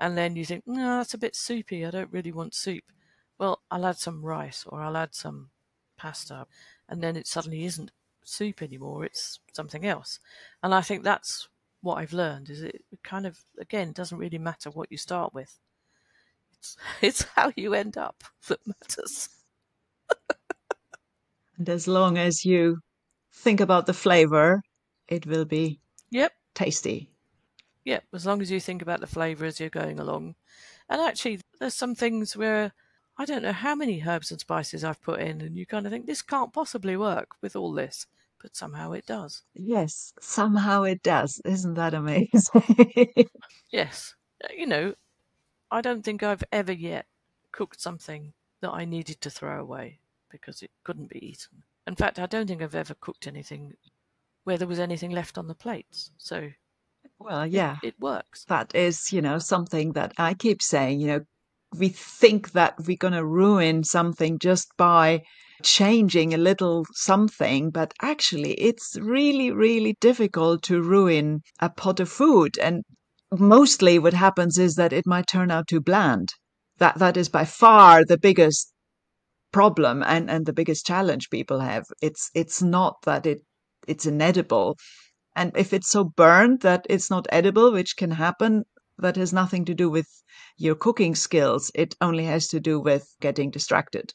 and 0.00 0.16
then 0.16 0.36
you 0.36 0.44
think, 0.44 0.64
no, 0.66 0.98
that's 0.98 1.14
a 1.14 1.18
bit 1.18 1.34
soupy. 1.34 1.84
I 1.84 1.90
don't 1.90 2.12
really 2.12 2.32
want 2.32 2.54
soup. 2.54 2.84
Well, 3.38 3.62
I'll 3.70 3.86
add 3.86 3.98
some 3.98 4.24
rice 4.24 4.64
or 4.66 4.80
I'll 4.82 4.96
add 4.96 5.14
some 5.14 5.50
pasta, 5.96 6.46
and 6.88 7.02
then 7.02 7.16
it 7.16 7.26
suddenly 7.26 7.64
isn't 7.64 7.92
soup 8.24 8.62
anymore. 8.62 9.04
It's 9.04 9.40
something 9.52 9.86
else. 9.86 10.20
And 10.62 10.74
I 10.74 10.80
think 10.80 11.02
that's 11.02 11.48
what 11.80 11.96
I've 11.98 12.12
learned 12.12 12.50
is 12.50 12.62
it 12.62 12.82
kind 13.04 13.24
of 13.24 13.38
again 13.60 13.92
doesn't 13.92 14.18
really 14.18 14.38
matter 14.38 14.70
what 14.70 14.90
you 14.90 14.98
start 14.98 15.32
with. 15.32 15.58
It's 16.52 16.76
it's 17.00 17.22
how 17.36 17.52
you 17.56 17.74
end 17.74 17.96
up 17.96 18.24
that 18.48 18.60
matters. 18.66 19.28
and 21.58 21.68
as 21.68 21.86
long 21.86 22.18
as 22.18 22.44
you 22.44 22.78
think 23.32 23.60
about 23.60 23.86
the 23.86 23.94
flavor, 23.94 24.62
it 25.08 25.26
will 25.26 25.44
be 25.44 25.80
yep 26.10 26.32
tasty. 26.54 27.10
Yep, 27.84 28.04
as 28.12 28.26
long 28.26 28.42
as 28.42 28.50
you 28.50 28.60
think 28.60 28.82
about 28.82 29.00
the 29.00 29.06
flavour 29.06 29.46
as 29.46 29.58
you're 29.58 29.70
going 29.70 29.98
along. 29.98 30.34
And 30.90 31.00
actually, 31.00 31.40
there's 31.58 31.74
some 31.74 31.94
things 31.94 32.36
where 32.36 32.72
I 33.18 33.24
don't 33.24 33.42
know 33.42 33.52
how 33.52 33.74
many 33.74 34.02
herbs 34.06 34.30
and 34.30 34.38
spices 34.38 34.84
I've 34.84 35.02
put 35.02 35.20
in, 35.20 35.40
and 35.40 35.56
you 35.56 35.66
kind 35.66 35.86
of 35.86 35.92
think 35.92 36.06
this 36.06 36.22
can't 36.22 36.52
possibly 36.52 36.96
work 36.96 37.30
with 37.42 37.56
all 37.56 37.72
this, 37.72 38.06
but 38.40 38.54
somehow 38.54 38.92
it 38.92 39.06
does. 39.06 39.42
Yes, 39.54 40.12
somehow 40.20 40.84
it 40.84 41.02
does. 41.02 41.40
Isn't 41.44 41.74
that 41.74 41.94
amazing? 41.94 43.28
yes. 43.70 44.14
Uh, 44.42 44.52
you 44.56 44.66
know, 44.66 44.94
I 45.70 45.80
don't 45.80 46.04
think 46.04 46.22
I've 46.22 46.44
ever 46.52 46.72
yet 46.72 47.06
cooked 47.50 47.80
something 47.80 48.32
that 48.60 48.70
I 48.70 48.84
needed 48.84 49.20
to 49.22 49.30
throw 49.30 49.60
away 49.60 49.98
because 50.30 50.62
it 50.62 50.70
couldn't 50.84 51.10
be 51.10 51.26
eaten. 51.26 51.62
In 51.88 51.96
fact, 51.96 52.18
I 52.18 52.26
don't 52.26 52.46
think 52.46 52.62
I've 52.62 52.74
ever 52.74 52.94
cooked 52.94 53.26
anything 53.26 53.74
where 54.44 54.58
there 54.58 54.68
was 54.68 54.78
anything 54.78 55.10
left 55.10 55.38
on 55.38 55.48
the 55.48 55.54
plates. 55.54 56.12
So 56.18 56.50
well, 57.18 57.46
yeah. 57.46 57.78
It, 57.82 57.88
it 57.88 58.00
works. 58.00 58.44
That 58.44 58.74
is, 58.74 59.12
you 59.12 59.22
know, 59.22 59.38
something 59.38 59.92
that 59.92 60.12
I 60.18 60.34
keep 60.34 60.62
saying, 60.62 61.00
you 61.00 61.06
know, 61.08 61.20
we 61.74 61.88
think 61.88 62.52
that 62.52 62.74
we're 62.86 62.96
going 62.96 63.14
to 63.14 63.24
ruin 63.24 63.84
something 63.84 64.38
just 64.38 64.68
by 64.76 65.22
changing 65.62 66.32
a 66.32 66.38
little 66.38 66.84
something, 66.92 67.70
but 67.70 67.92
actually 68.00 68.52
it's 68.54 68.96
really, 69.00 69.50
really 69.50 69.96
difficult 70.00 70.62
to 70.62 70.82
ruin 70.82 71.40
a 71.60 71.68
pot 71.68 72.00
of 72.00 72.08
food. 72.08 72.58
And 72.58 72.84
mostly 73.32 73.98
what 73.98 74.14
happens 74.14 74.58
is 74.58 74.74
that 74.76 74.92
it 74.92 75.06
might 75.06 75.26
turn 75.26 75.50
out 75.50 75.68
too 75.68 75.80
bland. 75.80 76.28
That 76.78 76.98
that 76.98 77.16
is 77.16 77.28
by 77.28 77.44
far 77.44 78.04
the 78.04 78.18
biggest 78.18 78.72
problem 79.52 80.02
and, 80.02 80.30
and 80.30 80.46
the 80.46 80.52
biggest 80.52 80.86
challenge 80.86 81.30
people 81.30 81.60
have. 81.60 81.84
It's 82.00 82.30
it's 82.34 82.62
not 82.62 82.96
that 83.04 83.26
it 83.26 83.38
it's 83.86 84.06
inedible. 84.06 84.76
And 85.34 85.52
if 85.56 85.72
it's 85.72 85.90
so 85.90 86.04
burned 86.04 86.60
that 86.62 86.86
it's 86.88 87.10
not 87.10 87.26
edible, 87.30 87.72
which 87.72 87.96
can 87.96 88.12
happen, 88.12 88.64
that 88.98 89.16
has 89.16 89.32
nothing 89.32 89.64
to 89.66 89.74
do 89.74 89.88
with 89.88 90.06
your 90.56 90.74
cooking 90.74 91.14
skills. 91.14 91.70
It 91.74 91.94
only 92.00 92.24
has 92.24 92.48
to 92.48 92.60
do 92.60 92.80
with 92.80 93.06
getting 93.20 93.50
distracted. 93.50 94.12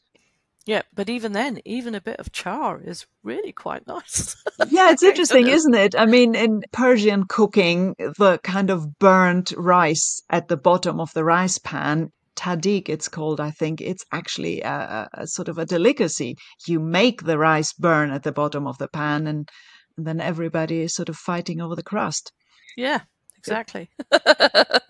Yeah, 0.66 0.82
but 0.94 1.10
even 1.10 1.32
then, 1.32 1.60
even 1.66 1.94
a 1.94 2.00
bit 2.00 2.18
of 2.18 2.32
char 2.32 2.80
is 2.80 3.06
really 3.22 3.52
quite 3.52 3.86
nice. 3.86 4.34
yeah, 4.70 4.90
it's 4.90 5.02
interesting, 5.02 5.46
isn't 5.46 5.74
it? 5.74 5.94
I 5.94 6.06
mean, 6.06 6.34
in 6.34 6.62
Persian 6.72 7.24
cooking, 7.28 7.94
the 7.98 8.40
kind 8.42 8.70
of 8.70 8.98
burnt 8.98 9.52
rice 9.58 10.22
at 10.30 10.48
the 10.48 10.56
bottom 10.56 11.00
of 11.00 11.12
the 11.12 11.22
rice 11.22 11.58
pan, 11.58 12.12
tahdig 12.34 12.88
it's 12.88 13.08
called, 13.08 13.40
I 13.40 13.50
think, 13.50 13.82
it's 13.82 14.06
actually 14.10 14.62
a, 14.62 15.08
a, 15.12 15.26
sort 15.26 15.48
of 15.48 15.58
a 15.58 15.66
delicacy. 15.66 16.36
You 16.66 16.80
make 16.80 17.24
the 17.24 17.36
rice 17.36 17.74
burn 17.74 18.10
at 18.10 18.22
the 18.22 18.32
bottom 18.32 18.66
of 18.66 18.78
the 18.78 18.88
pan 18.88 19.26
and 19.26 19.48
and 19.96 20.06
then 20.06 20.20
everybody 20.20 20.80
is 20.80 20.94
sort 20.94 21.08
of 21.08 21.16
fighting 21.16 21.60
over 21.60 21.76
the 21.76 21.82
crust. 21.82 22.32
Yeah, 22.76 23.00
exactly. 23.44 23.88
it's 24.10 24.80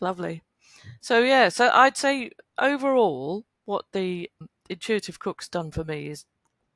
lovely. 0.00 0.42
So 1.00 1.20
yeah, 1.20 1.48
so 1.48 1.70
I'd 1.72 1.96
say 1.96 2.30
overall, 2.58 3.44
what 3.64 3.86
the 3.92 4.30
intuitive 4.68 5.18
cook's 5.18 5.48
done 5.48 5.70
for 5.70 5.84
me 5.84 6.08
is 6.08 6.24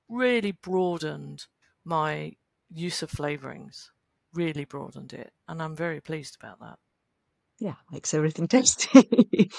really 0.09 0.53
broadened 0.53 1.47
my 1.85 2.33
use 2.73 3.03
of 3.03 3.11
flavorings. 3.11 3.91
Really 4.33 4.65
broadened 4.65 5.13
it, 5.13 5.33
and 5.49 5.61
I'm 5.61 5.75
very 5.75 6.01
pleased 6.01 6.37
about 6.41 6.61
that. 6.61 6.79
Yeah, 7.59 7.75
makes 7.91 8.15
everything 8.15 8.47
tasty. 8.49 9.51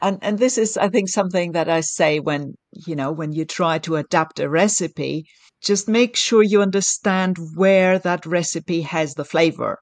and 0.00 0.18
and 0.22 0.38
this 0.38 0.58
is, 0.58 0.76
I 0.76 0.88
think, 0.88 1.08
something 1.08 1.52
that 1.52 1.68
I 1.68 1.80
say 1.80 2.20
when 2.20 2.54
you 2.86 2.94
know 2.94 3.12
when 3.12 3.32
you 3.32 3.44
try 3.44 3.78
to 3.80 3.96
adapt 3.96 4.40
a 4.40 4.48
recipe 4.48 5.26
just 5.60 5.88
make 5.88 6.16
sure 6.16 6.42
you 6.42 6.62
understand 6.62 7.36
where 7.56 7.98
that 7.98 8.24
recipe 8.26 8.82
has 8.82 9.14
the 9.14 9.24
flavor. 9.24 9.78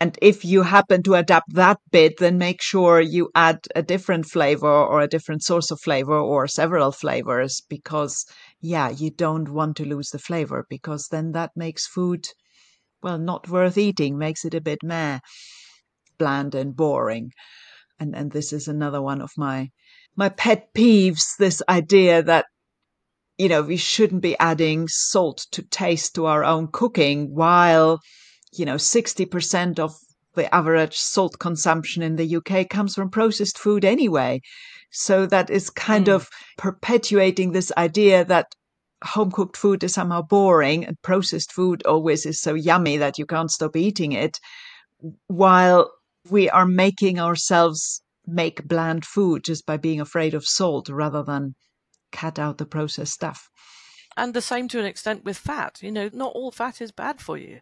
And 0.00 0.18
if 0.20 0.44
you 0.44 0.62
happen 0.62 1.02
to 1.04 1.14
adapt 1.14 1.54
that 1.54 1.78
bit, 1.90 2.18
then 2.18 2.36
make 2.36 2.60
sure 2.60 3.00
you 3.00 3.30
add 3.34 3.60
a 3.74 3.82
different 3.82 4.26
flavor 4.26 4.68
or 4.68 5.00
a 5.00 5.08
different 5.08 5.42
source 5.44 5.70
of 5.70 5.80
flavor 5.80 6.18
or 6.18 6.48
several 6.48 6.90
flavors 6.92 7.62
because, 7.68 8.26
yeah, 8.60 8.90
you 8.90 9.10
don't 9.10 9.48
want 9.48 9.76
to 9.76 9.84
lose 9.84 10.10
the 10.10 10.18
flavor 10.18 10.66
because 10.68 11.08
then 11.10 11.32
that 11.32 11.52
makes 11.56 11.86
food, 11.86 12.26
well, 13.02 13.18
not 13.18 13.48
worth 13.48 13.78
eating, 13.78 14.18
makes 14.18 14.44
it 14.44 14.54
a 14.54 14.60
bit 14.60 14.78
meh, 14.82 15.20
bland 16.18 16.54
and 16.54 16.74
boring. 16.74 17.30
And, 18.00 18.16
and 18.16 18.32
this 18.32 18.52
is 18.52 18.66
another 18.66 19.00
one 19.00 19.20
of 19.20 19.30
my, 19.36 19.70
my 20.16 20.28
pet 20.28 20.74
peeves, 20.74 21.36
this 21.38 21.62
idea 21.68 22.22
that 22.22 22.46
you 23.38 23.48
know, 23.48 23.62
we 23.62 23.76
shouldn't 23.76 24.22
be 24.22 24.38
adding 24.38 24.86
salt 24.86 25.46
to 25.50 25.62
taste 25.62 26.14
to 26.14 26.26
our 26.26 26.44
own 26.44 26.68
cooking 26.70 27.34
while, 27.34 28.00
you 28.54 28.64
know, 28.64 28.76
60% 28.76 29.78
of 29.78 29.94
the 30.34 30.52
average 30.54 30.96
salt 30.96 31.38
consumption 31.38 32.02
in 32.02 32.16
the 32.16 32.36
UK 32.36 32.68
comes 32.68 32.94
from 32.94 33.10
processed 33.10 33.58
food 33.58 33.84
anyway. 33.84 34.40
So 34.90 35.26
that 35.26 35.50
is 35.50 35.70
kind 35.70 36.06
mm. 36.06 36.14
of 36.14 36.28
perpetuating 36.56 37.52
this 37.52 37.72
idea 37.76 38.24
that 38.24 38.46
home 39.04 39.30
cooked 39.30 39.56
food 39.56 39.84
is 39.84 39.94
somehow 39.94 40.22
boring 40.22 40.84
and 40.84 41.00
processed 41.02 41.52
food 41.52 41.82
always 41.84 42.26
is 42.26 42.40
so 42.40 42.54
yummy 42.54 42.96
that 42.96 43.18
you 43.18 43.26
can't 43.26 43.50
stop 43.50 43.76
eating 43.76 44.12
it. 44.12 44.38
While 45.26 45.90
We 46.30 46.48
are 46.48 46.66
making 46.66 47.20
ourselves 47.20 48.00
make 48.26 48.66
bland 48.66 49.04
food 49.04 49.44
just 49.44 49.66
by 49.66 49.76
being 49.76 50.00
afraid 50.00 50.32
of 50.32 50.46
salt 50.46 50.88
rather 50.88 51.22
than 51.22 51.54
cut 52.12 52.38
out 52.38 52.56
the 52.56 52.64
processed 52.64 53.12
stuff. 53.12 53.50
And 54.16 54.32
the 54.32 54.40
same 54.40 54.68
to 54.68 54.78
an 54.78 54.86
extent 54.86 55.24
with 55.24 55.36
fat. 55.36 55.82
You 55.82 55.92
know, 55.92 56.08
not 56.12 56.32
all 56.34 56.50
fat 56.50 56.80
is 56.80 56.92
bad 56.92 57.20
for 57.20 57.36
you. 57.36 57.60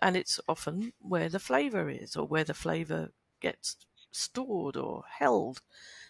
And 0.00 0.16
it's 0.16 0.40
often 0.48 0.92
where 1.00 1.28
the 1.28 1.38
flavor 1.38 1.90
is 1.90 2.16
or 2.16 2.26
where 2.26 2.44
the 2.44 2.54
flavor 2.54 3.12
gets 3.40 3.76
stored 4.10 4.76
or 4.76 5.04
held. 5.18 5.60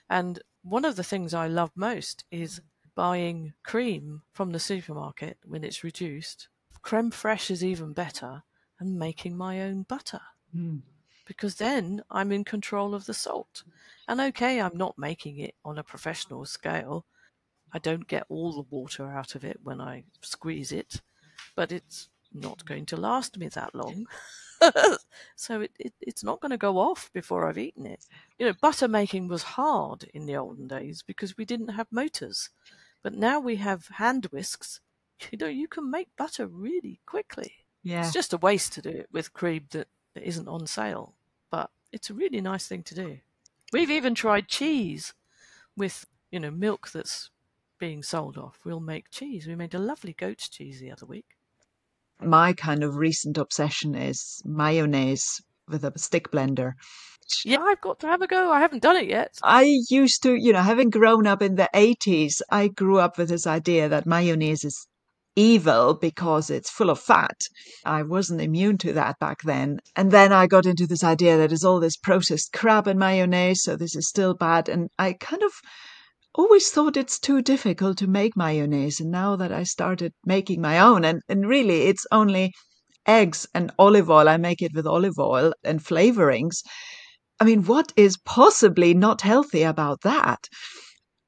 And 0.09 0.41
one 0.63 0.85
of 0.85 0.97
the 0.97 1.05
things 1.05 1.35
I 1.35 1.49
love 1.49 1.73
most 1.75 2.25
is 2.31 2.61
buying 2.95 3.55
cream 3.65 4.23
from 4.33 4.53
the 4.53 4.61
supermarket 4.61 5.39
when 5.45 5.65
it's 5.65 5.83
reduced. 5.83 6.49
Creme 6.83 7.11
fraiche 7.11 7.51
is 7.51 7.65
even 7.65 7.93
better, 7.93 8.43
and 8.79 8.99
making 8.99 9.37
my 9.37 9.63
own 9.63 9.85
butter. 9.85 10.21
Mm. 10.55 10.83
Because 11.25 11.55
then 11.55 12.03
I'm 12.11 12.33
in 12.33 12.45
control 12.45 12.95
of 12.95 13.07
the 13.07 13.15
salt. 13.15 13.63
And 14.09 14.21
okay, 14.21 14.61
I'm 14.61 14.77
not 14.77 14.99
making 14.99 15.39
it 15.39 15.55
on 15.65 15.79
a 15.79 15.85
professional 15.85 16.45
scale. 16.45 17.07
I 17.73 17.79
don't 17.79 18.09
get 18.09 18.27
all 18.29 18.53
the 18.53 18.77
water 18.77 19.11
out 19.11 19.35
of 19.35 19.45
it 19.45 19.61
when 19.63 19.81
I 19.81 20.05
squeeze 20.21 20.73
it, 20.73 21.01
but 21.55 21.73
it's 21.73 22.09
not 22.35 22.65
going 22.65 22.87
to 22.87 22.97
last 22.97 23.39
me 23.39 23.49
that 23.49 23.75
long. 23.75 24.07
so 25.37 25.63
it, 25.63 25.73
it, 25.79 25.93
it's 26.01 26.25
not 26.25 26.41
going 26.41 26.51
to 26.51 26.57
go 26.57 26.79
off 26.79 27.11
before 27.13 27.47
I've 27.47 27.59
eaten 27.59 27.87
it. 27.87 28.07
You 28.39 28.47
know, 28.47 28.55
butter 28.61 28.89
making 28.89 29.29
was 29.29 29.43
hard 29.43 30.05
in 30.15 30.27
the 30.27 30.37
olden 30.37 30.69
days 30.69 31.03
because 31.03 31.37
we 31.37 31.45
didn't 31.45 31.69
have 31.69 31.87
motors. 31.91 32.51
But 33.03 33.15
now 33.15 33.41
we 33.41 33.57
have 33.57 33.89
hand 33.89 34.27
whisks. 34.27 34.81
You 35.31 35.39
know, 35.39 35.47
you 35.47 35.69
can 35.69 35.91
make 35.91 36.09
butter 36.17 36.47
really 36.47 37.01
quickly. 37.07 37.53
Yeah. 37.83 38.05
It's 38.05 38.13
just 38.13 38.33
a 38.33 38.39
waste 38.39 38.73
to 38.75 38.83
do 38.83 38.91
it 38.91 39.09
with 39.13 39.33
cream 39.33 39.67
that, 39.71 39.89
that 40.15 40.27
isn't 40.27 40.49
on 40.49 40.67
sale. 40.67 41.15
But 41.51 41.71
it's 41.93 42.11
a 42.11 42.15
really 42.15 42.41
nice 42.41 42.67
thing 42.67 42.83
to 42.85 42.95
do. 42.95 43.19
We've 43.73 43.91
even 43.91 44.15
tried 44.15 44.49
cheese 44.49 45.15
with, 45.77 46.07
you 46.31 46.41
know, 46.41 46.51
milk 46.51 46.91
that's 46.91 47.31
being 47.79 48.03
sold 48.03 48.37
off. 48.39 48.61
We'll 48.65 48.81
make 48.81 49.11
cheese. 49.11 49.47
We 49.47 49.57
made 49.57 49.75
a 49.75 49.79
lovely 49.79 50.13
goat's 50.13 50.49
cheese 50.49 50.79
the 50.79 50.93
other 50.93 51.07
week. 51.07 51.32
My 52.25 52.53
kind 52.53 52.83
of 52.83 52.97
recent 52.97 53.39
obsession 53.39 53.95
is 53.95 54.43
mayonnaise 54.45 55.43
with 55.69 55.85
a 55.85 55.93
stick 55.99 56.31
blender. 56.31 56.73
Yeah, 57.45 57.61
I've 57.61 57.81
got 57.81 58.01
to 58.01 58.07
have 58.09 58.21
a 58.21 58.27
go. 58.27 58.51
I 58.51 58.61
haven't 58.61 58.83
done 58.83 58.97
it 58.97 59.09
yet. 59.09 59.39
I 59.43 59.81
used 59.89 60.23
to, 60.25 60.35
you 60.35 60.53
know, 60.53 60.61
having 60.61 60.91
grown 60.91 61.27
up 61.27 61.41
in 61.41 61.55
the 61.55 61.69
80s, 61.75 62.43
I 62.51 62.69
grew 62.69 62.99
up 62.99 63.17
with 63.17 63.29
this 63.29 63.47
idea 63.47 63.89
that 63.89 64.07
mayonnaise 64.07 64.65
is 64.65 64.87
evil 65.35 65.95
because 65.95 66.51
it's 66.51 66.71
full 66.71 66.91
of 66.91 67.01
fat. 67.01 67.41
I 67.85 68.03
wasn't 68.03 68.43
immune 68.43 68.77
to 68.79 68.93
that 68.93 69.19
back 69.19 69.43
then. 69.43 69.79
And 69.97 70.11
then 70.11 70.33
I 70.33 70.47
got 70.47 70.67
into 70.67 70.87
this 70.87 71.05
idea 71.05 71.39
that 71.39 71.49
there's 71.49 71.65
all 71.65 71.81
this 71.81 71.97
processed 71.97 72.53
crap 72.53 72.87
in 72.87 72.99
mayonnaise, 72.99 73.63
so 73.63 73.77
this 73.77 73.97
is 73.97 74.09
still 74.09 74.35
bad. 74.35 74.69
And 74.69 74.91
I 74.99 75.15
kind 75.15 75.43
of 75.43 75.53
always 76.35 76.71
thought 76.71 76.97
it's 76.97 77.19
too 77.19 77.43
difficult 77.43 77.99
to 77.99 78.07
make 78.07 78.37
mayonnaise. 78.37 79.01
And 79.01 79.11
now 79.11 79.37
that 79.37 79.53
I 79.53 79.63
started 79.65 80.13
making 80.25 80.61
my 80.61 80.79
own, 80.79 81.05
and, 81.05 81.21
and 81.29 81.47
really 81.47 81.83
it's 81.83 82.07
only 82.11 82.53
eggs 83.07 83.47
and 83.55 83.73
olive 83.79 84.11
oil, 84.11 84.29
I 84.29 84.37
make 84.37 84.63
it 84.63 84.75
with 84.75 84.87
olive 84.87 85.19
oil 85.19 85.53
and 85.65 85.81
flavorings. 85.81 86.63
I 87.41 87.45
mean, 87.45 87.65
what 87.65 87.93
is 87.97 88.17
possibly 88.19 88.95
not 88.95 89.23
healthy 89.23 89.63
about 89.63 90.03
that? 90.03 90.49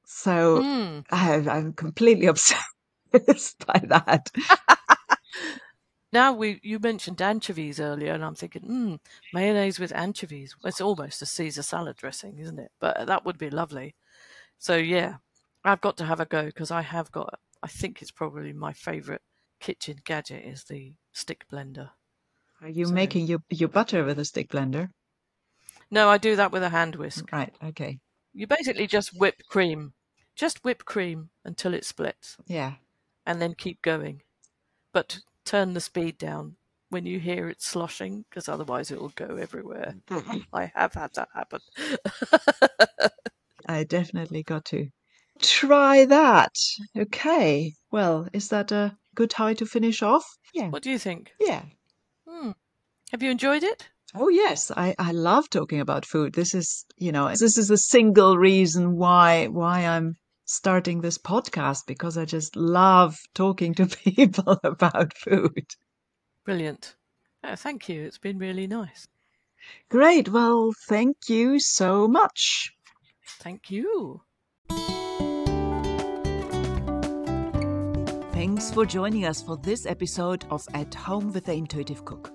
So 0.05 0.61
Mm. 0.61 1.05
I, 1.11 1.33
I'm 1.49 1.73
completely 1.73 2.25
obsessed 2.33 3.65
by 3.67 3.81
that. 3.87 4.31
Now 6.13 6.31
we 6.31 6.59
you 6.63 6.79
mentioned 6.79 7.21
anchovies 7.21 7.79
earlier, 7.79 8.13
and 8.13 8.23
I'm 8.23 8.35
thinking, 8.35 8.61
hmm, 8.63 8.95
mayonnaise 9.33 9.79
with 9.79 9.91
anchovies. 9.93 10.55
It's 10.63 10.79
almost 10.79 11.21
a 11.21 11.25
Caesar 11.25 11.61
salad 11.61 11.97
dressing, 11.97 12.39
isn't 12.39 12.57
it? 12.57 12.71
But 12.79 13.05
that 13.07 13.25
would 13.25 13.37
be 13.37 13.49
lovely. 13.49 13.95
So 14.57 14.75
yeah, 14.77 15.15
I've 15.63 15.81
got 15.81 15.97
to 15.97 16.05
have 16.05 16.19
a 16.19 16.25
go 16.25 16.45
because 16.45 16.71
I 16.71 16.81
have 16.81 17.11
got. 17.11 17.39
I 17.63 17.67
think 17.67 18.01
it's 18.01 18.11
probably 18.11 18.53
my 18.53 18.73
favourite 18.73 19.21
kitchen 19.59 19.97
gadget 20.03 20.43
is 20.45 20.63
the 20.65 20.93
stick 21.13 21.45
blender. 21.51 21.89
Are 22.61 22.69
you 22.69 22.85
So- 22.85 22.93
making 22.93 23.27
your, 23.27 23.39
your 23.49 23.69
butter 23.69 24.03
with 24.03 24.19
a 24.19 24.25
stick 24.25 24.49
blender? 24.49 24.89
No, 25.91 26.09
I 26.09 26.17
do 26.17 26.35
that 26.35 26.51
with 26.51 26.63
a 26.63 26.69
hand 26.69 26.95
whisk. 26.95 27.31
Right, 27.31 27.53
okay. 27.63 27.99
You 28.33 28.47
basically 28.47 28.87
just 28.87 29.17
whip 29.17 29.35
cream, 29.49 29.93
just 30.35 30.63
whip 30.63 30.83
cream 30.85 31.29
until 31.43 31.73
it 31.73 31.85
splits, 31.85 32.37
Yeah. 32.47 32.73
and 33.25 33.41
then 33.41 33.53
keep 33.55 33.81
going. 33.81 34.21
But 34.91 35.19
turn 35.45 35.73
the 35.73 35.79
speed 35.79 36.17
down 36.17 36.55
when 36.89 37.05
you 37.05 37.19
hear 37.19 37.49
it 37.49 37.61
sloshing, 37.61 38.25
because 38.29 38.49
otherwise 38.49 38.89
it 38.91 38.99
will 38.99 39.13
go 39.15 39.35
everywhere. 39.37 39.95
I 40.53 40.71
have 40.75 40.93
had 40.93 41.13
that 41.15 41.29
happen. 41.33 41.61
I 43.67 43.83
definitely 43.83 44.43
got 44.43 44.65
to 44.65 44.87
try 45.41 46.05
that. 46.05 46.53
Okay. 46.97 47.73
Well, 47.91 48.27
is 48.33 48.49
that 48.49 48.71
a 48.71 48.97
good 49.15 49.33
high 49.33 49.53
to 49.55 49.65
finish 49.65 50.01
off? 50.01 50.25
Yeah. 50.53 50.69
what 50.69 50.83
do 50.83 50.89
you 50.91 50.99
think? 50.99 51.31
Yeah. 51.39 51.63
Hmm. 52.27 52.51
Have 53.11 53.23
you 53.23 53.31
enjoyed 53.31 53.63
it? 53.63 53.87
Oh 54.13 54.29
yes, 54.29 54.71
I, 54.71 54.95
I 54.97 55.11
love 55.11 55.49
talking 55.49 55.81
about 55.81 56.05
food. 56.05 56.33
This 56.33 56.55
is 56.55 56.85
you 56.97 57.11
know 57.11 57.29
this 57.29 57.57
is 57.57 57.69
a 57.69 57.77
single 57.77 58.37
reason 58.37 58.95
why 58.95 59.47
why 59.47 59.81
I'm 59.85 60.15
starting 60.45 61.01
this 61.01 61.17
podcast 61.17 61.85
because 61.87 62.17
I 62.17 62.25
just 62.25 62.55
love 62.55 63.17
talking 63.33 63.73
to 63.75 63.85
people 64.05 64.59
about 64.63 65.17
food. 65.17 65.65
Brilliant. 66.45 66.95
Oh, 67.43 67.55
thank 67.55 67.89
you. 67.89 68.03
It's 68.03 68.17
been 68.17 68.37
really 68.37 68.67
nice. 68.67 69.07
Great. 69.89 70.29
Well, 70.29 70.71
thank 70.87 71.17
you 71.27 71.59
so 71.59 72.07
much. 72.07 72.71
Thank 73.39 73.69
you. 73.69 74.21
Thanks 78.33 78.71
for 78.71 78.85
joining 78.85 79.25
us 79.25 79.41
for 79.41 79.57
this 79.57 79.85
episode 79.85 80.45
of 80.49 80.67
At 80.73 80.93
Home 80.93 81.31
with 81.31 81.45
the 81.45 81.53
Intuitive 81.53 82.03
Cook. 82.05 82.31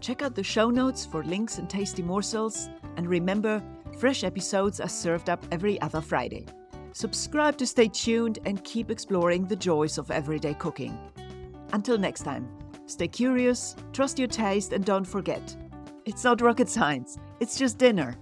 Check 0.00 0.22
out 0.22 0.34
the 0.34 0.42
show 0.42 0.70
notes 0.70 1.04
for 1.04 1.22
links 1.22 1.58
and 1.58 1.68
tasty 1.68 2.02
morsels, 2.02 2.68
and 2.96 3.06
remember, 3.06 3.62
fresh 3.98 4.24
episodes 4.24 4.80
are 4.80 4.88
served 4.88 5.30
up 5.30 5.44
every 5.52 5.80
other 5.82 6.00
Friday. 6.00 6.46
Subscribe 6.92 7.56
to 7.58 7.66
stay 7.66 7.88
tuned 7.88 8.38
and 8.44 8.64
keep 8.64 8.90
exploring 8.90 9.46
the 9.46 9.56
joys 9.56 9.98
of 9.98 10.10
everyday 10.10 10.54
cooking. 10.54 10.98
Until 11.72 11.98
next 11.98 12.22
time, 12.22 12.48
stay 12.86 13.08
curious, 13.08 13.76
trust 13.92 14.18
your 14.18 14.28
taste, 14.28 14.72
and 14.72 14.84
don't 14.84 15.04
forget 15.04 15.56
it's 16.06 16.24
not 16.24 16.40
rocket 16.40 16.68
science, 16.68 17.18
it's 17.38 17.58
just 17.58 17.78
dinner. 17.78 18.16